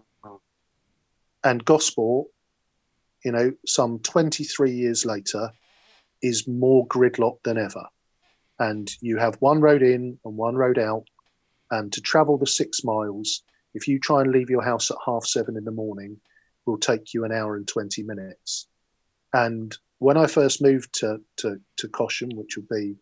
And 1.43 1.63
Gosport, 1.65 2.27
you 3.23 3.31
know, 3.31 3.51
some 3.65 3.99
23 3.99 4.71
years 4.71 5.05
later, 5.05 5.51
is 6.21 6.47
more 6.47 6.87
gridlocked 6.87 7.43
than 7.43 7.57
ever. 7.57 7.85
And 8.59 8.89
you 9.01 9.17
have 9.17 9.35
one 9.35 9.59
road 9.59 9.81
in 9.81 10.19
and 10.23 10.37
one 10.37 10.55
road 10.55 10.77
out. 10.77 11.05
And 11.71 11.91
to 11.93 12.01
travel 12.01 12.37
the 12.37 12.47
six 12.47 12.83
miles, 12.83 13.43
if 13.73 13.87
you 13.87 13.99
try 13.99 14.21
and 14.21 14.31
leave 14.31 14.49
your 14.49 14.63
house 14.63 14.91
at 14.91 14.97
half 15.05 15.25
seven 15.25 15.57
in 15.57 15.63
the 15.63 15.71
morning, 15.71 16.17
will 16.65 16.77
take 16.77 17.13
you 17.13 17.25
an 17.25 17.31
hour 17.31 17.55
and 17.55 17.67
20 17.67 18.03
minutes. 18.03 18.67
And 19.33 19.75
when 19.99 20.17
I 20.17 20.27
first 20.27 20.61
moved 20.61 20.93
to, 20.99 21.21
to, 21.37 21.59
to 21.77 21.87
Cosham, 21.87 22.35
which 22.35 22.57
would 22.57 22.67
be, 22.67 22.95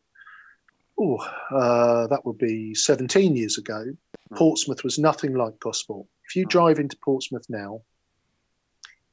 oh, 1.00 1.18
uh, 1.52 2.08
that 2.08 2.26
would 2.26 2.38
be 2.38 2.76
17 2.76 3.36
years 3.36 3.58
ago, 3.58 3.86
Portsmouth 4.36 4.84
was 4.84 5.00
nothing 5.00 5.34
like 5.34 5.60
Gosport. 5.60 6.06
If 6.28 6.36
you 6.36 6.46
drive 6.46 6.80
into 6.80 6.98
Portsmouth 6.98 7.46
now, 7.50 7.82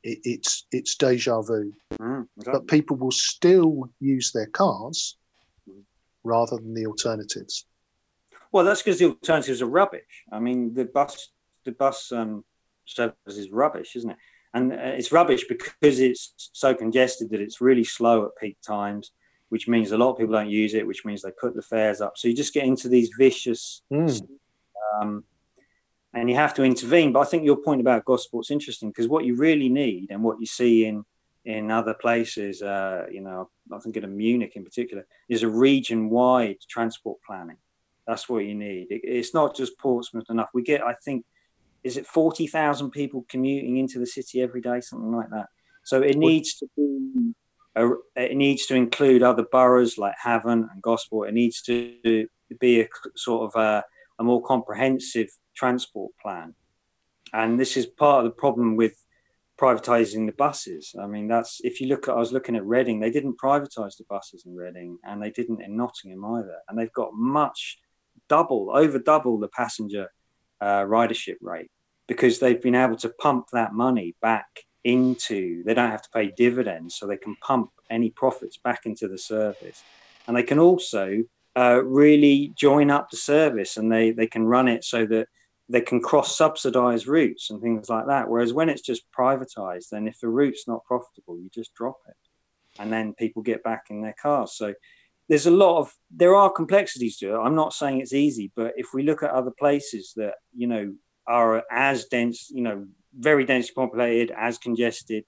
it, 0.03 0.18
it's 0.25 0.66
it's 0.72 0.94
deja 0.96 1.40
vu. 1.40 1.72
Mm, 2.01 2.29
But 2.44 2.68
people 2.68 2.96
will 2.96 3.12
still 3.12 3.90
use 4.01 4.33
their 4.33 4.46
cars 4.46 5.16
rather 6.22 6.57
than 6.57 6.75
the 6.75 6.87
alternatives. 6.87 7.66
Well, 8.53 8.64
that's 8.64 8.83
because 8.83 8.99
the 8.99 9.07
alternatives 9.07 9.62
are 9.62 9.66
rubbish. 9.66 10.25
I 10.31 10.38
mean, 10.38 10.75
the 10.75 10.85
bus, 10.85 11.31
the 11.64 11.72
bus 11.72 12.12
um, 12.12 12.44
service 12.85 13.14
is 13.27 13.51
rubbish, 13.51 13.96
isn't 13.96 14.11
it? 14.11 14.16
And 14.55 14.72
uh, 14.72 14.77
it's 14.96 15.12
rubbish 15.12 15.44
because 15.49 16.01
it's 16.01 16.33
so 16.53 16.75
congested 16.75 17.31
that 17.31 17.40
it's 17.40 17.61
really 17.61 17.85
slow 17.85 18.25
at 18.25 18.37
peak 18.40 18.57
times, 18.66 19.11
which 19.49 19.69
means 19.69 19.93
a 19.93 19.99
lot 19.99 20.11
of 20.11 20.19
people 20.19 20.35
don't 20.35 20.51
use 20.51 20.75
it, 20.75 20.87
which 20.87 21.05
means 21.05 21.23
they 21.23 21.31
put 21.41 21.55
the 21.55 21.63
fares 21.63 22.01
up. 22.01 22.17
So 22.17 22.29
you 22.29 22.35
just 22.35 22.55
get 22.55 22.65
into 22.65 22.89
these 22.89 23.11
vicious, 23.19 23.83
Mm. 23.93 24.29
um, 25.01 25.25
and 26.13 26.29
you 26.31 26.37
have 26.37 26.55
to 26.55 26.65
intervene. 26.65 27.13
But 27.13 27.21
I 27.21 27.25
think 27.25 27.45
your 27.45 27.57
point 27.57 27.81
about 27.81 28.05
Gosport's 28.05 28.51
interesting 28.51 28.91
because 28.91 29.09
what 29.09 29.25
you 29.25 29.37
really 29.37 29.69
need 29.69 30.11
and 30.11 30.23
what 30.23 30.41
you 30.41 30.47
see 30.47 30.87
in 30.87 31.05
in 31.45 31.71
other 31.71 31.95
places, 31.95 32.61
uh, 32.61 33.07
you 33.09 33.21
know, 33.21 33.49
I 33.73 33.79
think 33.79 33.97
in 33.97 34.17
Munich 34.17 34.57
in 34.57 34.65
particular, 34.65 35.07
is 35.29 35.45
a 35.45 35.49
region-wide 35.49 36.57
transport 36.69 37.19
planning. 37.25 37.59
That's 38.05 38.29
what 38.29 38.45
you 38.45 38.57
need. 38.57 38.89
It, 38.91 39.03
it's 39.05 39.33
not 39.33 39.55
just 39.55 39.79
Portsmouth 39.79 40.29
enough. 40.29 40.49
We 40.53 40.63
get, 40.63 40.83
I 40.83 40.95
think, 41.05 41.25
is 41.85 41.97
it 41.97 42.07
forty 42.07 42.49
thousand 42.49 42.91
people 42.91 43.25
commuting 43.29 43.77
into 43.77 44.01
the 44.01 44.07
city 44.07 44.43
every 44.43 44.61
day, 44.61 44.81
something 44.81 45.13
like 45.13 45.31
that. 45.31 45.47
So 45.85 46.03
it 46.03 46.17
needs 46.17 46.57
to 46.57 46.67
be. 46.77 47.35
It 47.77 48.37
needs 48.37 48.67
to 48.67 48.75
include 48.75 49.23
other 49.23 49.45
boroughs 49.51 49.99
like 49.99 50.15
Havant 50.25 50.69
and 50.73 50.83
Gosport. 50.83 51.29
It 51.29 51.35
needs 51.35 51.61
to 51.62 52.27
be 52.59 52.81
a 52.81 52.89
sort 53.17 53.55
of 53.55 53.61
a, 53.61 53.85
a 54.19 54.25
more 54.25 54.43
comprehensive 54.43 55.29
transport 55.55 56.12
plan. 56.23 56.55
And 57.33 57.61
this 57.61 57.77
is 57.77 57.87
part 57.87 58.25
of 58.25 58.31
the 58.31 58.37
problem 58.37 58.77
with 58.77 58.95
privatizing 59.61 60.27
the 60.27 60.33
buses. 60.33 60.95
I 61.01 61.07
mean, 61.07 61.29
that's 61.29 61.61
if 61.65 61.81
you 61.81 61.89
look 61.89 62.09
at, 62.09 62.15
I 62.15 62.19
was 62.19 62.33
looking 62.33 62.57
at 62.57 62.65
Reading, 62.65 63.01
they 63.01 63.11
didn't 63.11 63.39
privatize 63.39 63.97
the 63.97 64.05
buses 64.09 64.45
in 64.47 64.55
Reading 64.55 64.99
and 65.05 65.23
they 65.23 65.31
didn't 65.31 65.62
in 65.62 65.77
Nottingham 65.77 66.25
either. 66.25 66.59
And 66.69 66.79
they've 66.79 66.93
got 66.93 67.15
much 67.15 67.79
double, 68.29 68.71
over 68.73 68.99
double 68.99 69.39
the 69.39 69.49
passenger 69.49 70.11
uh, 70.61 70.83
ridership 70.83 71.37
rate 71.43 71.71
because 72.07 72.39
they've 72.39 72.61
been 72.61 72.75
able 72.75 72.97
to 72.97 73.09
pump 73.09 73.47
that 73.53 73.73
money 73.73 74.15
back 74.23 74.47
into, 74.87 75.64
they 75.64 75.75
don't 75.75 75.90
have 75.90 76.03
to 76.03 76.11
pay 76.11 76.33
dividends, 76.37 76.94
so 76.94 77.07
they 77.07 77.16
can 77.16 77.37
pump 77.42 77.70
any 77.90 78.11
profits 78.11 78.57
back 78.57 78.87
into 78.87 79.09
the 79.09 79.18
service. 79.18 79.83
And 80.27 80.37
they 80.37 80.42
can 80.42 80.59
also 80.59 81.25
uh, 81.57 81.83
really 81.85 82.53
join 82.57 82.90
up 82.90 83.11
the 83.11 83.16
service 83.16 83.77
and 83.77 83.90
they, 83.90 84.11
they 84.11 84.27
can 84.27 84.44
run 84.44 84.68
it 84.68 84.85
so 84.85 85.07
that 85.07 85.29
they 85.68 85.81
can 85.81 86.01
cross 86.01 86.37
subsidize 86.37 87.07
routes 87.07 87.51
and 87.51 87.61
things 87.61 87.88
like 87.88 88.07
that. 88.07 88.29
Whereas 88.29 88.53
when 88.53 88.68
it's 88.68 88.83
just 88.83 89.11
privatized, 89.16 89.88
then 89.90 90.07
if 90.07 90.20
the 90.20 90.29
route's 90.29 90.68
not 90.68 90.85
profitable, 90.85 91.38
you 91.38 91.49
just 91.53 91.75
drop 91.75 91.99
it. 92.09 92.16
And 92.79 92.92
then 92.92 93.14
people 93.14 93.42
get 93.42 93.64
back 93.64 93.85
in 93.90 94.03
their 94.03 94.14
cars. 94.20 94.53
So 94.57 94.75
there's 95.29 95.46
a 95.46 95.51
lot 95.51 95.79
of 95.79 95.92
there 96.14 96.37
are 96.37 96.51
complexities 96.51 97.16
to 97.18 97.35
it. 97.35 97.38
I'm 97.38 97.57
not 97.57 97.72
saying 97.72 98.01
it's 98.01 98.12
easy, 98.12 98.53
but 98.55 98.75
if 98.77 98.88
we 98.94 99.03
look 99.03 99.22
at 99.25 99.31
other 99.31 99.51
places 99.51 100.12
that, 100.16 100.35
you 100.55 100.68
know, 100.68 100.94
are 101.27 101.64
as 101.70 102.05
dense, 102.05 102.49
you 102.51 102.62
know, 102.62 102.87
very 103.19 103.45
densely 103.45 103.73
populated, 103.75 104.35
as 104.37 104.59
congested, 104.59 105.25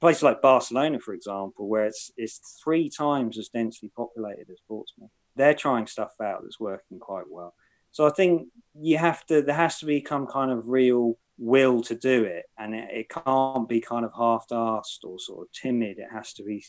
places 0.00 0.22
like 0.22 0.42
Barcelona, 0.42 0.98
for 0.98 1.14
example, 1.14 1.68
where 1.68 1.86
it's 1.86 2.10
it's 2.16 2.60
three 2.62 2.88
times 2.90 3.38
as 3.38 3.48
densely 3.48 3.90
populated 3.96 4.50
as 4.50 4.58
Portsmouth. 4.66 5.10
They're 5.36 5.54
trying 5.54 5.86
stuff 5.86 6.12
out 6.22 6.40
that's 6.42 6.60
working 6.60 6.98
quite 6.98 7.24
well. 7.30 7.54
So 7.92 8.06
I 8.06 8.10
think 8.10 8.48
you 8.74 8.98
have 8.98 9.24
to 9.26 9.42
there 9.42 9.54
has 9.54 9.78
to 9.78 9.86
be 9.86 10.04
some 10.06 10.26
kind 10.26 10.50
of 10.50 10.68
real 10.68 11.16
will 11.38 11.82
to 11.82 11.94
do 11.94 12.24
it, 12.24 12.44
and 12.58 12.74
it, 12.74 12.88
it 12.92 13.08
can't 13.08 13.68
be 13.68 13.80
kind 13.80 14.04
of 14.04 14.12
half-assed 14.16 15.04
or 15.04 15.18
sort 15.18 15.46
of 15.46 15.52
timid. 15.52 15.98
It 15.98 16.08
has 16.12 16.32
to 16.34 16.44
be 16.44 16.64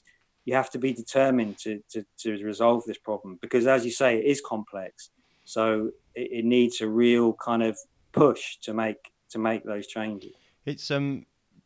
you 0.45 0.55
have 0.55 0.71
to 0.71 0.79
be 0.79 0.93
determined 0.93 1.57
to 1.59 1.81
to, 1.91 2.05
to 2.19 2.43
resolve 2.43 2.83
this 2.85 2.97
problem 2.97 3.37
because, 3.41 3.67
as 3.67 3.85
you 3.85 3.91
say, 3.91 4.17
it 4.17 4.25
is 4.25 4.41
complex. 4.41 5.09
So 5.45 5.91
it, 6.15 6.29
it 6.31 6.45
needs 6.45 6.81
a 6.81 6.87
real 6.87 7.33
kind 7.33 7.63
of 7.63 7.77
push 8.11 8.57
to 8.63 8.73
make 8.73 8.97
to 9.29 9.39
make 9.39 9.63
those 9.63 9.87
changes. 9.87 10.33
It's 10.65 10.91
um, 10.91 11.25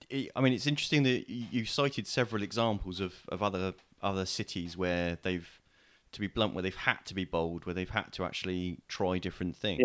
it, 0.10 0.32
I 0.36 0.42
mean, 0.42 0.54
it's 0.54 0.68
interesting 0.68 1.04
that 1.04 1.30
you 1.30 1.66
cited 1.66 2.08
several 2.08 2.44
examples 2.44 3.00
of, 3.00 3.14
of 3.30 3.42
other 3.44 3.74
other 4.02 4.26
cities 4.26 4.78
where 4.78 5.18
they've, 5.24 5.50
to 6.12 6.20
be 6.20 6.28
blunt, 6.28 6.54
where 6.54 6.62
they've 6.62 6.76
had 6.76 7.00
to 7.06 7.14
be 7.16 7.26
bold, 7.26 7.66
where 7.66 7.74
they've 7.74 7.90
had 7.90 8.12
to 8.14 8.24
actually 8.24 8.80
try 8.88 9.18
different 9.18 9.56
things. 9.56 9.82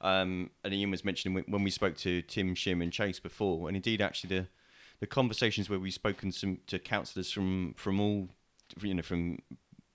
Um, 0.00 0.50
and 0.62 0.74
Ian 0.74 0.90
was 0.90 1.04
mentioning 1.04 1.34
when- 1.34 1.44
when 1.44 1.62
we 1.62 1.70
spoke 1.70 1.96
to 1.98 2.20
Tim 2.22 2.54
Shim 2.54 2.82
and 2.82 2.92
Chase 2.92 3.20
before, 3.20 3.68
and 3.68 3.76
indeed 3.76 4.00
actually 4.00 4.36
the 4.36 4.48
the 5.00 5.06
conversations 5.08 5.68
where 5.68 5.78
we've 5.78 5.92
spoken 5.92 6.30
some, 6.30 6.58
to 6.68 6.78
councillors 6.78 7.30
from 7.30 7.74
from 7.74 8.00
all, 8.00 8.28
you 8.80 8.94
know, 8.94 9.02
from 9.02 9.38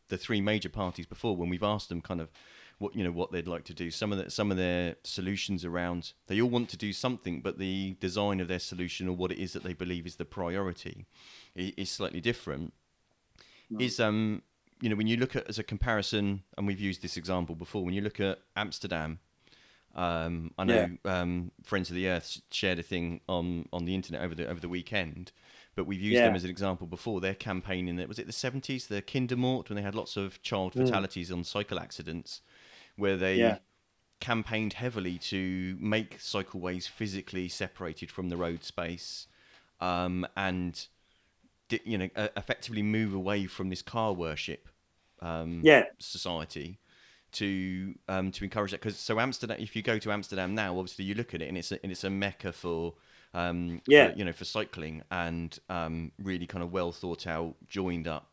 the 0.10 0.18
three 0.18 0.42
major 0.42 0.70
parties 0.70 1.06
before, 1.06 1.36
when 1.38 1.50
we've 1.50 1.64
asked 1.64 1.90
them 1.90 2.02
kind 2.02 2.22
of 2.22 2.30
what 2.80 2.96
you 2.96 3.04
know 3.04 3.12
what 3.12 3.32
they'd 3.32 3.48
like 3.48 3.66
to 3.66 3.74
do. 3.74 3.92
Some 3.92 4.12
of 4.12 4.18
the, 4.18 4.32
some 4.32 4.52
of 4.52 4.58
their 4.58 4.96
solutions 5.04 5.64
around 5.64 6.14
they 6.28 6.42
all 6.42 6.50
want 6.50 6.70
to 6.70 6.78
do 6.78 6.92
something, 6.94 7.42
but 7.42 7.60
the 7.60 7.96
design 8.00 8.40
of 8.40 8.48
their 8.48 8.60
solution 8.60 9.08
or 9.08 9.16
what 9.16 9.32
it 9.32 9.38
is 9.38 9.54
that 9.54 9.64
they 9.64 9.74
believe 9.74 10.08
is 10.08 10.16
the 10.16 10.26
priority 10.26 11.06
is 11.56 11.92
slightly 11.92 12.22
different. 12.22 12.74
Is 13.80 14.00
um 14.00 14.42
you 14.82 14.90
know 14.90 14.96
when 14.96 15.08
you 15.08 15.18
look 15.18 15.36
at 15.36 15.48
as 15.48 15.60
a 15.60 15.64
comparison, 15.64 16.44
and 16.58 16.66
we've 16.66 16.80
used 16.80 17.02
this 17.02 17.18
example 17.18 17.54
before, 17.54 17.86
when 17.86 17.94
you 17.94 18.02
look 18.02 18.20
at 18.20 18.40
Amsterdam. 18.56 19.20
Um, 19.96 20.52
I 20.58 20.64
know 20.66 20.88
um, 21.06 21.52
Friends 21.64 21.90
of 21.90 21.96
the 21.96 22.08
Earth 22.08 22.42
shared 22.52 22.78
a 22.78 22.84
thing 22.84 23.22
on, 23.28 23.68
on 23.74 23.86
the 23.86 23.96
internet 23.96 24.22
over 24.22 24.36
the 24.36 24.48
over 24.48 24.60
the 24.60 24.70
weekend, 24.70 25.32
but 25.76 25.88
we've 25.88 26.00
used 26.00 26.16
them 26.28 26.36
as 26.36 26.44
an 26.44 26.52
example 26.52 26.86
before. 26.86 27.20
Their 27.20 27.34
campaign 27.34 27.88
in 27.88 27.96
the, 27.96 28.06
was 28.06 28.20
it 28.20 28.28
the 28.28 28.32
seventies, 28.32 28.86
the 28.88 29.02
Kindermoord, 29.02 29.68
when 29.68 29.76
they 29.76 29.82
had 29.82 29.96
lots 29.96 30.16
of 30.16 30.42
child 30.44 30.74
fatalities 30.86 31.32
on 31.32 31.44
cycle 31.44 31.80
accidents, 31.80 32.42
where 33.00 33.18
they 33.18 33.38
Yeah. 33.38 33.58
campaigned 34.20 34.74
heavily 34.74 35.18
to 35.18 35.78
make 35.80 36.20
cycleways 36.20 36.88
physically 36.90 37.48
separated 37.50 38.12
from 38.12 38.30
the 38.30 38.38
road 38.38 38.64
space, 38.64 39.28
um, 39.82 40.28
and 40.36 40.88
you 41.84 41.98
know 41.98 42.10
effectively 42.36 42.82
move 42.84 43.14
away 43.14 43.46
from 43.46 43.70
this 43.70 43.82
car 43.82 44.14
worship 44.14 44.68
um, 45.22 45.62
Yeah. 45.64 45.86
society 46.00 46.80
to 47.32 47.94
um, 48.08 48.32
to 48.32 48.44
encourage 48.44 48.72
that 48.72 48.82
because 48.82 48.98
so 48.98 49.20
Amsterdam 49.20 49.58
if 49.60 49.76
you 49.76 49.84
go 49.84 50.00
to 50.00 50.12
Amsterdam 50.12 50.56
now 50.56 50.78
obviously 50.78 51.06
you 51.06 51.14
look 51.14 51.34
at 51.36 51.42
it 51.42 51.48
and 51.48 51.58
it's 51.58 51.72
a, 51.72 51.80
and 51.84 51.92
it's 51.92 52.04
a 52.04 52.10
mecca 52.10 52.52
for 52.52 52.96
um, 53.36 53.82
Yeah. 53.88 54.12
for, 54.12 54.18
you 54.18 54.26
know 54.26 54.32
for 54.34 54.46
cycling 54.46 55.04
and 55.12 55.60
um, 55.70 56.12
really 56.24 56.48
kind 56.48 56.64
of 56.64 56.72
well 56.72 56.92
thought 56.92 57.28
out 57.28 57.56
joined 57.68 58.08
up 58.08 58.29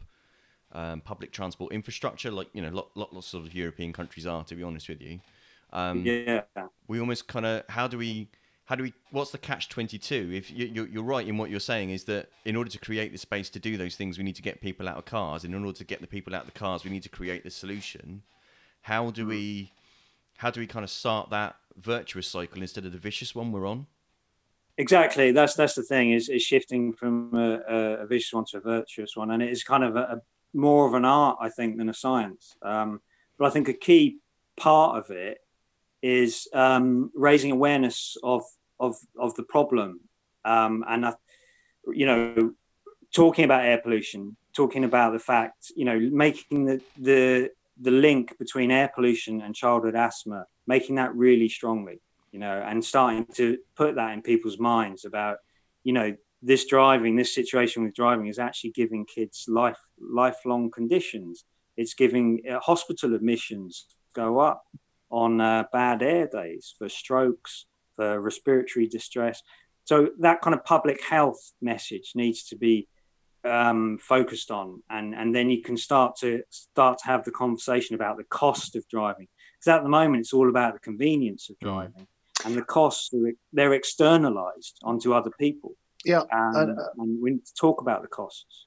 um, 0.73 1.01
public 1.01 1.33
transport 1.33 1.73
infrastructure 1.73 2.31
like 2.31 2.49
you 2.53 2.63
know 2.63 2.71
lot, 2.71 2.91
lot, 2.95 3.13
lots 3.13 3.35
of 3.35 3.55
European 3.55 3.93
countries 3.93 4.27
are 4.27 4.45
to 4.45 4.55
be 4.55 4.63
honest 4.63 4.89
with 4.89 5.01
you 5.01 5.21
um, 5.73 6.05
yeah. 6.05 6.43
we 6.89 7.01
almost 7.01 7.29
kind 7.29 7.47
of 7.47 7.63
how 7.69 7.87
do 7.87 7.99
we 7.99 8.29
how 8.67 8.75
do 8.75 8.83
we 8.83 8.93
what's 9.11 9.31
the 9.31 9.39
catch 9.39 9.69
22 9.69 10.31
if 10.33 10.51
you, 10.51 10.67
you're, 10.67 10.89
you're 10.89 11.03
right 11.03 11.27
in 11.27 11.37
what 11.39 11.51
you're 11.51 11.61
saying 11.61 11.91
is 11.91 12.05
that 12.05 12.29
in 12.45 12.57
order 12.57 12.71
to 12.71 12.79
create 12.79 13.13
the 13.13 13.19
space 13.19 13.49
to 13.51 13.59
do 13.59 13.77
those 13.77 13.97
things 13.97 14.19
we 14.19 14.25
need 14.25 14.37
to 14.37 14.43
get 14.43 14.61
people 14.61 14.89
out 14.89 14.97
of 14.97 15.05
cars 15.05 15.45
and 15.45 15.55
in 15.55 15.65
order 15.65 15.79
to 15.79 15.85
get 15.85 16.01
the 16.01 16.07
people 16.07 16.35
out 16.35 16.43
of 16.43 16.53
the 16.53 16.59
cars 16.59 16.85
we 16.85 16.91
need 16.91 17.03
to 17.03 17.09
create 17.09 17.45
the 17.45 17.51
solution 17.51 18.23
How 18.83 19.11
do 19.11 19.27
we 19.27 19.73
how 20.39 20.51
do 20.51 20.61
we 20.61 20.67
kind 20.67 20.85
of 20.85 20.91
start 20.91 21.31
that 21.31 21.57
virtuous 21.77 22.29
cycle 22.29 22.63
instead 22.63 22.85
of 22.85 22.93
the 22.93 22.99
vicious 22.99 23.35
one 23.35 23.53
we're 23.53 23.67
on? 23.67 23.87
Exactly. 24.79 25.33
That's 25.33 25.55
that's 25.55 25.75
the 25.75 25.83
thing 25.83 26.13
is 26.13 26.29
is 26.29 26.43
shifting 26.43 26.93
from 26.93 27.35
a, 27.35 28.03
a 28.03 28.07
vicious 28.07 28.33
one 28.33 28.45
to 28.51 28.59
a 28.59 28.61
virtuous 28.61 29.17
one, 29.17 29.31
and 29.31 29.43
it 29.43 29.51
is 29.51 29.65
kind 29.65 29.83
of 29.83 29.97
a 29.97 30.21
more 30.57 30.87
of 30.87 30.95
an 30.95 31.05
art, 31.05 31.39
I 31.41 31.49
think, 31.49 31.77
than 31.77 31.89
a 31.89 31.95
science. 31.95 32.57
Um, 32.63 33.01
but 33.39 33.47
I 33.47 33.51
think 33.51 33.69
a 33.69 33.75
key 33.75 34.19
part 34.57 34.99
of 34.99 35.11
it 35.11 35.39
is 36.03 36.49
um, 36.53 37.11
raising 37.15 37.51
awareness 37.51 38.17
of 38.23 38.43
of 38.79 38.97
of 39.19 39.35
the 39.35 39.43
problem, 39.43 40.01
um, 40.45 40.85
and 40.89 41.07
I, 41.07 41.15
you 41.87 42.07
know, 42.07 42.53
talking 43.15 43.45
about 43.45 43.65
air 43.65 43.79
pollution, 43.79 44.37
talking 44.55 44.85
about 44.85 45.13
the 45.13 45.19
fact, 45.19 45.73
you 45.77 45.85
know, 45.85 45.99
making 45.99 46.65
the 46.67 46.81
the 46.99 47.51
the 47.81 47.91
link 47.91 48.37
between 48.39 48.71
air 48.71 48.91
pollution 48.95 49.43
and 49.43 49.55
childhood 49.55 49.95
asthma, 49.95 50.47
making 50.67 50.97
that 50.97 51.15
really 51.15 51.49
strongly 51.49 52.01
you 52.37 52.41
know, 52.41 52.63
and 52.67 52.85
starting 52.85 53.25
to 53.33 53.57
put 53.77 53.95
that 53.95 54.13
in 54.13 54.21
people's 54.21 54.59
minds 54.59 55.07
about, 55.07 55.39
you 55.85 55.95
know, 55.95 56.15
this 56.47 56.65
driving, 56.65 57.17
this 57.17 57.35
situation 57.35 57.83
with 57.83 57.95
driving 57.95 58.29
is 58.29 58.39
actually 58.39 58.71
giving 58.71 59.05
kids 59.05 59.47
life 59.49 59.81
lifelong 60.01 60.71
conditions. 60.71 61.45
It's 61.77 61.95
giving 61.95 62.41
uh, 62.49 62.61
hospital 62.61 63.15
admissions 63.15 63.87
go 64.15 64.39
up 64.39 64.63
on 65.11 65.41
uh, 65.41 65.65
bad 65.73 66.03
air 66.03 66.29
days 66.29 66.73
for 66.79 66.89
strokes, 66.89 67.67
for 67.97 68.21
respiratory 68.21 68.87
distress. 68.87 69.43
So 69.85 70.11
that 70.21 70.41
kind 70.41 70.55
of 70.55 70.65
public 70.65 71.03
health 71.03 71.53
message 71.61 72.13
needs 72.15 72.45
to 72.45 72.57
be 72.57 72.89
um, 73.45 73.99
focused 73.99 74.51
on, 74.53 74.83
and 74.89 75.15
and 75.15 75.35
then 75.35 75.51
you 75.51 75.63
can 75.63 75.77
start 75.77 76.15
to 76.21 76.43
start 76.51 76.99
to 76.99 77.07
have 77.07 77.25
the 77.25 77.33
conversation 77.33 77.97
about 77.97 78.19
the 78.19 78.25
cost 78.25 78.77
of 78.77 78.87
driving. 78.89 79.27
Because 79.55 79.79
at 79.79 79.83
the 79.83 79.89
moment, 79.89 80.21
it's 80.21 80.33
all 80.33 80.49
about 80.49 80.75
the 80.75 80.81
convenience 80.81 81.51
of 81.51 81.59
driving 81.59 82.07
and 82.45 82.55
the 82.55 82.63
costs 82.63 83.13
they're 83.53 83.73
externalized 83.73 84.79
onto 84.85 85.13
other 85.13 85.33
people. 85.41 85.75
Yeah, 86.07 86.23
and, 86.31 86.57
and, 86.57 86.79
uh, 86.79 86.83
and 86.99 87.21
we 87.21 87.33
need 87.33 87.45
to 87.45 87.55
talk 87.55 87.81
about 87.81 88.03
the 88.03 88.09
costs. 88.09 88.67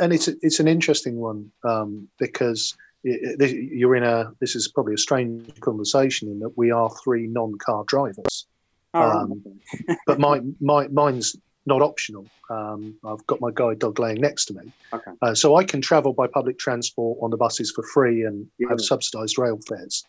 And 0.00 0.12
it's 0.12 0.28
it's 0.28 0.60
an 0.60 0.68
interesting 0.68 1.16
one 1.16 1.50
um, 1.64 2.08
because 2.18 2.76
you're 3.02 3.96
in 3.96 4.04
a 4.04 4.32
this 4.40 4.54
is 4.54 4.68
probably 4.68 4.94
a 4.94 4.98
strange 4.98 5.58
conversation 5.60 6.28
in 6.28 6.40
that 6.40 6.56
we 6.56 6.70
are 6.70 6.90
three 7.02 7.26
non-car 7.26 7.84
drivers. 7.86 8.46
Oh, 8.94 9.02
um, 9.02 9.42
but 10.06 10.18
my, 10.18 10.40
my 10.60 10.88
mine's 10.88 11.36
not 11.66 11.82
optional. 11.82 12.26
Um, 12.50 12.96
I've 13.04 13.26
got 13.26 13.40
my 13.40 13.50
guide 13.52 13.78
dog 13.78 13.98
laying 13.98 14.20
next 14.20 14.46
to 14.46 14.54
me, 14.54 14.72
okay. 14.92 15.10
uh, 15.22 15.34
so 15.34 15.56
I 15.56 15.64
can 15.64 15.80
travel 15.80 16.12
by 16.12 16.26
public 16.26 16.58
transport 16.58 17.18
on 17.22 17.30
the 17.30 17.36
buses 17.36 17.70
for 17.70 17.82
free 17.82 18.24
and 18.24 18.46
yeah. 18.58 18.68
have 18.70 18.80
subsidised 18.80 19.38
rail 19.38 19.58
fares. 19.68 20.04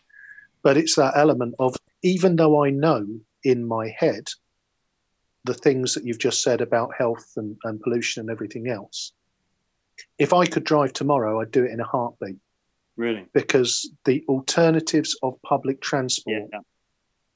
But 0.62 0.76
it's 0.76 0.96
that 0.96 1.16
element 1.16 1.54
of 1.58 1.76
even 2.02 2.36
though 2.36 2.64
I 2.64 2.70
know 2.70 3.06
in 3.44 3.66
my 3.66 3.88
head 3.98 4.28
the 5.44 5.54
things 5.54 5.94
that 5.94 6.04
you've 6.04 6.18
just 6.18 6.42
said 6.42 6.60
about 6.60 6.94
health 6.96 7.32
and, 7.36 7.56
and 7.64 7.80
pollution 7.80 8.20
and 8.20 8.30
everything 8.30 8.68
else, 8.68 9.12
if 10.18 10.32
I 10.32 10.46
could 10.46 10.64
drive 10.64 10.92
tomorrow, 10.92 11.40
I'd 11.40 11.50
do 11.50 11.64
it 11.64 11.70
in 11.70 11.80
a 11.80 11.84
heartbeat. 11.84 12.36
Really? 12.96 13.26
Because 13.32 13.90
the 14.04 14.24
alternatives 14.28 15.16
of 15.22 15.40
public 15.42 15.80
transport 15.80 16.50
yeah. 16.52 16.58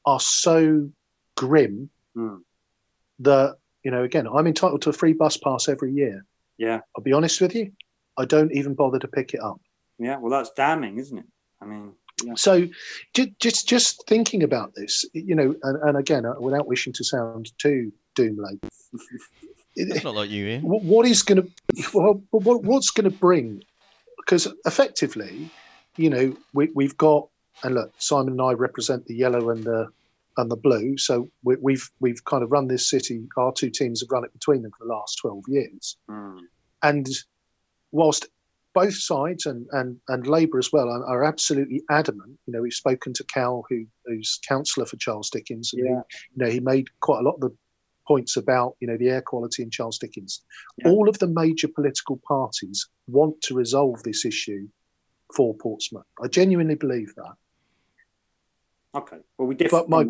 are 0.05 0.21
so 0.21 0.91
grim 1.37 1.89
mm. 2.17 2.41
that, 3.21 3.57
you 3.83 3.91
know, 3.91 4.03
again, 4.03 4.27
I'm 4.29 4.47
entitled 4.47 4.83
to 4.83 4.91
a 4.91 4.93
free 4.93 5.15
bus 5.15 5.37
pass 5.37 5.69
every 5.69 5.93
year. 5.93 6.25
Yeah. 6.59 6.81
I'll 6.97 7.03
be 7.03 7.13
honest 7.13 7.41
with 7.41 7.55
you, 7.55 7.73
I 8.17 8.27
don't 8.27 8.53
even 8.53 8.75
bother 8.75 8.99
to 8.99 9.09
pick 9.09 9.35
it 9.35 9.41
up. 9.41 9.61
Yeah, 9.99 10.19
well, 10.19 10.31
that's 10.31 10.51
damning, 10.51 10.99
isn't 10.99 11.17
it? 11.17 11.27
I 11.61 11.67
mean, 11.67 11.93
so, 12.37 12.69
just 13.41 13.69
just 13.69 14.07
thinking 14.07 14.43
about 14.43 14.75
this, 14.75 15.05
you 15.13 15.35
know, 15.35 15.55
and, 15.63 15.83
and 15.83 15.97
again, 15.97 16.25
uh, 16.25 16.35
without 16.39 16.67
wishing 16.67 16.93
to 16.95 17.05
sound 17.05 17.53
too 17.59 17.93
doom 18.15 18.39
laden, 18.39 18.61
it's 19.77 20.05
not 20.05 20.15
like 20.15 20.31
you, 20.31 20.47
Ian. 20.47 20.63
What 20.63 21.07
is 21.07 21.23
going 21.23 21.43
to 21.43 21.51
what, 21.93 22.63
what's 22.63 22.91
going 22.91 23.11
to 23.11 23.17
bring? 23.17 23.63
Because 24.19 24.49
effectively, 24.65 25.51
you 25.97 26.09
know, 26.09 26.37
we, 26.53 26.71
we've 26.75 26.97
got 26.97 27.29
and 27.63 27.75
look, 27.75 27.93
Simon 27.99 28.33
and 28.33 28.43
I 28.43 28.53
represent 28.53 29.07
the 29.07 29.15
yellow 29.15 29.51
and 29.51 29.65
the 29.65 29.89
and 30.37 30.51
the 30.51 30.57
blue. 30.57 30.97
So 30.99 31.31
we, 31.45 31.57
we've 31.61 31.89
we've 32.01 32.25
kind 32.25 32.43
of 32.43 32.51
run 32.51 32.69
this 32.69 32.89
city. 32.89 33.27
Our 33.37 33.53
two 33.53 33.71
teams 33.71 34.01
have 34.01 34.11
run 34.11 34.25
it 34.25 34.33
between 34.33 34.63
them 34.63 34.73
for 34.77 34.87
the 34.87 34.93
last 34.93 35.19
twelve 35.21 35.45
years, 35.47 35.97
mm. 36.11 36.41
and 36.83 37.09
whilst 37.93 38.27
both 38.75 38.95
sides 38.95 39.47
and, 39.47 39.67
and, 39.73 39.99
and 40.09 40.27
Labour 40.27 40.59
as 40.59 40.73
well 40.73 40.89
are, 40.89 41.07
are, 41.07 41.25
absolutely 41.25 41.83
adamant. 41.91 42.39
You 42.47 42.53
know, 42.53 42.63
we've 42.63 42.75
spoken 42.75 43.13
to 43.15 43.25
Cal, 43.25 43.65
who, 43.69 43.87
who's 44.05 44.41
councillor 44.47 44.87
for 44.87 44.97
Charles 44.97 45.31
Dickens, 45.31 45.73
and 45.73 45.85
yeah. 45.85 46.03
he, 46.09 46.19
you 46.35 46.45
know 46.45 46.51
he 46.51 46.61
made 46.61 46.89
quite 47.01 47.21
a 47.21 47.23
lot 47.23 47.35
of 47.35 47.41
the 47.41 47.57
points 48.07 48.37
about 48.37 48.77
you 48.81 48.87
know 48.87 48.97
the 48.97 49.09
air 49.09 49.23
quality 49.23 49.63
in 49.63 49.71
Charles 49.71 49.99
Dickens. 49.99 50.43
Yeah. 50.79 50.89
All 50.89 51.09
of 51.09 51.19
the 51.19 51.27
major 51.27 51.69
political 51.69 52.21
parties 52.27 52.89
want 53.07 53.41
to 53.43 53.55
resolve 53.55 54.03
this 54.03 54.25
issue 54.25 54.69
for 55.35 55.55
Portsmouth. 55.55 56.07
I 56.23 56.29
genuinely 56.29 56.75
believe 56.75 57.15
that. 57.17 57.35
Okay, 58.95 59.19
well 59.39 59.49
we 59.49 59.55
differ. 59.55 59.85
But 59.87 59.89
my, 59.89 60.07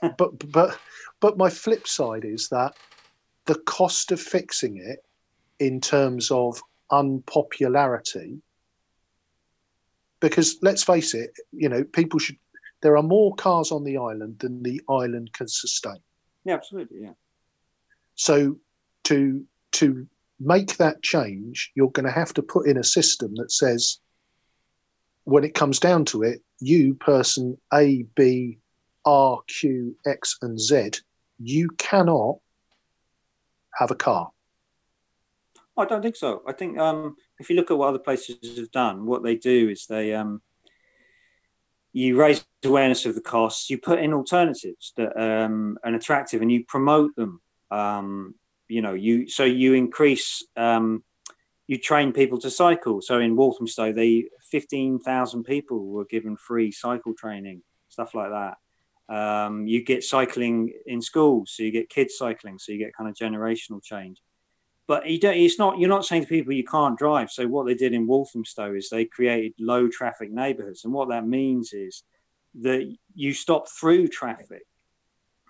but 0.18 0.50
but 0.50 0.78
but 1.20 1.38
my 1.38 1.50
flip 1.50 1.86
side 1.86 2.24
is 2.24 2.48
that 2.48 2.76
the 3.46 3.56
cost 3.66 4.10
of 4.10 4.20
fixing 4.20 4.78
it 4.78 5.04
in 5.58 5.80
terms 5.80 6.30
of 6.30 6.60
unpopularity. 6.94 8.40
Because 10.20 10.56
let's 10.62 10.84
face 10.84 11.14
it 11.14 11.30
you 11.52 11.68
know 11.68 11.84
people 11.84 12.18
should 12.18 12.36
there 12.82 12.96
are 12.96 13.02
more 13.02 13.34
cars 13.36 13.72
on 13.72 13.84
the 13.84 13.96
island 13.96 14.38
than 14.40 14.62
the 14.62 14.80
island 14.88 15.32
can 15.32 15.48
sustain. 15.48 15.98
Yeah 16.44 16.54
absolutely 16.54 17.02
yeah. 17.02 17.14
So 18.14 18.58
to 19.04 19.44
to 19.72 20.06
make 20.40 20.76
that 20.76 21.02
change 21.02 21.72
you're 21.74 21.90
going 21.90 22.06
to 22.06 22.12
have 22.12 22.34
to 22.34 22.42
put 22.42 22.66
in 22.66 22.76
a 22.76 22.84
system 22.84 23.34
that 23.36 23.52
says 23.52 23.98
when 25.24 25.44
it 25.44 25.54
comes 25.54 25.78
down 25.78 26.04
to 26.04 26.22
it 26.22 26.42
you 26.60 26.94
person 26.94 27.56
a 27.72 28.04
b 28.14 28.58
r 29.04 29.38
q 29.46 29.96
x 30.06 30.36
and 30.42 30.58
z 30.58 30.90
you 31.38 31.68
cannot 31.78 32.36
have 33.74 33.90
a 33.90 33.94
car 33.94 34.30
I 35.76 35.84
don't 35.84 36.02
think 36.02 36.16
so. 36.16 36.42
I 36.46 36.52
think 36.52 36.78
um, 36.78 37.16
if 37.38 37.50
you 37.50 37.56
look 37.56 37.70
at 37.70 37.78
what 37.78 37.88
other 37.88 37.98
places 37.98 38.56
have 38.58 38.70
done, 38.70 39.06
what 39.06 39.22
they 39.22 39.34
do 39.34 39.68
is 39.68 39.86
they 39.86 40.14
um, 40.14 40.40
you 41.92 42.16
raise 42.16 42.44
awareness 42.64 43.06
of 43.06 43.14
the 43.14 43.20
costs, 43.20 43.70
you 43.70 43.78
put 43.78 43.98
in 43.98 44.12
alternatives 44.12 44.92
that 44.96 45.16
um, 45.20 45.78
are 45.84 45.94
attractive, 45.94 46.42
and 46.42 46.50
you 46.50 46.64
promote 46.64 47.14
them. 47.16 47.40
Um, 47.70 48.34
you 48.68 48.82
know, 48.82 48.94
you 48.94 49.28
so 49.28 49.44
you 49.44 49.74
increase, 49.74 50.46
um, 50.56 51.02
you 51.66 51.78
train 51.78 52.12
people 52.12 52.38
to 52.40 52.50
cycle. 52.50 53.02
So 53.02 53.18
in 53.18 53.36
Walthamstow, 53.36 53.92
they 53.92 54.28
fifteen 54.50 55.00
thousand 55.00 55.42
people 55.42 55.86
were 55.86 56.04
given 56.04 56.36
free 56.36 56.70
cycle 56.70 57.14
training, 57.14 57.62
stuff 57.88 58.14
like 58.14 58.30
that. 58.30 58.58
Um, 59.12 59.66
you 59.66 59.84
get 59.84 60.04
cycling 60.04 60.72
in 60.86 61.02
schools, 61.02 61.52
so 61.54 61.64
you 61.64 61.72
get 61.72 61.90
kids 61.90 62.16
cycling, 62.16 62.58
so 62.58 62.72
you 62.72 62.78
get 62.78 62.94
kind 62.94 63.10
of 63.10 63.16
generational 63.16 63.82
change 63.82 64.20
but 64.86 65.08
you 65.08 65.18
don't, 65.18 65.36
it's 65.36 65.58
not 65.58 65.78
you're 65.78 65.88
not 65.88 66.04
saying 66.04 66.22
to 66.22 66.28
people 66.28 66.52
you 66.52 66.64
can't 66.64 66.98
drive. 66.98 67.30
So 67.30 67.46
what 67.46 67.66
they 67.66 67.74
did 67.74 67.92
in 67.92 68.06
walthamstow 68.06 68.74
is 68.74 68.88
they 68.88 69.04
created 69.06 69.54
low 69.58 69.88
traffic 69.88 70.30
neighborhoods. 70.30 70.84
And 70.84 70.92
what 70.92 71.08
that 71.08 71.26
means 71.26 71.72
is 71.72 72.02
that 72.60 72.94
you 73.14 73.32
stop 73.32 73.68
through 73.68 74.08
traffic 74.08 74.62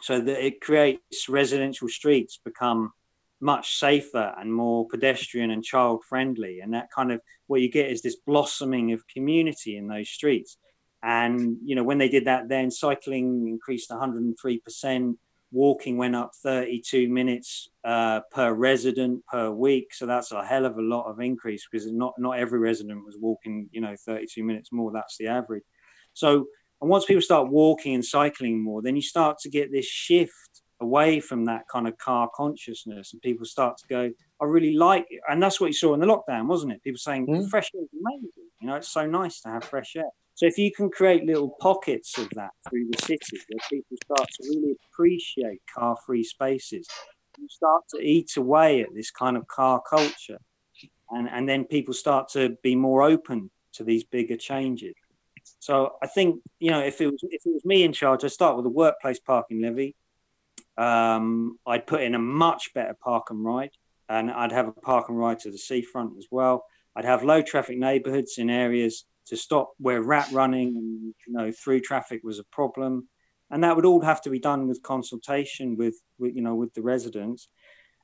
so 0.03 0.21
that 0.21 0.45
it 0.45 0.61
creates 0.61 1.29
residential 1.29 1.89
streets 1.89 2.39
become 2.43 2.93
much 3.41 3.79
safer 3.79 4.33
and 4.39 4.55
more 4.55 4.87
pedestrian 4.89 5.51
and 5.51 5.65
child 5.65 6.03
friendly 6.09 6.61
and 6.61 6.73
that 6.73 6.91
kind 6.91 7.13
of 7.13 7.21
what 7.47 7.61
you 7.61 7.71
get 7.71 7.91
is 7.91 8.01
this 8.01 8.17
blossoming 8.17 8.93
of 8.93 9.07
community 9.07 9.77
in 9.77 9.89
those 9.89 10.09
streets. 10.09 10.57
And 11.03 11.59
you 11.65 11.75
know 11.75 11.83
when 11.83 11.99
they 11.99 12.09
did 12.09 12.27
that 12.27 12.49
then 12.49 12.71
cycling 12.71 13.49
increased 13.49 13.91
103% 13.91 15.17
walking 15.53 15.97
went 15.97 16.17
up 16.17 16.33
32 16.43 17.09
minutes 17.09 17.69
uh, 17.85 18.21
per 18.31 18.53
resident 18.53 19.25
per 19.27 19.51
week. 19.51 19.95
So 19.95 20.07
that's 20.07 20.33
a 20.33 20.45
hell 20.45 20.67
of 20.67 20.77
a 20.77 20.83
lot 20.83 21.11
of 21.11 21.21
increase 21.21 21.67
because 21.71 21.91
not 21.91 22.15
not 22.19 22.39
every 22.39 22.59
resident 22.59 23.05
was 23.05 23.17
walking 23.19 23.69
you 23.73 23.81
know 23.81 23.95
32 24.05 24.43
minutes 24.45 24.71
more. 24.73 24.93
That's 24.93 25.17
the 25.17 25.29
average. 25.29 25.65
So 26.13 26.47
and 26.81 26.91
once 26.91 27.05
people 27.05 27.23
start 27.23 27.51
walking 27.51 27.95
and 27.95 28.05
cycling 28.05 28.63
more 28.63 28.83
then 28.83 28.97
you 28.97 29.03
start 29.03 29.39
to 29.39 29.49
get 29.49 29.73
this 29.73 29.87
shift 29.87 30.33
away 30.81 31.21
from 31.21 31.45
that 31.45 31.63
kind 31.69 31.87
of 31.87 31.97
car 31.99 32.29
consciousness 32.35 33.13
and 33.13 33.23
people 33.23 33.47
start 33.47 33.79
to 33.79 33.87
go 33.89 34.11
i 34.41 34.45
really 34.45 34.75
like 34.75 35.07
it. 35.09 35.21
And 35.29 35.43
that's 35.43 35.61
what 35.61 35.69
you 35.69 35.73
saw 35.73 35.95
in 35.95 36.01
the 36.01 36.07
lockdown 36.07 36.47
wasn't 36.47 36.73
it? 36.73 36.83
People 36.83 36.99
saying 36.99 37.27
mm. 37.27 37.49
fresh 37.49 37.71
air 37.75 37.83
is 37.83 37.89
amazing. 37.93 38.31
You 38.61 38.67
know 38.69 38.75
it's 38.75 38.93
so 38.93 39.07
nice 39.07 39.41
to 39.43 39.51
have 39.51 39.65
fresh 39.65 39.97
air 39.97 40.11
so 40.35 40.47
if 40.47 40.59
you 40.59 40.73
can 40.73 40.91
create 40.91 41.25
little 41.25 41.57
pockets 41.61 42.19
of 42.19 42.29
that 42.31 42.51
through 42.69 42.89
the 42.91 42.99
city 43.03 43.39
where 43.49 43.61
people 43.71 43.97
start 44.05 44.29
to 44.29 44.49
really 44.49 44.77
appreciate 44.93 45.61
car-free 45.73 46.25
spaces, 46.25 46.89
you 47.39 47.49
start 47.49 47.83
to 47.95 48.01
eat 48.01 48.37
away 48.37 48.81
at 48.83 48.89
this 48.95 49.11
kind 49.13 49.37
of 49.37 49.47
car 49.47 49.81
culture, 49.89 50.39
and 51.11 51.29
and 51.29 51.49
then 51.49 51.65
people 51.65 51.95
start 51.95 52.29
to 52.31 52.57
be 52.63 52.75
more 52.75 53.03
open 53.03 53.51
to 53.75 53.85
these 53.85 54.05
bigger 54.05 54.37
changes. 54.37 54.95
So 55.61 55.97
I 56.03 56.09
think 56.09 56.41
you 56.59 56.71
know 56.71 56.81
if 56.81 57.01
it 57.01 57.07
was 57.07 57.21
if 57.23 57.47
it 57.47 57.53
was 57.53 57.65
me 57.65 57.85
in 57.85 57.93
charge, 57.93 58.25
I'd 58.25 58.33
start 58.33 58.57
with 58.57 58.67
a 58.67 58.71
workplace 58.71 59.21
parking 59.21 59.63
levy. 59.63 59.95
Um, 60.77 61.59
I'd 61.65 61.87
put 61.87 62.03
in 62.03 62.17
a 62.17 62.19
much 62.19 62.75
better 62.75 62.97
park 63.01 63.31
and 63.31 63.45
ride, 63.45 63.71
and 64.09 64.33
I'd 64.33 64.51
have 64.51 64.67
a 64.67 64.73
park 64.73 65.09
and 65.09 65.19
ride 65.19 65.39
to 65.41 65.53
the 65.53 65.59
seafront 65.59 66.19
as 66.19 66.27
well. 66.31 66.65
I'd 66.97 67.05
have 67.05 67.23
low 67.23 67.43
traffic 67.43 67.79
neighbourhoods 67.79 68.39
in 68.39 68.51
areas 68.51 69.05
to 69.27 69.37
stop 69.37 69.73
where 69.79 70.03
rat 70.03 70.29
running 70.33 70.77
and 70.77 71.15
you 71.27 71.33
know 71.33 71.53
through 71.53 71.81
traffic 71.81 72.21
was 72.23 72.39
a 72.39 72.45
problem, 72.45 73.09
and 73.51 73.65
that 73.65 73.77
would 73.77 73.87
all 73.87 74.01
have 74.01 74.21
to 74.23 74.31
be 74.31 74.39
done 74.39 74.69
with 74.69 74.83
consultation 74.83 75.77
with, 75.77 76.01
with 76.19 76.35
you 76.35 76.43
know 76.43 76.55
with 76.55 76.75
the 76.75 76.83
residents, 76.83 77.49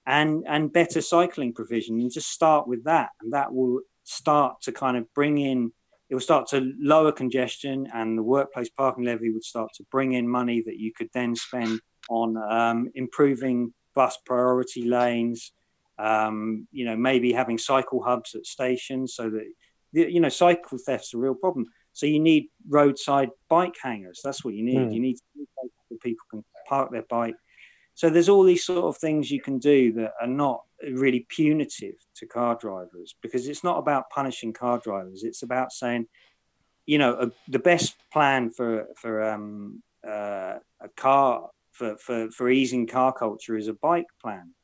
and 0.07 0.45
and 0.49 0.73
better 0.73 1.01
cycling 1.01 1.53
provision. 1.53 2.01
And 2.01 2.11
just 2.11 2.31
start 2.31 2.67
with 2.67 2.85
that, 2.85 3.11
and 3.21 3.33
that 3.33 3.53
will 3.53 3.81
start 4.05 4.63
to 4.63 4.73
kind 4.73 4.97
of 4.97 5.13
bring 5.15 5.39
in. 5.39 5.73
It 6.09 6.15
will 6.15 6.21
start 6.21 6.49
to 6.49 6.73
lower 6.81 7.13
congestion, 7.13 7.87
and 7.95 8.19
the 8.19 8.23
workplace 8.23 8.71
parking 8.71 9.05
levy 9.05 9.31
would 9.31 9.45
start 9.45 9.71
to 9.77 9.85
bring 9.91 10.13
in 10.13 10.29
money 10.29 10.63
that 10.67 10.77
you 10.79 10.93
could 10.93 11.09
then 11.15 11.37
spend 11.37 11.81
on 12.09 12.37
um, 12.37 12.91
improving 12.95 13.73
bus 13.95 14.19
priority 14.25 14.85
lanes. 14.85 15.53
Um, 15.99 16.67
you 16.73 16.87
know, 16.87 16.97
maybe 16.97 17.31
having 17.31 17.59
cycle 17.59 18.03
hubs 18.03 18.35
at 18.35 18.47
stations 18.47 19.15
so 19.15 19.29
that 19.29 19.45
you 19.93 20.21
know 20.21 20.29
cycle 20.29 20.79
theft's 20.79 21.15
a 21.15 21.19
real 21.19 21.35
problem. 21.35 21.67
So 21.93 22.07
you 22.07 22.21
need 22.21 22.49
roadside 22.69 23.31
bike 23.49 23.75
hangers. 23.83 24.21
That's 24.23 24.45
what 24.45 24.55
you 24.55 24.63
need. 24.63 24.79
Mm. 24.79 24.95
You 24.95 25.01
need 25.01 25.19
people 26.03 26.25
can 26.31 26.45
park 26.69 26.91
their 26.93 27.05
bike. 27.09 27.35
So 27.95 28.09
there's 28.09 28.29
all 28.29 28.45
these 28.45 28.65
sort 28.65 28.85
of 28.85 28.97
things 28.97 29.31
you 29.31 29.43
can 29.43 29.59
do 29.59 29.93
that 29.95 30.13
are 30.21 30.27
not 30.27 30.63
really 30.83 31.27
punitive 31.29 31.97
to 32.17 32.27
car 32.27 32.57
drivers 32.59 33.15
because 33.21 33.47
it's 33.49 33.65
not 33.65 33.79
about 33.79 34.09
punishing 34.11 34.53
car 34.53 34.79
drivers. 34.79 35.23
It's 35.25 35.43
about 35.43 35.73
saying, 35.73 36.07
you 36.87 36.99
know, 36.99 37.13
a, 37.15 37.31
the 37.49 37.59
best 37.59 37.97
plan 38.13 38.51
for 38.51 38.87
for 38.97 39.23
um, 39.23 39.83
uh, 40.07 40.55
a 40.81 40.89
car 40.97 41.51
for, 41.73 41.97
for 41.99 42.31
for 42.31 42.49
easing 42.49 42.87
car 42.87 43.13
culture 43.13 43.57
is 43.57 43.69
a 43.69 43.75
bike 43.75 44.07
plan, 44.23 44.55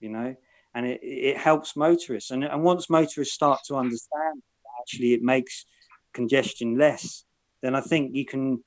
you 0.00 0.08
know, 0.08 0.34
and 0.74 0.86
it, 0.86 1.00
it 1.02 1.36
helps 1.36 1.76
motorists. 1.76 2.30
And, 2.30 2.44
and 2.44 2.62
once 2.62 2.88
motorists 2.88 3.34
start 3.34 3.60
to 3.66 3.76
understand 3.76 4.42
actually 4.86 5.14
it 5.14 5.22
makes 5.22 5.66
congestion 6.12 6.78
less, 6.78 7.24
then 7.62 7.74
I 7.74 7.80
think 7.80 8.14
you 8.14 8.24
can. 8.24 8.62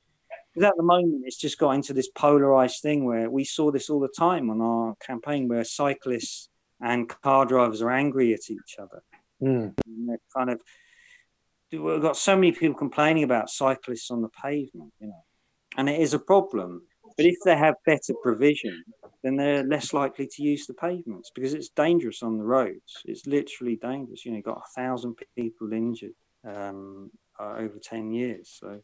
Because 0.53 0.69
at 0.69 0.77
the 0.77 0.83
moment, 0.83 1.23
it's 1.25 1.37
just 1.37 1.59
got 1.59 1.71
into 1.71 1.93
this 1.93 2.09
polarized 2.09 2.81
thing 2.81 3.05
where 3.05 3.29
we 3.29 3.43
saw 3.43 3.71
this 3.71 3.89
all 3.89 3.99
the 3.99 4.13
time 4.17 4.49
on 4.49 4.61
our 4.61 4.95
campaign, 5.05 5.47
where 5.47 5.63
cyclists 5.63 6.49
and 6.81 7.07
car 7.07 7.45
drivers 7.45 7.81
are 7.81 7.91
angry 7.91 8.33
at 8.33 8.49
each 8.49 8.77
other. 8.79 9.01
Mm. 9.41 9.73
kind 10.35 10.49
of, 10.49 10.59
we've 11.71 12.01
got 12.01 12.17
so 12.17 12.35
many 12.35 12.51
people 12.51 12.77
complaining 12.77 13.23
about 13.23 13.49
cyclists 13.49 14.11
on 14.11 14.21
the 14.21 14.29
pavement, 14.29 14.91
you 14.99 15.07
know, 15.07 15.23
and 15.77 15.87
it 15.87 16.01
is 16.01 16.13
a 16.13 16.19
problem. 16.19 16.81
But 17.15 17.25
if 17.25 17.35
they 17.45 17.55
have 17.55 17.75
better 17.85 18.13
provision, 18.21 18.83
then 19.23 19.35
they're 19.35 19.63
less 19.63 19.93
likely 19.93 20.27
to 20.27 20.43
use 20.43 20.65
the 20.65 20.73
pavements 20.73 21.31
because 21.33 21.53
it's 21.53 21.69
dangerous 21.69 22.23
on 22.23 22.37
the 22.37 22.43
roads. 22.43 23.01
It's 23.05 23.27
literally 23.27 23.75
dangerous. 23.75 24.25
You 24.25 24.31
know, 24.31 24.37
you've 24.37 24.45
got 24.45 24.63
a 24.65 24.81
thousand 24.81 25.15
people 25.35 25.73
injured 25.73 26.13
um, 26.45 27.11
uh, 27.39 27.55
over 27.57 27.77
10 27.81 28.11
years. 28.11 28.57
So. 28.59 28.81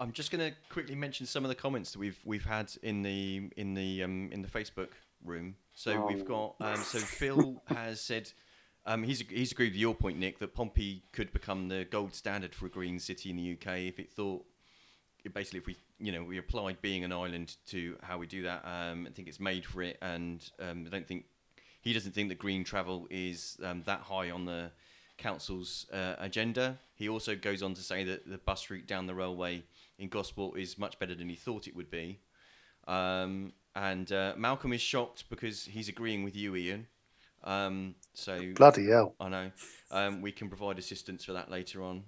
I'm 0.00 0.12
just 0.12 0.30
going 0.30 0.50
to 0.50 0.56
quickly 0.70 0.94
mention 0.94 1.26
some 1.26 1.44
of 1.44 1.48
the 1.48 1.54
comments 1.54 1.92
that 1.92 1.98
we've 1.98 2.18
we've 2.24 2.44
had 2.44 2.70
in 2.82 3.02
the 3.02 3.50
in 3.56 3.74
the 3.74 4.04
um, 4.04 4.28
in 4.30 4.42
the 4.42 4.48
Facebook 4.48 4.90
room. 5.24 5.56
So 5.74 5.92
oh. 5.92 6.06
we've 6.06 6.24
got 6.24 6.54
um, 6.60 6.76
so 6.76 6.98
Phil 6.98 7.60
has 7.66 8.00
said 8.00 8.30
um, 8.86 9.02
he's 9.02 9.22
he's 9.28 9.52
agreed 9.52 9.72
with 9.72 9.80
your 9.80 9.94
point, 9.94 10.18
Nick, 10.18 10.38
that 10.38 10.54
Pompey 10.54 11.02
could 11.12 11.32
become 11.32 11.68
the 11.68 11.84
gold 11.84 12.14
standard 12.14 12.54
for 12.54 12.66
a 12.66 12.70
green 12.70 12.98
city 13.00 13.30
in 13.30 13.36
the 13.36 13.52
UK 13.52 13.78
if 13.80 13.98
it 13.98 14.10
thought 14.10 14.44
basically 15.28 15.60
if 15.60 15.66
we 15.66 15.76
you 15.98 16.12
know 16.12 16.22
we 16.24 16.38
applied 16.38 16.80
being 16.80 17.04
an 17.04 17.12
island 17.12 17.56
to 17.68 17.96
how 18.02 18.18
we 18.18 18.26
do 18.26 18.42
that. 18.42 18.64
Um, 18.64 19.06
I 19.08 19.12
think 19.12 19.28
it's 19.28 19.40
made 19.40 19.64
for 19.64 19.82
it, 19.82 19.98
and 20.02 20.42
um, 20.60 20.84
I 20.86 20.90
don't 20.90 21.06
think 21.06 21.24
he 21.80 21.92
doesn't 21.92 22.12
think 22.12 22.28
that 22.28 22.38
green 22.38 22.64
travel 22.64 23.06
is 23.10 23.56
um, 23.64 23.82
that 23.86 24.00
high 24.00 24.30
on 24.30 24.44
the 24.44 24.70
council's 25.16 25.86
uh, 25.92 26.14
agenda. 26.18 26.78
He 26.94 27.08
also 27.08 27.36
goes 27.36 27.62
on 27.62 27.74
to 27.74 27.82
say 27.82 28.04
that 28.04 28.28
the 28.28 28.38
bus 28.38 28.70
route 28.70 28.86
down 28.86 29.06
the 29.06 29.14
railway 29.14 29.64
in 29.98 30.08
Gosport 30.08 30.58
is 30.58 30.78
much 30.78 30.98
better 30.98 31.14
than 31.14 31.28
he 31.28 31.34
thought 31.34 31.66
it 31.66 31.76
would 31.76 31.90
be. 31.90 32.20
Um, 32.86 33.52
and 33.74 34.10
uh, 34.10 34.34
Malcolm 34.36 34.72
is 34.72 34.80
shocked 34.80 35.24
because 35.28 35.64
he's 35.64 35.88
agreeing 35.88 36.24
with 36.24 36.34
you, 36.34 36.56
Ian. 36.56 36.86
Um, 37.44 37.94
so 38.14 38.52
bloody 38.54 38.88
hell, 38.88 39.14
I 39.20 39.28
know. 39.28 39.50
Um, 39.90 40.22
we 40.22 40.32
can 40.32 40.48
provide 40.48 40.78
assistance 40.78 41.24
for 41.24 41.34
that 41.34 41.50
later 41.50 41.82
on. 41.82 42.02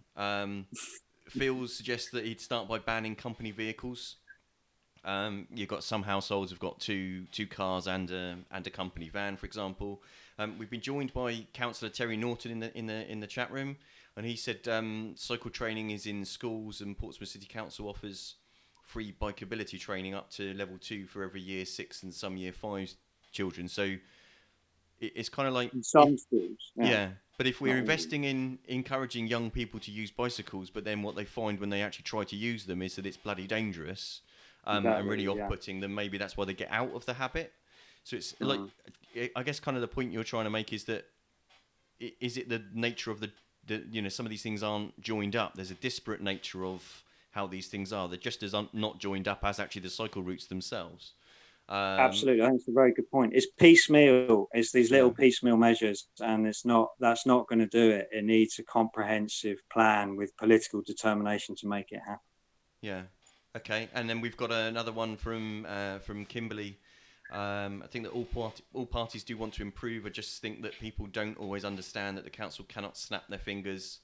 Phil 1.30 1.68
suggests 1.68 2.10
that 2.10 2.24
he'd 2.24 2.40
start 2.40 2.68
by 2.68 2.78
banning 2.78 3.14
company 3.14 3.50
vehicles. 3.50 4.16
Um, 5.04 5.46
you've 5.54 5.68
got 5.68 5.82
some 5.82 6.02
households 6.02 6.50
have 6.50 6.60
got 6.60 6.78
two 6.78 7.24
two 7.32 7.46
cars 7.46 7.86
and 7.86 8.10
a, 8.10 8.36
and 8.50 8.66
a 8.66 8.70
company 8.70 9.08
van, 9.08 9.36
for 9.36 9.46
example. 9.46 10.02
Um, 10.38 10.58
we've 10.58 10.68
been 10.68 10.80
joined 10.80 11.14
by 11.14 11.46
Councillor 11.54 11.90
Terry 11.90 12.16
Norton 12.16 12.50
in 12.50 12.60
the 12.60 12.76
in 12.76 12.86
the 12.86 13.10
in 13.10 13.20
the 13.20 13.26
chat 13.26 13.50
room, 13.50 13.76
and 14.16 14.26
he 14.26 14.36
said 14.36 14.68
um, 14.68 15.14
cycle 15.16 15.50
training 15.50 15.90
is 15.90 16.06
in 16.06 16.24
schools, 16.24 16.80
and 16.80 16.98
Portsmouth 16.98 17.30
City 17.30 17.46
Council 17.46 17.88
offers 17.88 18.34
free 18.82 19.14
bikeability 19.18 19.78
training 19.78 20.14
up 20.14 20.30
to 20.30 20.52
level 20.54 20.76
two 20.78 21.06
for 21.06 21.22
every 21.22 21.40
year 21.40 21.64
six 21.64 22.02
and 22.02 22.12
some 22.12 22.36
year 22.36 22.52
five 22.52 22.92
children. 23.32 23.68
So 23.68 23.84
it, 23.84 24.00
it's 25.00 25.28
kind 25.28 25.48
of 25.48 25.54
like 25.54 25.72
in 25.72 25.82
some 25.82 26.18
schools, 26.18 26.58
yeah. 26.76 26.84
yeah. 26.86 27.08
But 27.40 27.46
if 27.46 27.58
we're 27.58 27.78
investing 27.78 28.24
in 28.24 28.58
encouraging 28.68 29.26
young 29.26 29.50
people 29.50 29.80
to 29.80 29.90
use 29.90 30.10
bicycles, 30.10 30.68
but 30.68 30.84
then 30.84 31.00
what 31.00 31.16
they 31.16 31.24
find 31.24 31.58
when 31.58 31.70
they 31.70 31.80
actually 31.80 32.02
try 32.02 32.22
to 32.22 32.36
use 32.36 32.66
them 32.66 32.82
is 32.82 32.96
that 32.96 33.06
it's 33.06 33.16
bloody 33.16 33.46
dangerous 33.46 34.20
um, 34.66 34.84
exactly, 34.84 35.00
and 35.00 35.08
really 35.08 35.26
off-putting, 35.26 35.80
then 35.80 35.94
maybe 35.94 36.18
that's 36.18 36.36
why 36.36 36.44
they 36.44 36.52
get 36.52 36.68
out 36.70 36.94
of 36.94 37.06
the 37.06 37.14
habit. 37.14 37.54
So 38.04 38.16
it's 38.16 38.34
mm. 38.34 38.46
like, 39.14 39.32
I 39.34 39.42
guess, 39.42 39.58
kind 39.58 39.74
of 39.74 39.80
the 39.80 39.88
point 39.88 40.12
you're 40.12 40.22
trying 40.22 40.44
to 40.44 40.50
make 40.50 40.70
is 40.74 40.84
that 40.84 41.06
is 41.98 42.36
it 42.36 42.50
the 42.50 42.62
nature 42.74 43.10
of 43.10 43.20
the, 43.20 43.30
the 43.66 43.86
you 43.90 44.02
know 44.02 44.10
some 44.10 44.26
of 44.26 44.30
these 44.30 44.42
things 44.42 44.62
aren't 44.62 45.00
joined 45.00 45.34
up. 45.34 45.54
There's 45.54 45.70
a 45.70 45.74
disparate 45.76 46.20
nature 46.20 46.66
of 46.66 47.04
how 47.30 47.46
these 47.46 47.68
things 47.68 47.90
are. 47.90 48.06
They're 48.06 48.18
just 48.18 48.42
as 48.42 48.52
un- 48.52 48.68
not 48.74 48.98
joined 48.98 49.26
up 49.26 49.40
as 49.44 49.58
actually 49.58 49.80
the 49.80 49.88
cycle 49.88 50.22
routes 50.22 50.44
themselves. 50.44 51.14
Um, 51.70 51.76
Absolutely, 51.78 52.42
I 52.42 52.46
think 52.48 52.58
it's 52.58 52.68
a 52.68 52.72
very 52.72 52.92
good 52.92 53.10
point. 53.10 53.32
It's 53.34 53.46
piecemeal. 53.58 54.48
It's 54.52 54.72
these 54.72 54.90
little 54.90 55.12
piecemeal 55.12 55.56
measures, 55.56 56.08
and 56.20 56.46
it's 56.46 56.64
not. 56.64 56.90
That's 56.98 57.26
not 57.26 57.46
going 57.48 57.60
to 57.60 57.66
do 57.66 57.90
it. 57.90 58.08
It 58.10 58.24
needs 58.24 58.58
a 58.58 58.64
comprehensive 58.64 59.58
plan 59.72 60.16
with 60.16 60.36
political 60.36 60.82
determination 60.82 61.54
to 61.56 61.68
make 61.68 61.92
it 61.92 62.00
happen. 62.00 62.18
Yeah. 62.82 63.02
Okay, 63.56 63.88
and 63.94 64.10
then 64.10 64.20
we've 64.20 64.36
got 64.36 64.50
another 64.50 64.92
one 64.92 65.16
from 65.16 65.66
uh, 65.68 66.00
from 66.00 66.24
Kimberly 66.24 66.78
um, 67.30 67.82
I 67.84 67.86
think 67.86 68.04
that 68.04 68.10
all, 68.10 68.24
part- 68.24 68.60
all 68.74 68.86
parties 68.86 69.22
do 69.22 69.36
want 69.36 69.54
to 69.54 69.62
improve. 69.62 70.04
I 70.04 70.08
just 70.08 70.42
think 70.42 70.62
that 70.62 70.78
people 70.80 71.06
don't 71.06 71.38
always 71.38 71.64
understand 71.64 72.16
that 72.16 72.24
the 72.24 72.30
council 72.30 72.64
cannot 72.68 72.96
snap 72.96 73.28
their 73.28 73.38
fingers 73.38 74.00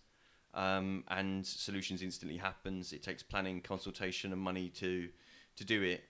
um, 0.54 1.02
and 1.08 1.44
solutions 1.44 2.02
instantly 2.02 2.38
happens. 2.38 2.92
It 2.92 3.02
takes 3.02 3.22
planning, 3.22 3.60
consultation, 3.60 4.32
and 4.32 4.40
money 4.40 4.68
to 4.76 5.08
to 5.56 5.64
do 5.64 5.82
it. 5.82 6.04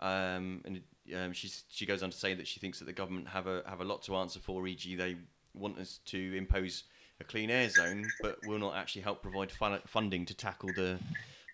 Um, 0.00 0.62
and 0.64 0.80
um, 1.14 1.32
she 1.32 1.86
goes 1.86 2.02
on 2.02 2.10
to 2.10 2.16
say 2.16 2.34
that 2.34 2.46
she 2.46 2.60
thinks 2.60 2.78
that 2.78 2.86
the 2.86 2.92
government 2.92 3.28
have 3.28 3.46
a 3.46 3.62
have 3.66 3.80
a 3.80 3.84
lot 3.84 4.02
to 4.02 4.16
answer 4.16 4.40
for. 4.40 4.66
E.g., 4.66 4.94
they 4.96 5.16
want 5.54 5.78
us 5.78 6.00
to 6.06 6.36
impose 6.36 6.84
a 7.20 7.24
clean 7.24 7.50
air 7.50 7.68
zone, 7.68 8.08
but 8.22 8.38
will 8.46 8.58
not 8.58 8.76
actually 8.76 9.02
help 9.02 9.22
provide 9.22 9.50
fun- 9.50 9.80
funding 9.86 10.24
to 10.26 10.34
tackle 10.34 10.70
the 10.74 10.98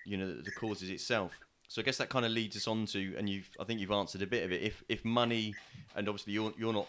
you 0.04 0.16
know 0.16 0.34
the, 0.34 0.50
causes 0.52 0.90
itself. 0.90 1.32
So 1.68 1.82
I 1.82 1.84
guess 1.84 1.96
that 1.98 2.08
kind 2.08 2.24
of 2.24 2.30
leads 2.30 2.56
us 2.56 2.68
on 2.68 2.86
to, 2.86 3.16
and 3.16 3.28
you've 3.28 3.50
I 3.60 3.64
think 3.64 3.80
you've 3.80 3.90
answered 3.90 4.22
a 4.22 4.26
bit 4.26 4.44
of 4.44 4.52
it. 4.52 4.62
If 4.62 4.84
if 4.88 5.04
money, 5.04 5.54
and 5.94 6.08
obviously 6.08 6.32
you're 6.32 6.52
you're 6.56 6.72
not 6.72 6.88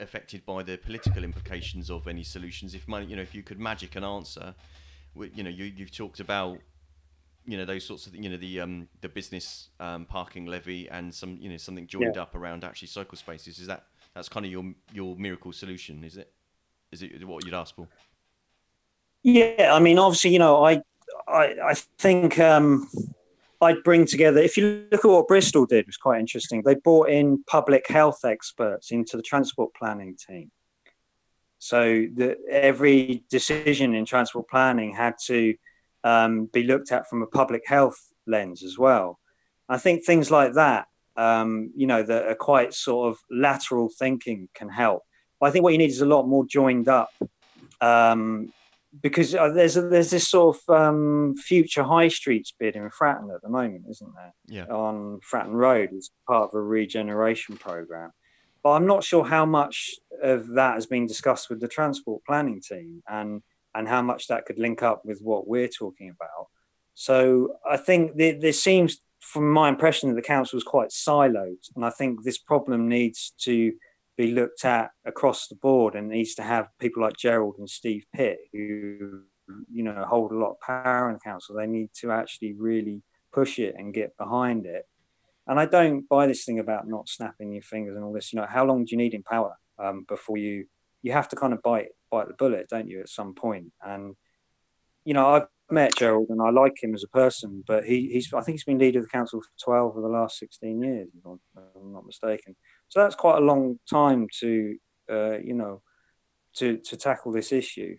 affected 0.00 0.44
by 0.44 0.62
the 0.62 0.76
political 0.78 1.22
implications 1.22 1.90
of 1.90 2.08
any 2.08 2.24
solutions. 2.24 2.74
If 2.74 2.88
money, 2.88 3.06
you 3.06 3.16
know, 3.16 3.22
if 3.22 3.34
you 3.34 3.42
could 3.42 3.60
magic 3.60 3.96
an 3.96 4.04
answer, 4.04 4.54
you 5.14 5.42
know, 5.42 5.50
you 5.50 5.64
you've 5.64 5.94
talked 5.94 6.20
about 6.20 6.58
you 7.46 7.56
know 7.56 7.64
those 7.64 7.84
sorts 7.84 8.06
of 8.06 8.14
you 8.14 8.28
know 8.28 8.36
the 8.36 8.60
um 8.60 8.88
the 9.00 9.08
business 9.08 9.68
um, 9.80 10.04
parking 10.06 10.46
levy 10.46 10.88
and 10.88 11.14
some 11.14 11.36
you 11.40 11.48
know 11.48 11.56
something 11.56 11.86
joined 11.86 12.16
yeah. 12.16 12.22
up 12.22 12.34
around 12.34 12.64
actually 12.64 12.88
cycle 12.88 13.16
spaces 13.16 13.58
is 13.58 13.66
that 13.66 13.86
that's 14.14 14.28
kind 14.28 14.46
of 14.46 14.52
your 14.52 14.64
your 14.92 15.16
miracle 15.16 15.52
solution 15.52 16.02
is 16.04 16.16
it 16.16 16.32
is 16.90 17.02
it 17.02 17.24
what 17.26 17.44
you'd 17.44 17.54
ask 17.54 17.74
for 17.74 17.86
yeah 19.22 19.72
i 19.72 19.78
mean 19.78 19.98
obviously 19.98 20.30
you 20.30 20.38
know 20.38 20.64
i 20.64 20.80
i 21.28 21.54
i 21.64 21.74
think 21.98 22.38
um 22.38 22.88
I'd 23.60 23.82
bring 23.82 24.06
together. 24.06 24.40
If 24.40 24.56
you 24.56 24.86
look 24.92 25.04
at 25.04 25.10
what 25.10 25.26
Bristol 25.26 25.66
did, 25.66 25.78
it 25.78 25.86
was 25.86 25.96
quite 25.96 26.20
interesting. 26.20 26.62
They 26.62 26.74
brought 26.74 27.08
in 27.08 27.42
public 27.44 27.88
health 27.88 28.24
experts 28.24 28.90
into 28.90 29.16
the 29.16 29.22
transport 29.22 29.72
planning 29.74 30.16
team. 30.16 30.50
So 31.58 32.06
that 32.16 32.36
every 32.50 33.24
decision 33.30 33.94
in 33.94 34.04
transport 34.04 34.48
planning 34.48 34.94
had 34.94 35.14
to 35.26 35.54
um, 36.04 36.46
be 36.46 36.62
looked 36.62 36.92
at 36.92 37.08
from 37.08 37.22
a 37.22 37.26
public 37.26 37.62
health 37.66 37.98
lens 38.26 38.62
as 38.62 38.78
well. 38.78 39.18
I 39.68 39.78
think 39.78 40.04
things 40.04 40.30
like 40.30 40.52
that, 40.54 40.86
um, 41.16 41.72
you 41.74 41.86
know, 41.86 42.02
that 42.02 42.26
are 42.26 42.34
quite 42.34 42.74
sort 42.74 43.10
of 43.10 43.18
lateral 43.30 43.88
thinking 43.98 44.48
can 44.54 44.68
help. 44.68 45.02
But 45.40 45.46
I 45.46 45.50
think 45.50 45.62
what 45.62 45.72
you 45.72 45.78
need 45.78 45.90
is 45.90 46.02
a 46.02 46.06
lot 46.06 46.28
more 46.28 46.44
joined 46.46 46.88
up 46.88 47.10
um, 47.80 48.52
because 49.02 49.34
uh, 49.34 49.48
there's 49.48 49.76
a, 49.76 49.82
there's 49.82 50.10
this 50.10 50.28
sort 50.28 50.56
of 50.56 50.74
um, 50.74 51.36
future 51.36 51.82
high 51.82 52.08
streets 52.08 52.52
bid 52.58 52.76
in 52.76 52.88
Fratton 52.90 53.34
at 53.34 53.42
the 53.42 53.48
moment, 53.48 53.86
isn't 53.90 54.14
there? 54.14 54.34
Yeah. 54.46 54.66
On 54.66 55.20
Fratton 55.20 55.54
Road 55.54 55.90
as 55.96 56.10
part 56.28 56.50
of 56.50 56.54
a 56.54 56.62
regeneration 56.62 57.56
program, 57.56 58.12
but 58.62 58.70
I'm 58.70 58.86
not 58.86 59.02
sure 59.02 59.24
how 59.24 59.46
much 59.46 59.94
of 60.22 60.48
that 60.48 60.74
has 60.74 60.86
been 60.86 61.06
discussed 61.06 61.50
with 61.50 61.60
the 61.60 61.68
transport 61.68 62.22
planning 62.24 62.60
team 62.60 63.02
and 63.08 63.42
and 63.74 63.88
how 63.88 64.02
much 64.02 64.28
that 64.28 64.46
could 64.46 64.58
link 64.58 64.82
up 64.82 65.02
with 65.04 65.20
what 65.20 65.48
we're 65.48 65.68
talking 65.68 66.10
about. 66.10 66.48
So 66.94 67.56
I 67.68 67.76
think 67.76 68.16
there, 68.16 68.38
there 68.38 68.52
seems, 68.52 68.98
from 69.20 69.50
my 69.50 69.68
impression, 69.68 70.08
that 70.10 70.14
the 70.16 70.22
council 70.22 70.56
is 70.56 70.64
quite 70.64 70.90
siloed, 70.90 71.68
and 71.74 71.84
I 71.84 71.90
think 71.90 72.22
this 72.22 72.38
problem 72.38 72.88
needs 72.88 73.32
to 73.40 73.72
be 74.16 74.32
looked 74.32 74.64
at 74.64 74.90
across 75.04 75.48
the 75.48 75.56
board 75.56 75.94
and 75.94 76.08
needs 76.08 76.34
to 76.36 76.42
have 76.42 76.68
people 76.78 77.02
like 77.02 77.16
Gerald 77.16 77.56
and 77.58 77.68
Steve 77.68 78.06
Pitt 78.14 78.38
who 78.52 79.22
you 79.70 79.82
know 79.82 80.04
hold 80.08 80.32
a 80.32 80.38
lot 80.38 80.52
of 80.52 80.60
power 80.60 81.08
in 81.08 81.14
the 81.14 81.20
council. 81.20 81.56
They 81.56 81.66
need 81.66 81.90
to 82.00 82.12
actually 82.12 82.54
really 82.54 83.02
push 83.32 83.58
it 83.58 83.74
and 83.76 83.92
get 83.92 84.16
behind 84.16 84.66
it. 84.66 84.86
And 85.46 85.58
I 85.60 85.66
don't 85.66 86.08
buy 86.08 86.26
this 86.26 86.44
thing 86.44 86.58
about 86.58 86.88
not 86.88 87.08
snapping 87.08 87.52
your 87.52 87.62
fingers 87.62 87.96
and 87.96 88.04
all 88.04 88.12
this. 88.12 88.32
You 88.32 88.40
know, 88.40 88.46
how 88.48 88.64
long 88.64 88.84
do 88.84 88.92
you 88.92 88.96
need 88.96 89.14
in 89.14 89.22
power 89.22 89.56
um, 89.78 90.04
before 90.08 90.38
you 90.38 90.66
you 91.02 91.12
have 91.12 91.28
to 91.28 91.36
kind 91.36 91.52
of 91.52 91.60
bite 91.60 91.88
bite 92.14 92.28
the 92.28 92.34
bullet, 92.34 92.68
don't 92.68 92.88
you, 92.88 93.00
at 93.00 93.08
some 93.08 93.34
point? 93.34 93.72
And 93.82 94.14
you 95.04 95.14
know, 95.14 95.28
I've 95.34 95.46
met 95.70 95.96
Gerald 95.96 96.28
and 96.30 96.40
I 96.40 96.50
like 96.50 96.82
him 96.82 96.94
as 96.94 97.04
a 97.04 97.08
person, 97.08 97.64
but 97.66 97.84
he, 97.84 98.08
he's 98.12 98.32
I 98.32 98.40
think 98.42 98.56
he's 98.56 98.64
been 98.64 98.78
leader 98.78 99.00
of 99.00 99.06
the 99.06 99.10
council 99.10 99.40
for 99.40 99.64
twelve 99.64 99.96
of 99.96 100.02
the 100.02 100.08
last 100.08 100.38
sixteen 100.38 100.82
years, 100.82 101.08
if 101.16 101.24
I'm 101.26 101.92
not 101.92 102.06
mistaken. 102.06 102.56
So 102.88 103.00
that's 103.00 103.14
quite 103.14 103.38
a 103.38 103.44
long 103.44 103.78
time 103.90 104.28
to, 104.40 104.76
uh, 105.10 105.38
you 105.38 105.54
know, 105.54 105.82
to 106.56 106.78
to 106.78 106.96
tackle 106.96 107.32
this 107.32 107.52
issue. 107.52 107.96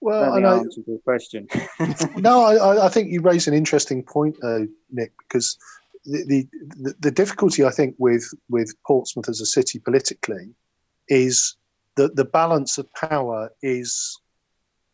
Well, 0.00 0.32
I 0.32 0.40
know. 0.40 0.64
Your 0.86 0.98
question. 1.00 1.46
no, 2.16 2.44
I, 2.44 2.86
I, 2.86 2.88
think 2.88 3.12
you 3.12 3.20
raise 3.20 3.46
an 3.46 3.52
interesting 3.52 4.02
point, 4.02 4.34
uh, 4.42 4.60
Nick, 4.90 5.12
because 5.28 5.58
the, 6.06 6.46
the 6.78 6.94
the 7.00 7.10
difficulty 7.10 7.64
I 7.64 7.70
think 7.70 7.94
with 7.98 8.26
with 8.48 8.74
Portsmouth 8.86 9.28
as 9.28 9.42
a 9.42 9.46
city 9.46 9.78
politically 9.78 10.54
is 11.08 11.56
that 11.96 12.16
the 12.16 12.24
balance 12.24 12.78
of 12.78 12.92
power 12.92 13.50
is 13.62 14.18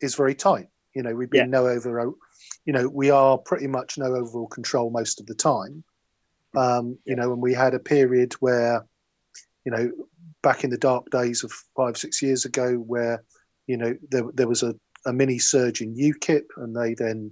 is 0.01 0.15
very 0.15 0.35
tight. 0.35 0.69
You 0.95 1.03
know, 1.03 1.15
we've 1.15 1.31
been 1.31 1.51
yeah. 1.51 1.61
no 1.61 1.67
over, 1.67 2.13
you 2.65 2.73
know, 2.73 2.89
we 2.89 3.11
are 3.11 3.39
pretty 3.39 3.67
much 3.67 3.99
no 3.99 4.07
overall 4.07 4.49
control 4.49 4.91
most 4.91 5.21
of 5.21 5.27
the 5.27 5.35
time. 5.35 5.85
Um, 6.57 6.99
you 7.05 7.15
know, 7.15 7.33
and 7.33 7.41
we 7.41 7.55
had 7.55 7.75
a 7.75 7.79
period 7.79 8.33
where, 8.35 8.85
you 9.65 9.71
know, 9.71 9.91
back 10.43 10.65
in 10.65 10.71
the 10.71 10.79
dark 10.79 11.09
days 11.11 11.45
of 11.45 11.53
five, 11.77 11.97
six 11.97 12.21
years 12.23 12.45
ago, 12.45 12.75
where, 12.75 13.23
you 13.67 13.77
know, 13.77 13.95
there, 14.11 14.25
there 14.35 14.49
was 14.49 14.63
a, 14.63 14.75
a 15.07 15.13
mini 15.13 15.39
surge 15.39 15.81
in 15.81 15.95
UKIP 15.95 16.45
and 16.57 16.75
they 16.75 16.95
then 16.95 17.31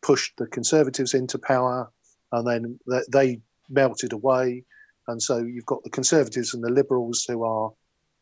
pushed 0.00 0.32
the 0.38 0.46
Conservatives 0.46 1.12
into 1.12 1.38
power 1.38 1.90
and 2.32 2.46
then 2.46 2.78
they 3.12 3.40
melted 3.68 4.12
away. 4.12 4.64
And 5.08 5.20
so 5.20 5.38
you've 5.38 5.66
got 5.66 5.82
the 5.84 5.90
Conservatives 5.90 6.54
and 6.54 6.64
the 6.64 6.70
Liberals 6.70 7.24
who 7.28 7.44
are 7.44 7.72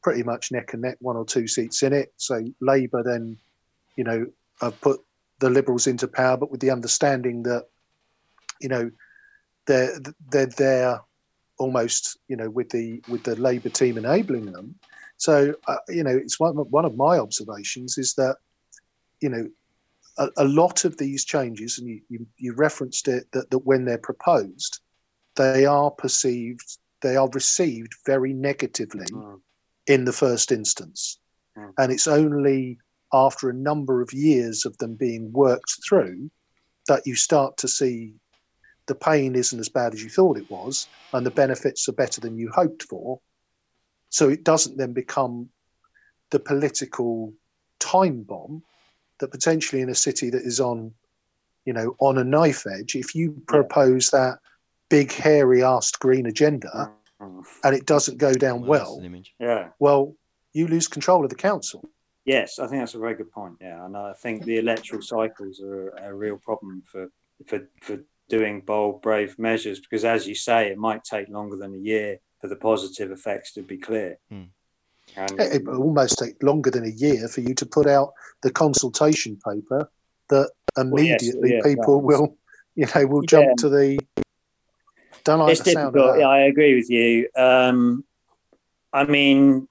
pretty 0.04 0.22
much 0.22 0.52
neck 0.52 0.74
and 0.74 0.82
neck, 0.82 0.98
one 1.00 1.16
or 1.16 1.24
two 1.24 1.48
seats 1.48 1.82
in 1.82 1.92
it. 1.92 2.12
So 2.18 2.44
Labour 2.60 3.02
then, 3.02 3.38
you 3.96 4.04
know, 4.04 4.26
have 4.60 4.78
put 4.80 5.00
the 5.40 5.50
Liberals 5.50 5.86
into 5.86 6.06
power, 6.06 6.36
but 6.36 6.50
with 6.50 6.60
the 6.60 6.70
understanding 6.70 7.42
that, 7.44 7.66
you 8.60 8.68
know, 8.68 8.90
they're 9.66 9.98
they're 10.30 10.46
there 10.46 11.00
almost 11.56 12.18
you 12.28 12.36
know 12.36 12.50
with 12.50 12.68
the 12.68 13.02
with 13.08 13.22
the 13.22 13.34
Labour 13.36 13.70
team 13.70 13.96
enabling 13.96 14.52
them. 14.52 14.74
So 15.16 15.54
uh, 15.66 15.76
you 15.88 16.04
know 16.04 16.14
it's 16.14 16.38
one 16.38 16.56
one 16.56 16.84
of 16.84 16.96
my 16.96 17.18
observations 17.18 17.96
is 17.96 18.12
that 18.14 18.36
you 19.22 19.30
know 19.30 19.48
a, 20.18 20.28
a 20.36 20.44
lot 20.44 20.84
of 20.84 20.98
these 20.98 21.24
changes, 21.24 21.78
and 21.78 21.88
you, 21.88 22.00
you, 22.10 22.26
you 22.36 22.52
referenced 22.52 23.08
it 23.08 23.26
that 23.32 23.50
that 23.50 23.60
when 23.60 23.86
they're 23.86 23.96
proposed, 23.96 24.80
they 25.36 25.64
are 25.64 25.90
perceived 25.90 26.78
they 27.00 27.16
are 27.16 27.28
received 27.30 27.92
very 28.06 28.32
negatively 28.32 29.06
mm. 29.06 29.40
In 29.86 30.04
the 30.04 30.12
first 30.12 30.52
instance, 30.52 31.18
mm. 31.56 31.72
and 31.78 31.92
it's 31.92 32.06
only 32.06 32.78
after 33.12 33.48
a 33.48 33.54
number 33.54 34.02
of 34.02 34.12
years 34.12 34.64
of 34.64 34.76
them 34.78 34.94
being 34.94 35.32
worked 35.32 35.76
through 35.86 36.30
that 36.88 37.06
you 37.06 37.14
start 37.14 37.56
to 37.56 37.68
see 37.68 38.14
the 38.86 38.94
pain 38.94 39.34
isn't 39.34 39.60
as 39.60 39.68
bad 39.68 39.94
as 39.94 40.02
you 40.02 40.10
thought 40.10 40.36
it 40.36 40.50
was, 40.50 40.86
and 41.12 41.24
the 41.24 41.30
benefits 41.30 41.88
are 41.88 41.92
better 41.92 42.20
than 42.20 42.36
you 42.36 42.50
hoped 42.50 42.82
for. 42.82 43.20
So 44.10 44.28
it 44.28 44.44
doesn't 44.44 44.76
then 44.76 44.92
become 44.92 45.48
the 46.30 46.40
political 46.40 47.32
time 47.80 48.22
bomb 48.22 48.62
that 49.20 49.30
potentially 49.30 49.80
in 49.80 49.88
a 49.88 49.94
city 49.94 50.30
that 50.30 50.42
is 50.42 50.60
on, 50.60 50.92
you 51.64 51.72
know, 51.72 51.96
on 52.00 52.18
a 52.18 52.24
knife 52.24 52.66
edge, 52.66 52.94
if 52.94 53.14
you 53.14 53.40
propose 53.46 54.10
that 54.10 54.38
big 54.90 55.12
hairy 55.12 55.62
asked 55.62 55.98
green 55.98 56.26
agenda 56.26 56.92
mm. 57.24 57.44
and 57.64 57.74
it 57.74 57.86
doesn't 57.86 58.18
go 58.18 58.32
down 58.32 58.66
well, 58.66 59.00
well 59.00 59.22
yeah, 59.38 59.68
well, 59.78 60.14
you 60.52 60.68
lose 60.68 60.88
control 60.88 61.24
of 61.24 61.30
the 61.30 61.36
council. 61.36 61.88
Yes, 62.24 62.58
I 62.58 62.66
think 62.66 62.80
that's 62.80 62.94
a 62.94 62.98
very 62.98 63.14
good 63.14 63.30
point. 63.30 63.56
Yeah, 63.60 63.84
and 63.84 63.96
I 63.96 64.14
think 64.14 64.44
the 64.44 64.58
electoral 64.58 65.02
cycles 65.02 65.60
are 65.60 65.90
a 65.90 66.14
real 66.14 66.38
problem 66.38 66.82
for 66.86 67.08
for 67.46 67.68
for 67.82 67.98
doing 68.28 68.60
bold, 68.60 69.02
brave 69.02 69.38
measures 69.38 69.80
because, 69.80 70.04
as 70.04 70.26
you 70.26 70.34
say, 70.34 70.68
it 70.68 70.78
might 70.78 71.04
take 71.04 71.28
longer 71.28 71.56
than 71.56 71.74
a 71.74 71.78
year 71.78 72.18
for 72.40 72.48
the 72.48 72.56
positive 72.56 73.10
effects 73.10 73.52
to 73.52 73.62
be 73.62 73.76
clear. 73.76 74.18
Hmm. 74.30 74.44
And, 75.16 75.38
it 75.38 75.68
almost 75.68 76.18
take 76.18 76.42
longer 76.42 76.70
than 76.70 76.84
a 76.84 76.90
year 76.90 77.28
for 77.28 77.40
you 77.40 77.54
to 77.54 77.66
put 77.66 77.86
out 77.86 78.12
the 78.42 78.50
consultation 78.50 79.38
paper 79.46 79.90
that 80.30 80.50
immediately 80.76 81.40
well, 81.40 81.50
yes, 81.50 81.62
yeah, 81.64 81.74
people 81.74 82.00
will, 82.00 82.36
you 82.74 82.86
know, 82.94 83.06
will 83.06 83.22
jump 83.22 83.46
yeah. 83.46 83.54
to 83.58 83.68
the. 83.68 83.98
Don't 85.24 85.40
like 85.40 85.52
it's 85.52 85.60
the 85.60 85.72
difficult. 85.72 85.94
sound 85.94 85.96
of 85.96 86.14
that. 86.14 86.20
Yeah, 86.20 86.28
I 86.28 86.40
agree 86.42 86.74
with 86.74 86.90
you. 86.90 87.28
Um, 87.34 88.04
I 88.92 89.04
mean, 89.04 89.66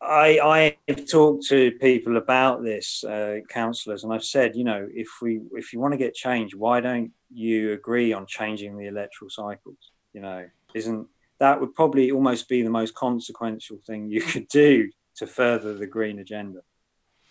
I 0.00 0.76
I've 0.88 1.06
talked 1.10 1.46
to 1.48 1.72
people 1.72 2.16
about 2.16 2.62
this, 2.62 3.04
uh, 3.04 3.38
councillors, 3.48 4.04
and 4.04 4.12
I've 4.12 4.24
said, 4.24 4.54
you 4.54 4.64
know, 4.64 4.86
if 4.92 5.08
we 5.20 5.40
if 5.52 5.72
you 5.72 5.80
want 5.80 5.92
to 5.92 5.98
get 5.98 6.14
change, 6.14 6.54
why 6.54 6.80
don't 6.80 7.12
you 7.32 7.72
agree 7.72 8.12
on 8.12 8.26
changing 8.26 8.76
the 8.76 8.86
electoral 8.86 9.30
cycles? 9.30 9.92
You 10.12 10.20
know, 10.20 10.46
isn't 10.74 11.08
that 11.38 11.60
would 11.60 11.74
probably 11.74 12.10
almost 12.10 12.48
be 12.48 12.62
the 12.62 12.70
most 12.70 12.94
consequential 12.94 13.78
thing 13.86 14.10
you 14.10 14.20
could 14.32 14.48
do 14.48 14.90
to 15.16 15.26
further 15.26 15.74
the 15.74 15.86
green 15.86 16.18
agenda, 16.18 16.60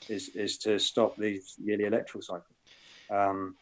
is 0.08 0.30
is 0.30 0.58
to 0.60 0.80
stop 0.80 1.16
these 1.16 1.56
yearly 1.64 1.86
electoral 1.86 2.22
cycles. 2.22 2.56
Um, 3.10 3.56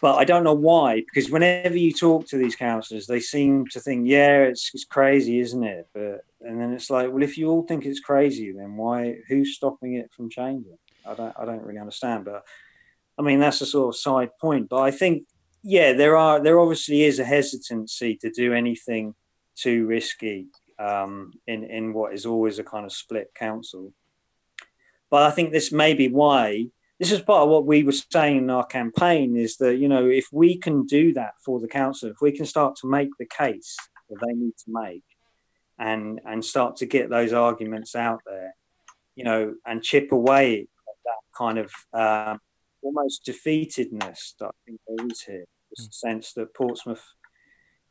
but 0.00 0.16
I 0.16 0.24
don't 0.24 0.44
know 0.44 0.54
why, 0.54 1.00
because 1.00 1.30
whenever 1.30 1.76
you 1.76 1.92
talk 1.92 2.26
to 2.28 2.38
these 2.38 2.56
councillors, 2.56 3.06
they 3.06 3.20
seem 3.20 3.66
to 3.68 3.80
think, 3.80 4.08
yeah, 4.08 4.42
it's, 4.44 4.70
it's 4.72 4.84
crazy, 4.84 5.40
isn't 5.40 5.62
it? 5.62 5.88
But 5.92 6.24
and 6.40 6.58
then 6.58 6.72
it's 6.72 6.88
like, 6.88 7.12
well, 7.12 7.22
if 7.22 7.36
you 7.36 7.50
all 7.50 7.62
think 7.62 7.84
it's 7.84 8.00
crazy, 8.00 8.50
then 8.52 8.76
why? 8.76 9.18
Who's 9.28 9.54
stopping 9.54 9.94
it 9.94 10.10
from 10.12 10.30
changing? 10.30 10.78
I 11.06 11.14
don't, 11.14 11.34
I 11.38 11.44
don't 11.44 11.62
really 11.62 11.78
understand. 11.78 12.24
But 12.24 12.44
I 13.18 13.22
mean, 13.22 13.40
that's 13.40 13.60
a 13.60 13.66
sort 13.66 13.94
of 13.94 14.00
side 14.00 14.30
point. 14.40 14.70
But 14.70 14.80
I 14.80 14.90
think, 14.90 15.24
yeah, 15.62 15.92
there 15.92 16.16
are, 16.16 16.40
there 16.40 16.58
obviously 16.58 17.02
is 17.02 17.18
a 17.18 17.24
hesitancy 17.24 18.16
to 18.22 18.30
do 18.30 18.54
anything 18.54 19.14
too 19.54 19.84
risky 19.86 20.46
um, 20.78 21.32
in 21.46 21.64
in 21.64 21.92
what 21.92 22.14
is 22.14 22.24
always 22.24 22.58
a 22.58 22.64
kind 22.64 22.86
of 22.86 22.92
split 22.92 23.34
council. 23.34 23.92
But 25.10 25.24
I 25.24 25.30
think 25.30 25.52
this 25.52 25.70
may 25.72 25.92
be 25.92 26.08
why 26.08 26.68
this 27.00 27.10
is 27.10 27.22
part 27.22 27.44
of 27.44 27.48
what 27.48 27.64
we 27.64 27.82
were 27.82 27.92
saying 27.92 28.36
in 28.36 28.50
our 28.50 28.66
campaign 28.66 29.34
is 29.34 29.56
that 29.56 29.78
you 29.78 29.88
know 29.88 30.06
if 30.06 30.28
we 30.30 30.56
can 30.56 30.84
do 30.84 31.12
that 31.14 31.32
for 31.44 31.58
the 31.58 31.66
council 31.66 32.10
if 32.10 32.20
we 32.20 32.30
can 32.30 32.44
start 32.46 32.76
to 32.76 32.86
make 32.86 33.08
the 33.18 33.26
case 33.26 33.76
that 34.08 34.18
they 34.24 34.32
need 34.34 34.52
to 34.56 34.66
make 34.68 35.02
and 35.78 36.20
and 36.26 36.44
start 36.44 36.76
to 36.76 36.86
get 36.86 37.08
those 37.08 37.32
arguments 37.32 37.96
out 37.96 38.20
there 38.26 38.54
you 39.16 39.24
know 39.24 39.54
and 39.66 39.82
chip 39.82 40.12
away 40.12 40.60
at 40.60 40.94
that 41.04 41.36
kind 41.36 41.58
of 41.58 41.72
um, 41.94 42.38
almost 42.82 43.24
defeatedness 43.26 44.34
that 44.38 44.46
i 44.46 44.58
think 44.66 44.80
there 44.86 45.06
is 45.10 45.22
here 45.22 45.44
this 45.70 45.88
mm. 45.88 45.94
sense 45.94 46.32
that 46.34 46.54
portsmouth 46.54 47.04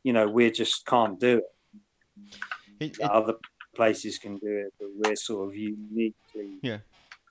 you 0.04 0.12
know 0.12 0.28
we 0.28 0.50
just 0.50 0.86
can't 0.86 1.18
do 1.18 1.38
it, 1.38 2.36
it, 2.78 2.98
it 2.98 3.00
other 3.00 3.34
places 3.74 4.18
can 4.18 4.36
do 4.36 4.56
it 4.66 4.72
but 4.78 4.88
we're 4.94 5.16
sort 5.16 5.48
of 5.48 5.56
uniquely 5.56 6.58
yeah 6.62 6.78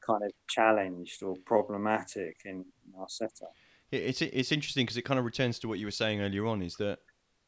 kind 0.09 0.23
of 0.23 0.31
challenged 0.47 1.21
or 1.23 1.35
problematic 1.45 2.37
in 2.45 2.65
our 2.97 3.07
setup. 3.07 3.53
It's 3.91 4.21
it's 4.21 4.51
interesting 4.51 4.85
because 4.85 4.97
it 4.97 5.03
kind 5.03 5.19
of 5.19 5.25
returns 5.25 5.59
to 5.59 5.67
what 5.67 5.79
you 5.79 5.85
were 5.85 5.91
saying 5.91 6.21
earlier 6.21 6.45
on. 6.45 6.61
Is 6.61 6.75
that 6.75 6.99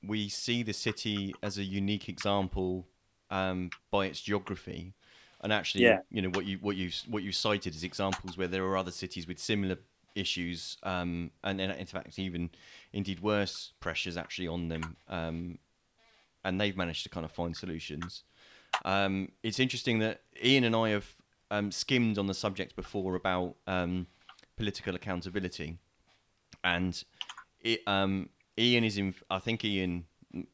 we 0.04 0.30
see 0.30 0.64
the 0.64 0.74
city 0.74 1.34
as 1.44 1.58
a 1.58 1.64
unique 1.64 2.10
example 2.10 2.88
um, 3.30 3.70
by 3.92 4.08
its 4.08 4.22
geography, 4.22 4.94
and 5.42 5.54
actually, 5.54 5.84
yeah. 5.84 6.00
you 6.10 6.22
know 6.22 6.30
what 6.30 6.46
you 6.46 6.58
what 6.62 6.76
you 6.76 6.90
what 7.08 7.24
you 7.24 7.32
cited 7.32 7.76
as 7.76 7.84
examples 7.84 8.38
where 8.38 8.48
there 8.48 8.64
are 8.66 8.78
other 8.78 8.92
cities 8.92 9.28
with 9.28 9.40
similar 9.40 9.78
issues, 10.16 10.78
um, 10.84 11.32
and, 11.44 11.62
and 11.62 11.72
in 11.74 11.86
fact 11.86 12.18
even 12.18 12.50
indeed 12.92 13.20
worse 13.20 13.74
pressures 13.80 14.18
actually 14.18 14.48
on 14.48 14.68
them, 14.68 14.98
um, 15.10 15.60
and 16.44 16.60
they've 16.60 16.78
managed 16.78 17.04
to 17.04 17.10
kind 17.10 17.26
of 17.26 17.32
find 17.32 17.56
solutions. 17.56 18.24
Um, 18.84 19.30
it's 19.44 19.60
interesting 19.60 20.00
that 20.00 20.22
Ian 20.44 20.64
and 20.64 20.76
I 20.76 20.90
have 20.90 21.14
um, 21.52 21.72
skimmed 21.72 22.18
on 22.18 22.26
the 22.26 22.34
subject 22.34 22.76
before 22.76 23.16
about 23.16 23.56
um, 23.68 24.08
political 24.58 24.96
accountability, 24.96 25.78
and 26.64 27.04
it, 27.60 27.82
um, 27.88 28.30
Ian 28.58 28.84
is 28.84 28.98
in. 28.98 29.14
I 29.30 29.38
think 29.40 29.64
Ian 29.64 30.06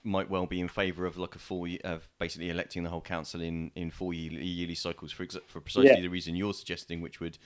might 0.03 0.27
well 0.27 0.47
be 0.47 0.59
in 0.59 0.67
favour 0.67 1.05
of 1.05 1.17
like 1.17 1.35
a 1.35 1.39
four 1.39 1.67
year, 1.67 1.79
of 1.83 2.09
basically 2.19 2.49
electing 2.49 2.83
the 2.83 2.89
whole 2.89 3.01
council 3.01 3.41
in 3.41 3.71
in 3.75 3.91
four 3.91 4.13
yearly, 4.13 4.45
yearly 4.45 4.75
cycles 4.75 5.11
for 5.11 5.25
for 5.47 5.61
precisely 5.61 5.91
Yeah. 5.95 6.01
the 6.01 6.09
reason 6.09 6.35
you're 6.35 6.53
suggesting, 6.53 6.99
which 6.99 7.19
would 7.19 7.37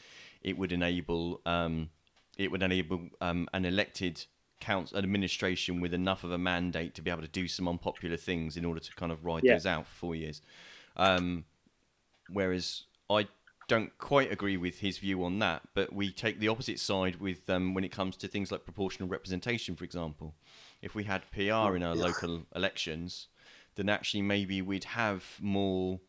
it 0.42 0.58
would 0.58 0.72
enable 0.72 1.42
um, 1.46 1.90
it 2.38 2.50
would 2.50 2.64
enable 2.64 3.10
um, 3.20 3.48
an 3.54 3.66
elected 3.66 4.26
council 4.62 4.98
an 4.98 5.04
administration 5.04 5.82
with 5.82 5.94
enough 5.94 6.24
of 6.24 6.32
a 6.32 6.38
mandate 6.38 6.94
to 6.94 7.02
be 7.02 7.10
able 7.10 7.22
to 7.24 7.28
do 7.28 7.48
some 7.48 7.68
unpopular 7.68 8.16
things 8.16 8.56
in 8.56 8.64
order 8.64 8.80
to 8.80 8.94
kind 8.96 9.12
of 9.12 9.26
ride 9.26 9.44
Yeah. 9.44 9.54
those 9.54 9.66
out 9.66 9.88
for 9.88 9.96
four 9.96 10.16
years. 10.16 10.42
Um, 10.96 11.46
whereas 12.30 12.84
I 13.10 13.28
don't 13.72 13.98
quite 14.00 14.30
agree 14.30 14.58
with 14.58 14.80
his 14.80 14.98
view 14.98 15.24
on 15.24 15.40
that, 15.40 15.62
but 15.74 15.94
we 15.94 16.12
take 16.12 16.42
the 16.42 16.50
opposite 16.50 16.78
side 16.78 17.16
with 17.22 17.50
um, 17.50 17.74
when 17.74 17.86
it 17.86 17.92
comes 17.92 18.18
to 18.18 18.28
things 18.28 18.52
like 18.52 18.66
proportional 18.66 19.08
representation, 19.08 19.78
for 19.78 19.86
example. 19.86 20.36
If 20.82 20.94
we 20.94 21.06
had 21.06 21.22
PR 21.32 21.78
in 21.78 21.82
our 21.82 21.96
local 21.96 22.44
elections, 22.54 23.28
then 23.76 23.88
actually 23.88 24.24
maybe 24.24 24.62
we'd 24.62 24.84
have 24.84 25.24
more 25.40 26.02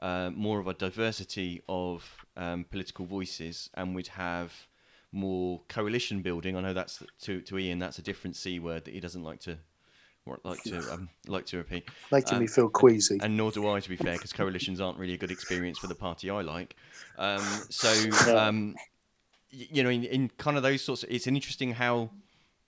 uh, 0.00 0.30
more 0.34 0.60
of 0.60 0.66
a 0.66 0.72
diversity 0.72 1.60
of 1.68 2.24
um, 2.38 2.64
political 2.64 3.04
voices, 3.04 3.68
and 3.74 3.94
we'd 3.94 4.14
have 4.30 4.66
more 5.12 5.60
coalition 5.68 6.22
building. 6.22 6.56
I 6.56 6.62
know 6.62 6.72
that's 6.72 7.02
to 7.24 7.42
to 7.42 7.58
Ian, 7.58 7.80
that's 7.80 7.98
a 7.98 8.02
different 8.02 8.34
c 8.34 8.58
word 8.58 8.86
that 8.86 8.94
he 8.94 9.00
doesn't 9.00 9.22
like 9.22 9.40
to 9.40 9.58
like 10.44 10.62
to 10.64 10.78
um, 10.92 11.08
like 11.26 11.46
to 11.46 11.56
repeat 11.58 11.84
Making 12.12 12.34
Um, 12.34 12.40
me 12.40 12.46
feel 12.46 12.68
queasy. 12.68 13.18
and 13.22 13.36
nor 13.36 13.50
do 13.50 13.68
I, 13.68 13.80
to 13.80 13.88
be 13.88 13.96
fair, 13.96 14.14
because 14.14 14.32
coalitions 14.32 14.80
aren't 14.80 14.98
really 14.98 15.14
a 15.14 15.18
good 15.18 15.30
experience 15.30 15.78
for 15.78 15.86
the 15.86 15.94
party 15.94 16.30
I 16.30 16.42
like. 16.42 16.76
Um, 17.18 17.42
so, 17.68 17.90
um, 18.36 18.76
you 19.50 19.82
know, 19.82 19.90
in, 19.90 20.04
in 20.04 20.30
kind 20.38 20.56
of 20.56 20.62
those 20.62 20.82
sorts, 20.82 21.02
of, 21.02 21.10
it's 21.10 21.26
interesting 21.26 21.72
how 21.72 22.10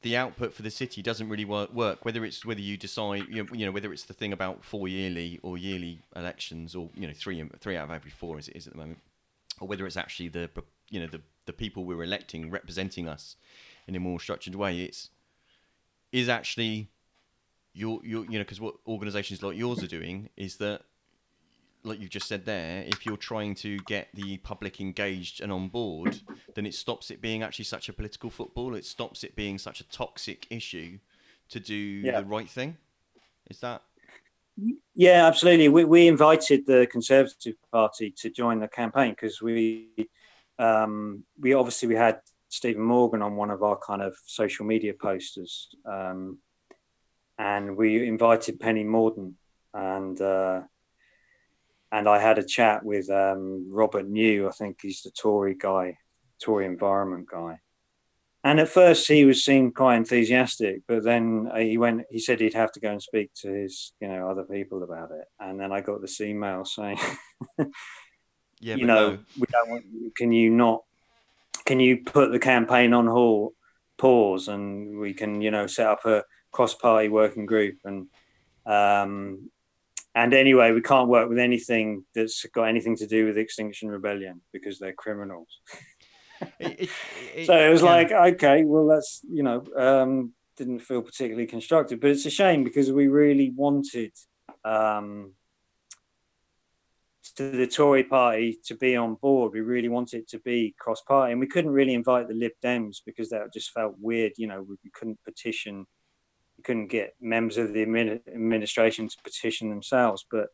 the 0.03 0.17
output 0.17 0.53
for 0.53 0.63
the 0.63 0.71
city 0.71 1.01
doesn't 1.01 1.29
really 1.29 1.45
work. 1.45 1.73
work 1.73 2.05
whether 2.05 2.25
it's 2.25 2.45
whether 2.45 2.61
you 2.61 2.77
decide, 2.77 3.25
you 3.29 3.45
know, 3.45 3.49
you 3.53 3.65
know, 3.67 3.73
whether 3.73 3.93
it's 3.93 4.05
the 4.05 4.15
thing 4.15 4.33
about 4.33 4.65
four 4.65 4.89
yearly 4.89 5.39
or 5.43 5.57
yearly 5.57 6.01
elections, 6.17 6.75
or 6.75 6.91
you 6.95 7.07
know, 7.07 7.15
three 7.15 7.43
three 7.61 7.77
out 7.77 7.85
of 7.85 7.91
every 7.91 8.11
four 8.11 8.39
as 8.39 8.49
it 8.49 8.57
is 8.57 8.67
at 8.67 8.73
the 8.73 8.79
moment, 8.79 8.99
or 9.61 9.69
whether 9.69 9.87
it's 9.87 9.97
actually 9.97 10.29
the 10.29 10.51
you 10.91 11.01
know 11.01 11.07
the 11.07 11.21
the 11.47 11.53
people 11.53 11.85
we're 11.85 12.03
electing 12.03 12.51
representing 12.51 13.09
us 13.09 13.37
in 13.87 13.95
a 13.95 14.01
more 14.01 14.19
structured 14.21 14.55
way. 14.55 14.81
It's 14.83 15.11
is 16.11 16.29
actually 16.29 16.89
your 17.75 18.01
your 18.05 18.25
you 18.25 18.39
know 18.39 18.45
because 18.45 18.61
what 18.61 18.75
organisations 18.87 19.43
like 19.43 19.57
yours 19.57 19.83
are 19.83 19.87
doing 19.89 20.29
is 20.37 20.57
that 20.57 20.83
like 21.85 22.01
you've 22.01 22.11
just 22.11 22.29
said 22.29 22.45
there 22.45 22.85
if 22.87 23.07
you're 23.07 23.17
trying 23.17 23.55
to 23.55 23.79
get 23.81 24.09
the 24.15 24.37
public 24.39 24.81
engaged 24.81 25.41
and 25.41 25.51
on 25.51 25.69
board 25.69 26.17
then 26.55 26.67
it 26.67 26.75
stops 26.75 27.11
it 27.11 27.21
being 27.21 27.43
actually 27.43 27.65
such 27.65 27.89
a 27.89 27.93
political 27.93 28.31
football 28.31 28.75
it 28.75 28.85
stops 28.85 29.25
it 29.25 29.35
being 29.35 29.59
such 29.59 29.81
a 29.81 29.89
toxic 29.89 30.47
issue 30.51 30.99
to 31.49 31.59
do 31.59 32.03
Yeah. 32.03 32.21
the 32.21 32.25
right 32.25 32.49
thing 32.49 32.77
is 33.51 33.61
that 33.61 33.83
Yeah, 34.95 35.27
absolutely. 35.27 35.69
We, 35.69 35.85
we 35.85 36.09
invited 36.09 36.67
the 36.67 36.87
Conservative 36.91 37.55
Party 37.73 38.13
to 38.19 38.31
join 38.31 38.61
the 38.61 38.69
campaign 38.69 39.11
because 39.11 39.41
we 39.41 39.89
um, 40.59 41.25
we 41.41 41.55
obviously 41.55 41.89
we 41.89 41.95
had 41.97 42.21
Stephen 42.49 42.83
Morgan 42.83 43.23
on 43.23 43.35
one 43.35 43.51
of 43.51 43.63
our 43.63 43.79
kind 43.79 44.03
of 44.03 44.15
social 44.27 44.67
media 44.67 44.93
posters, 44.93 45.75
um, 45.87 46.39
and 47.39 47.77
we 47.77 48.07
invited 48.07 48.61
Penny 48.61 48.85
Mordaunt 48.85 49.35
and 49.75 50.21
uh, 50.21 50.63
and 51.91 52.09
I 52.09 52.19
had 52.19 52.39
a 52.39 52.45
chat 52.45 52.85
with 52.85 53.11
um, 53.11 53.67
Robert 53.71 54.09
New. 54.09 54.49
I 54.49 54.51
think 54.51 54.79
he's 54.81 55.03
the 55.03 55.11
Tory 55.11 55.55
guy, 55.55 55.99
Tory 56.43 56.65
environment 56.65 57.29
guy. 57.31 57.61
And 58.45 58.59
at 58.59 58.71
first 58.71 59.07
he 59.07 59.25
was 59.25 59.45
seemed 59.45 59.77
quite 59.77 59.97
enthusiastic, 59.97 60.83
but 60.89 61.05
then 61.05 61.49
uh, 61.53 61.59
he 61.59 61.79
went. 61.79 62.05
He 62.11 62.19
said 62.19 62.41
he'd 62.41 62.55
have 62.55 62.73
to 62.73 62.81
go 62.81 62.91
and 62.91 63.01
speak 63.01 63.33
to 63.43 63.53
his, 63.53 63.93
you 64.01 64.09
know, 64.09 64.29
other 64.29 64.43
people 64.43 64.83
about 64.83 65.13
it. 65.13 65.27
And 65.39 65.61
then 65.61 65.71
I 65.71 65.81
got 65.81 66.01
this 66.01 66.21
email 66.21 66.65
saying, 66.65 66.99
yeah 68.59 68.75
you 68.75 68.87
know, 68.87 69.11
no. 69.11 69.19
we 69.39 69.47
don't 69.53 69.71
want. 69.71 69.85
Can 70.17 70.33
you 70.33 70.51
not? 70.51 70.83
Can 71.67 71.79
you 71.79 71.99
put 71.99 72.33
the 72.33 72.41
campaign 72.41 72.93
on 72.95 73.07
hold, 73.07 73.53
pause, 73.97 74.49
and 74.49 74.99
we 74.99 75.15
can, 75.15 75.41
you 75.41 75.53
know, 75.53 75.69
set 75.69 75.87
up 75.87 76.05
a 76.07 76.25
cross-party 76.53 77.09
working 77.09 77.47
group 77.47 77.79
and. 77.85 78.07
Um, 78.65 79.51
and 80.15 80.35
anyway, 80.35 80.73
we 80.73 80.83
can't 80.83 81.09
work 81.09 81.29
with 81.29 81.39
anything 81.39 82.05
that's 82.15 82.45
got 82.55 82.65
anything 82.65 82.97
to 82.97 83.07
do 83.07 83.27
with 83.27 83.39
Extinction 83.39 83.89
Rebellion 83.89 84.43
because 84.53 84.79
they're 84.79 84.93
criminals. 84.93 85.49
It- 86.59 86.91
it- 87.35 87.47
so 87.47 87.57
it 87.57 87.71
was 87.71 87.83
yeah. 87.83 87.91
like 87.91 88.13
okay 88.13 88.65
well 88.65 88.87
that's 88.87 89.21
you 89.29 89.43
know 89.43 89.65
um 89.77 90.33
didn't 90.57 90.81
feel 90.81 91.03
particularly 91.03 91.47
constructive 91.47 92.01
but 92.01 92.11
it's 92.11 92.27
a 92.27 92.31
shame 92.31 92.65
because 92.65 92.91
we 92.93 93.09
really 93.09 93.51
wanted 93.51 94.13
um 94.65 95.33
to 97.37 97.51
the 97.51 97.67
tory 97.67 98.05
party 98.05 98.59
to 98.65 98.75
be 98.75 98.97
on 98.97 99.15
board 99.15 99.53
we 99.53 99.61
really 99.61 99.89
wanted 99.89 100.19
it 100.23 100.29
to 100.29 100.39
be 100.41 100.75
cross-party 100.79 101.33
and 101.33 101.41
we 101.41 101.47
couldn't 101.47 101.71
really 101.71 101.95
invite 101.95 102.29
the 102.29 102.35
lib 102.35 102.53
dems 102.63 102.99
because 103.07 103.31
that 103.31 103.53
just 103.53 103.71
felt 103.71 103.95
weird 103.99 104.33
you 104.37 104.47
know 104.47 104.63
we, 104.63 104.77
we 104.85 104.91
couldn't 104.91 105.19
petition 105.25 105.87
couldn't 106.63 106.89
get 106.89 107.15
members 107.21 107.59
of 107.59 107.73
the 107.73 107.85
admin, 107.85 108.21
administration 108.27 109.09
to 109.09 109.17
petition 109.23 109.69
themselves 109.69 110.25
but 110.31 110.49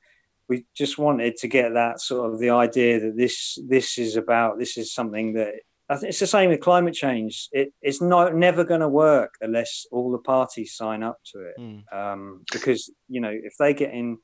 we 0.49 0.65
just 0.75 0.99
wanted 0.99 1.37
to 1.37 1.47
get 1.47 1.75
that 1.75 2.01
sort 2.01 2.33
of 2.33 2.41
the 2.41 2.51
idea 2.51 2.99
that 2.99 3.17
this 3.17 3.59
this 3.69 3.99
is 3.99 4.17
about 4.17 4.59
this 4.59 4.77
is 4.77 4.93
something 4.93 5.35
that 5.35 5.55
I 5.91 5.97
think 5.97 6.11
it's 6.11 6.21
the 6.21 6.27
same 6.27 6.51
with 6.51 6.61
climate 6.61 6.95
change. 6.95 7.49
It, 7.51 7.73
it's 7.81 8.03
not 8.03 8.35
never 8.35 8.63
going 8.63 8.83
to 8.83 8.89
work 8.89 9.35
unless 9.41 9.87
all 9.91 10.13
the 10.13 10.19
parties 10.19 10.75
sign 10.75 11.03
up 11.03 11.19
to 11.33 11.41
it. 11.41 11.55
Mm. 11.59 11.93
Um, 11.93 12.45
because 12.53 12.91
you 13.09 13.21
know, 13.21 13.33
if 13.33 13.55
they 13.59 13.73
get 13.73 13.95
in 13.95 14.19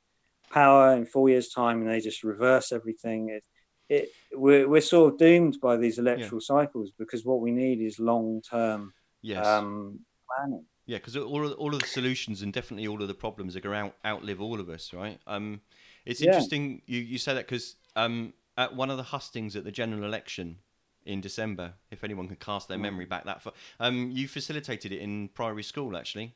power 0.51 0.95
in 0.95 1.07
four 1.07 1.31
years' 1.31 1.49
time 1.49 1.81
and 1.81 1.91
they 1.91 2.01
just 2.01 2.23
reverse 2.23 2.71
everything, 2.71 3.31
it, 3.31 3.45
it 3.89 4.09
we're, 4.33 4.69
we're 4.69 4.83
sort 4.83 5.15
of 5.15 5.19
doomed 5.19 5.59
by 5.63 5.79
these 5.79 5.99
electoral 5.99 6.41
cycles. 6.41 6.93
Because 6.99 7.25
what 7.25 7.41
we 7.41 7.51
need 7.51 7.81
is 7.81 7.99
long-term 7.99 8.93
yes 9.23 9.47
um, 9.47 10.01
planning. 10.29 10.67
Yeah, 10.87 10.99
because 10.99 11.17
all 11.17 11.47
of, 11.47 11.53
all 11.55 11.75
of 11.75 11.81
the 11.81 11.87
solutions 11.87 12.43
and 12.43 12.53
definitely 12.53 12.87
all 12.87 13.01
of 13.01 13.09
the 13.09 13.15
problems 13.15 13.57
are 13.57 13.61
going 13.61 13.75
to 13.75 13.87
out, 13.87 13.95
outlive 14.05 14.41
all 14.41 14.61
of 14.61 14.69
us, 14.69 14.93
right? 14.93 15.19
Um, 15.27 15.61
it's 16.05 16.21
Yeah. 16.21 16.33
interesting 16.33 16.83
you, 16.87 17.01
you 17.01 17.19
say 17.19 17.35
that 17.35 17.47
because 17.47 17.77
um, 17.97 18.35
at 18.59 18.75
one 18.77 18.91
of 18.91 18.99
the 18.99 19.03
hustings 19.03 19.57
at 19.57 19.65
the 19.65 19.73
general 19.73 20.05
election 20.05 20.59
in 21.07 21.21
December, 21.21 21.73
if 21.91 22.05
anyone 22.05 22.27
can 22.29 22.37
cast 22.37 22.69
their 22.69 22.79
memory 22.79 23.07
back 23.07 23.25
that 23.25 23.43
far, 23.43 23.55
um, 23.81 24.11
you 24.11 24.29
facilitated 24.29 24.93
it 24.93 25.01
in 25.01 25.29
Priory 25.29 25.63
School, 25.63 25.97
actually. 25.97 26.35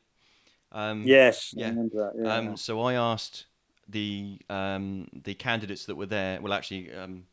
Um, 0.71 1.03
Yes, 1.05 1.53
I 1.57 1.61
yeah. 1.61 1.69
remember 1.69 1.97
that. 1.97 2.23
Yeah. 2.23 2.35
Um, 2.35 2.57
so 2.57 2.81
I 2.81 2.93
asked 2.93 3.45
the 3.87 4.39
um, 4.49 5.07
the 5.23 5.33
candidates 5.33 5.85
that 5.85 5.95
were 5.95 6.05
there. 6.05 6.39
Well, 6.41 6.53
actually, 6.53 6.93
um, 6.93 7.23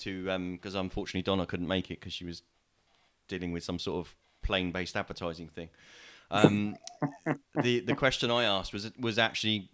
to 0.00 0.24
because 0.52 0.74
unfortunately 0.74 1.22
Donna 1.22 1.46
couldn't 1.46 1.68
make 1.68 1.90
it 1.90 2.00
because 2.00 2.12
she 2.12 2.24
was 2.24 2.42
dealing 3.28 3.52
with 3.52 3.62
some 3.62 3.78
sort 3.78 4.06
of 4.06 4.14
plane 4.42 4.72
based 4.72 4.96
advertising 4.96 5.48
thing. 5.48 5.68
Um, 6.30 6.76
the 7.62 7.80
the 7.80 7.94
question 7.94 8.30
I 8.30 8.44
asked 8.44 8.72
was 8.72 8.90
was 8.98 9.18
actually 9.18 9.70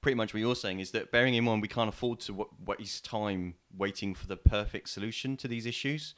pretty 0.00 0.14
much 0.14 0.32
what 0.32 0.40
you're 0.40 0.54
saying 0.54 0.78
is 0.80 0.92
that 0.92 1.10
bearing 1.10 1.34
in 1.34 1.44
mind 1.44 1.60
we 1.60 1.68
can't 1.68 1.88
afford 1.88 2.20
to 2.20 2.46
waste 2.64 3.04
time 3.04 3.54
waiting 3.76 4.14
for 4.14 4.26
the 4.26 4.36
perfect 4.36 4.88
solution 4.88 5.36
to 5.38 5.48
these 5.48 5.66
issues. 5.66 6.14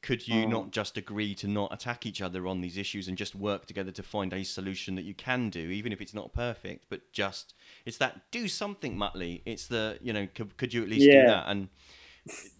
Could 0.00 0.26
you 0.26 0.46
not 0.46 0.72
just 0.72 0.96
agree 0.96 1.32
to 1.36 1.46
not 1.46 1.72
attack 1.72 2.06
each 2.06 2.20
other 2.20 2.48
on 2.48 2.60
these 2.60 2.76
issues 2.76 3.06
and 3.06 3.16
just 3.16 3.36
work 3.36 3.66
together 3.66 3.92
to 3.92 4.02
find 4.02 4.32
a 4.32 4.42
solution 4.42 4.96
that 4.96 5.04
you 5.04 5.14
can 5.14 5.48
do, 5.48 5.60
even 5.60 5.92
if 5.92 6.00
it's 6.00 6.12
not 6.12 6.32
perfect, 6.32 6.86
but 6.88 7.12
just 7.12 7.54
it's 7.86 7.98
that 7.98 8.22
do 8.32 8.48
something, 8.48 8.96
Muttley. 8.96 9.42
It's 9.46 9.68
the 9.68 9.98
you 10.02 10.12
know 10.12 10.26
could, 10.34 10.56
could 10.56 10.74
you 10.74 10.82
at 10.82 10.88
least 10.88 11.04
do 11.22 11.26
that? 11.28 11.44
And 11.46 11.68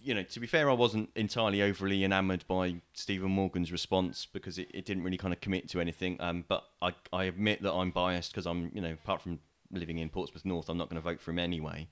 you 0.03 0.15
know, 0.15 0.23
to 0.25 0.41
be 0.41 0.47
fair, 0.47 0.69
I 0.69 0.73
wasn't 0.73 1.11
entirely 1.15 1.63
overly 1.63 2.03
enamoured 2.05 2.45
by 2.49 2.77
Stephen 2.95 3.31
Morgan's 3.31 3.71
response 3.71 4.27
because 4.27 4.59
it, 4.59 4.71
it 4.75 4.85
didn't 4.85 5.05
really 5.05 5.17
kind 5.17 5.33
of 5.33 5.41
commit 5.41 5.69
to 5.71 5.81
anything. 5.81 6.17
Um, 6.21 6.45
but 6.49 6.65
I, 6.81 6.93
I 7.13 7.25
admit 7.25 7.63
that 7.63 7.73
I'm 7.73 7.91
biased 7.91 8.33
because 8.33 8.47
I'm, 8.47 8.71
you 8.75 8.81
know, 8.81 8.93
apart 8.93 9.23
from 9.23 9.39
living 9.71 9.99
in 9.99 10.09
Portsmouth 10.09 10.45
North, 10.45 10.69
I'm 10.69 10.79
not 10.79 10.89
going 10.89 11.01
to 11.01 11.03
vote 11.03 11.21
for 11.21 11.31
him 11.31 11.39
anyway. 11.39 11.87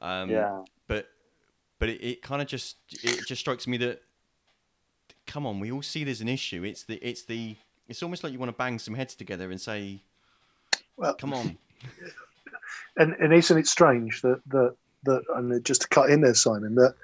Um, 0.00 0.30
yeah. 0.30 0.62
But 0.86 1.08
but 1.78 1.88
it, 1.88 2.04
it 2.04 2.22
kind 2.22 2.42
of 2.42 2.48
just 2.48 2.76
it 2.90 3.26
just 3.26 3.40
strikes 3.40 3.66
me 3.66 3.76
that 3.78 4.02
come 5.26 5.46
on, 5.46 5.60
we 5.60 5.70
all 5.70 5.82
see 5.82 6.04
there's 6.04 6.20
an 6.20 6.28
issue. 6.28 6.64
It's 6.64 6.84
the 6.84 6.96
it's 6.96 7.22
the 7.22 7.56
it's 7.88 8.02
almost 8.02 8.22
like 8.22 8.32
you 8.32 8.38
want 8.38 8.50
to 8.50 8.56
bang 8.56 8.78
some 8.78 8.94
heads 8.94 9.14
together 9.14 9.50
and 9.50 9.60
say, 9.60 10.02
Well, 10.96 11.14
come 11.14 11.32
on, 11.32 11.56
and, 12.96 13.14
and 13.14 13.32
isn't 13.32 13.56
it 13.56 13.66
strange 13.66 14.22
that 14.22 14.40
that 14.48 14.74
that 15.04 15.22
and 15.36 15.64
just 15.64 15.82
to 15.82 15.88
cut 15.88 16.10
in 16.10 16.20
there, 16.20 16.34
Simon, 16.34 16.74
that 16.76 16.94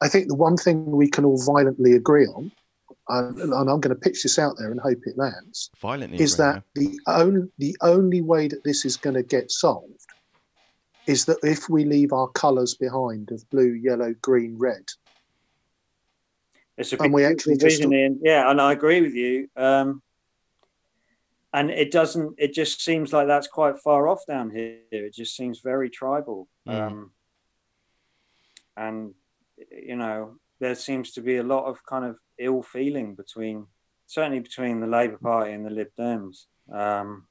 I 0.00 0.08
think 0.08 0.28
the 0.28 0.34
one 0.34 0.56
thing 0.56 0.90
we 0.90 1.08
can 1.08 1.24
all 1.24 1.42
violently 1.42 1.92
agree 1.94 2.26
on, 2.26 2.50
and, 3.08 3.38
and 3.38 3.54
I'm 3.54 3.80
going 3.80 3.94
to 3.94 4.00
pitch 4.00 4.22
this 4.22 4.38
out 4.38 4.54
there 4.58 4.70
and 4.70 4.80
hope 4.80 4.98
it 5.06 5.16
lands, 5.18 5.70
violently. 5.80 6.18
is 6.20 6.34
agree, 6.34 6.44
that 6.46 6.62
the 6.74 7.00
only 7.06 7.48
the 7.58 7.76
only 7.82 8.20
way 8.20 8.48
that 8.48 8.64
this 8.64 8.84
is 8.84 8.96
going 8.96 9.14
to 9.14 9.22
get 9.22 9.50
solved 9.50 9.90
is 11.06 11.26
that 11.26 11.38
if 11.42 11.68
we 11.68 11.84
leave 11.84 12.12
our 12.12 12.28
colours 12.28 12.74
behind 12.74 13.30
of 13.30 13.48
blue, 13.50 13.72
yellow, 13.72 14.14
green, 14.22 14.56
red, 14.56 14.84
It's 16.78 16.92
a 16.94 17.02
And 17.02 17.12
we 17.12 17.24
actually 17.24 17.56
just- 17.58 17.82
vision, 17.82 18.18
Yeah, 18.22 18.50
and 18.50 18.60
I 18.60 18.72
agree 18.72 19.00
with 19.02 19.14
you. 19.14 19.48
Um, 19.56 20.02
and 21.52 21.70
it 21.70 21.92
doesn't. 21.92 22.34
It 22.36 22.52
just 22.52 22.82
seems 22.82 23.12
like 23.12 23.28
that's 23.28 23.46
quite 23.46 23.78
far 23.78 24.08
off 24.08 24.26
down 24.26 24.50
here. 24.50 24.78
It 24.90 25.14
just 25.14 25.36
seems 25.36 25.60
very 25.60 25.88
tribal. 25.88 26.48
Mm. 26.66 26.80
Um, 26.80 27.10
and 28.76 29.14
you 29.70 29.96
know, 29.96 30.36
there 30.60 30.74
seems 30.74 31.12
to 31.12 31.20
be 31.20 31.36
a 31.36 31.42
lot 31.42 31.66
of 31.66 31.84
kind 31.86 32.04
of 32.04 32.18
ill 32.38 32.62
feeling 32.62 33.14
between, 33.14 33.66
certainly 34.06 34.40
between 34.40 34.80
the 34.80 34.86
Labour 34.86 35.18
Party 35.18 35.52
and 35.52 35.64
the 35.64 35.70
Lib 35.70 35.88
Dems. 35.98 36.46
Um, 36.72 37.26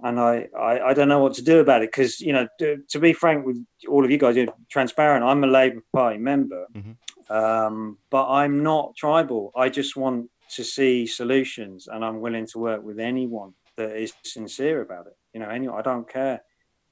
and 0.00 0.20
I, 0.20 0.48
I, 0.56 0.80
I 0.80 0.94
don't 0.94 1.08
know 1.08 1.18
what 1.18 1.34
to 1.34 1.42
do 1.42 1.58
about 1.58 1.82
it 1.82 1.90
because 1.90 2.20
you 2.20 2.32
know 2.32 2.46
to, 2.60 2.78
to 2.88 2.98
be 3.00 3.12
frank 3.12 3.44
with 3.44 3.64
all 3.88 4.04
of 4.04 4.10
you 4.10 4.18
guys, 4.18 4.36
you're 4.36 4.54
transparent. 4.70 5.24
I'm 5.24 5.42
a 5.42 5.48
Labour 5.48 5.82
Party 5.92 6.18
member, 6.18 6.66
Mhm. 6.74 6.96
um, 7.30 7.98
but 8.10 8.28
I'm 8.28 8.62
not 8.62 8.94
tribal. 8.96 9.52
I 9.56 9.68
just 9.68 9.96
want 9.96 10.30
to 10.50 10.64
see 10.64 11.06
solutions, 11.06 11.88
and 11.88 12.04
I'm 12.04 12.20
willing 12.20 12.46
to 12.46 12.58
work 12.58 12.82
with 12.82 13.00
anyone 13.00 13.54
that 13.76 13.96
is 13.96 14.12
sincere 14.22 14.80
about 14.82 15.08
it. 15.08 15.16
You 15.34 15.40
know, 15.40 15.48
anyone. 15.50 15.78
I 15.78 15.82
don't 15.82 16.08
care 16.08 16.42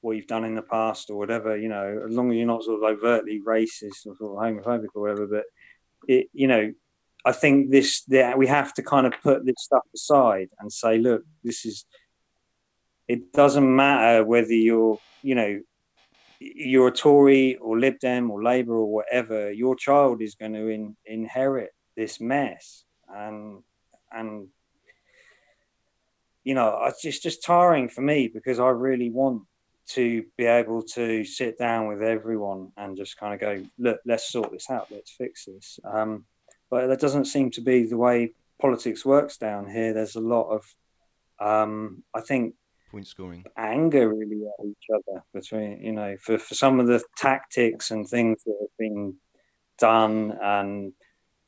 what 0.01 0.15
you've 0.15 0.27
done 0.27 0.45
in 0.45 0.55
the 0.55 0.61
past 0.61 1.09
or 1.09 1.17
whatever. 1.17 1.57
You 1.57 1.69
know, 1.69 2.03
as 2.07 2.13
long 2.13 2.31
as 2.31 2.37
you're 2.37 2.47
not 2.47 2.63
sort 2.63 2.83
of 2.83 2.97
overtly 2.97 3.41
racist 3.45 4.05
or 4.05 4.15
sort 4.15 4.21
of 4.21 4.37
homophobic 4.37 4.87
or 4.95 5.01
whatever. 5.01 5.27
But 5.27 5.43
it, 6.07 6.27
you 6.33 6.47
know, 6.47 6.73
I 7.25 7.31
think 7.31 7.71
this 7.71 8.03
that 8.05 8.37
we 8.37 8.47
have 8.47 8.73
to 8.75 8.83
kind 8.83 9.07
of 9.07 9.13
put 9.21 9.45
this 9.45 9.55
stuff 9.59 9.83
aside 9.93 10.49
and 10.59 10.71
say, 10.71 10.97
look, 10.97 11.23
this 11.43 11.65
is. 11.65 11.85
It 13.07 13.31
doesn't 13.31 13.73
matter 13.73 14.25
whether 14.25 14.51
you're, 14.51 14.99
you 15.21 15.33
know, 15.33 15.61
you're 16.39 16.89
a 16.89 16.91
Tory 16.91 17.55
or 17.55 17.79
Lib 17.79 17.99
Dem 17.99 18.29
or 18.29 18.43
Labour 18.43 18.75
or 18.75 18.91
whatever. 18.91 19.51
Your 19.51 19.75
child 19.75 20.21
is 20.21 20.35
going 20.35 20.53
to 20.53 20.67
in, 20.67 20.97
inherit 21.05 21.71
this 21.95 22.19
mess, 22.19 22.83
and 23.09 23.63
and 24.11 24.49
you 26.43 26.53
know, 26.53 26.79
it's 26.83 27.01
just 27.01 27.23
just 27.23 27.43
tiring 27.43 27.89
for 27.89 28.01
me 28.01 28.29
because 28.33 28.59
I 28.59 28.69
really 28.69 29.09
want 29.09 29.43
to 29.87 30.25
be 30.37 30.45
able 30.45 30.81
to 30.83 31.23
sit 31.23 31.57
down 31.57 31.87
with 31.87 32.01
everyone 32.01 32.71
and 32.77 32.97
just 32.97 33.17
kind 33.17 33.33
of 33.33 33.39
go, 33.39 33.63
look, 33.77 33.99
let's 34.05 34.29
sort 34.29 34.51
this 34.51 34.69
out, 34.69 34.87
let's 34.91 35.11
fix 35.11 35.45
this. 35.45 35.79
Um, 35.83 36.25
but 36.69 36.87
that 36.87 36.99
doesn't 36.99 37.25
seem 37.25 37.51
to 37.51 37.61
be 37.61 37.83
the 37.83 37.97
way 37.97 38.33
politics 38.59 39.05
works 39.05 39.37
down 39.37 39.69
here. 39.69 39.93
There's 39.93 40.15
a 40.15 40.21
lot 40.21 40.49
of, 40.49 40.75
um, 41.39 42.03
I 42.13 42.21
think, 42.21 42.55
Point 42.91 43.07
scoring. 43.07 43.45
anger 43.57 44.13
really 44.13 44.43
at 44.47 44.65
each 44.65 44.87
other 44.93 45.21
between 45.33 45.83
you 45.83 45.91
know 45.91 46.15
for, 46.21 46.37
for 46.37 46.55
some 46.55 46.79
of 46.79 46.87
the 46.87 47.03
tactics 47.17 47.91
and 47.91 48.07
things 48.07 48.43
that 48.45 48.55
have 48.61 48.77
been 48.79 49.15
done 49.77 50.37
and 50.41 50.93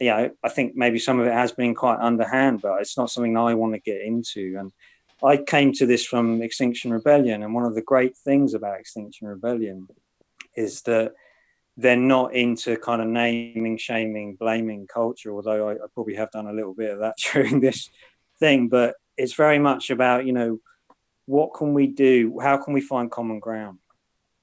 you 0.02 0.10
know 0.10 0.30
i 0.44 0.50
think 0.50 0.76
maybe 0.76 1.00
some 1.00 1.18
of 1.18 1.28
it 1.28 1.32
has 1.32 1.54
been 1.54 1.74
quite 1.74 1.98
underhand 2.00 2.62
but 2.62 2.82
it's 2.82 2.98
not 2.98 3.10
something 3.10 3.38
i 3.38 3.54
want 3.54 3.74
to 3.74 3.80
get 3.80 4.02
into 4.02 4.58
and 4.60 4.74
i 5.24 5.38
came 5.38 5.72
to 5.74 5.86
this 5.86 6.06
from 6.06 6.42
extinction 6.42 6.92
rebellion 6.92 7.44
and 7.44 7.54
one 7.54 7.66
of 7.66 7.76
the 7.76 7.82
great 7.82 8.16
things 8.18 8.54
about 8.54 8.80
extinction 8.80 9.28
rebellion 9.28 9.88
is 10.56 10.82
that 10.84 11.14
they're 11.78 11.96
not 11.96 12.34
into 12.34 12.76
kind 12.78 13.02
of 13.02 13.08
naming 13.08 13.78
shaming 13.78 14.36
blaming 14.36 14.88
culture 14.88 15.34
although 15.34 15.70
I, 15.70 15.74
I 15.74 15.88
probably 15.94 16.16
have 16.16 16.32
done 16.32 16.48
a 16.48 16.54
little 16.54 16.74
bit 16.74 16.92
of 16.92 17.00
that 17.00 17.16
during 17.34 17.60
this 17.60 17.90
thing 18.40 18.68
but 18.68 18.96
it's 19.18 19.34
very 19.34 19.60
much 19.60 19.90
about 19.90 20.26
you 20.26 20.34
know 20.34 20.60
what 21.30 21.54
can 21.54 21.76
we 21.76 21.86
do? 21.86 22.40
How 22.42 22.58
can 22.58 22.74
we 22.74 22.82
find 22.82 23.12
common 23.12 23.40
ground? 23.40 23.78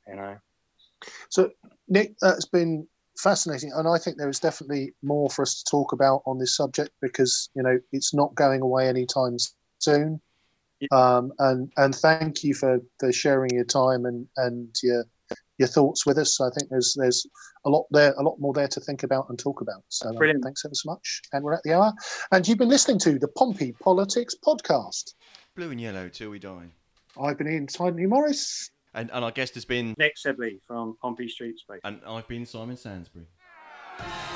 You 0.06 0.14
know, 0.14 0.36
So, 1.30 1.50
Nick, 1.88 2.14
that's 2.20 2.46
been 2.46 2.86
fascinating, 3.18 3.72
and 3.74 3.88
I 3.88 3.98
think 3.98 4.16
there 4.16 4.28
is 4.28 4.38
definitely 4.38 4.94
more 5.02 5.28
for 5.28 5.42
us 5.42 5.60
to 5.60 5.68
talk 5.68 5.92
about 5.92 6.22
on 6.26 6.38
this 6.38 6.56
subject 6.56 6.90
because 7.02 7.50
you 7.56 7.64
know 7.64 7.80
it's 7.90 8.14
not 8.14 8.36
going 8.36 8.60
away 8.60 8.88
anytime 8.88 9.36
soon. 9.78 10.20
Yeah. 10.80 10.88
Um, 10.92 11.32
and 11.38 11.72
and 11.76 11.94
thank 11.94 12.44
you 12.44 12.54
for, 12.54 12.80
for 12.98 13.12
sharing 13.12 13.50
your 13.54 13.64
time 13.64 14.04
and 14.04 14.26
and 14.36 14.74
your 14.82 15.04
your 15.58 15.68
thoughts 15.68 16.04
with 16.04 16.18
us. 16.18 16.40
I 16.40 16.50
think 16.50 16.70
there's 16.70 16.94
there's 16.98 17.26
a 17.64 17.70
lot 17.70 17.86
there, 17.90 18.12
a 18.18 18.22
lot 18.22 18.38
more 18.38 18.52
there 18.52 18.68
to 18.68 18.80
think 18.80 19.02
about 19.02 19.28
and 19.28 19.38
talk 19.38 19.60
about. 19.60 19.82
So, 19.88 20.08
um, 20.08 20.16
Brilliant. 20.16 20.44
thanks 20.44 20.64
ever 20.64 20.74
so 20.74 20.90
much. 20.90 21.22
And 21.32 21.42
we're 21.42 21.54
at 21.54 21.62
the 21.64 21.72
hour, 21.72 21.92
and 22.32 22.46
you've 22.46 22.58
been 22.58 22.68
listening 22.68 22.98
to 23.00 23.18
the 23.18 23.28
Pompey 23.28 23.72
Politics 23.72 24.34
podcast. 24.44 25.14
Blue 25.54 25.70
and 25.70 25.80
yellow 25.80 26.08
till 26.08 26.30
we 26.30 26.38
die. 26.38 26.66
I've 27.20 27.38
been 27.38 27.48
Ian 27.48 27.68
Sidney 27.68 28.06
Morris. 28.06 28.70
And, 28.94 29.10
and 29.12 29.24
our 29.24 29.30
guest 29.30 29.54
has 29.54 29.64
been, 29.64 29.94
Nick 29.98 30.16
Sebley 30.16 30.58
from 30.66 30.96
Pompey 31.02 31.28
Street 31.28 31.58
Space. 31.58 31.80
and 31.84 32.00
I've 32.06 32.28
been 32.28 32.46
Simon 32.46 32.76
Sansbury. 32.76 33.26
Thank 33.98 34.35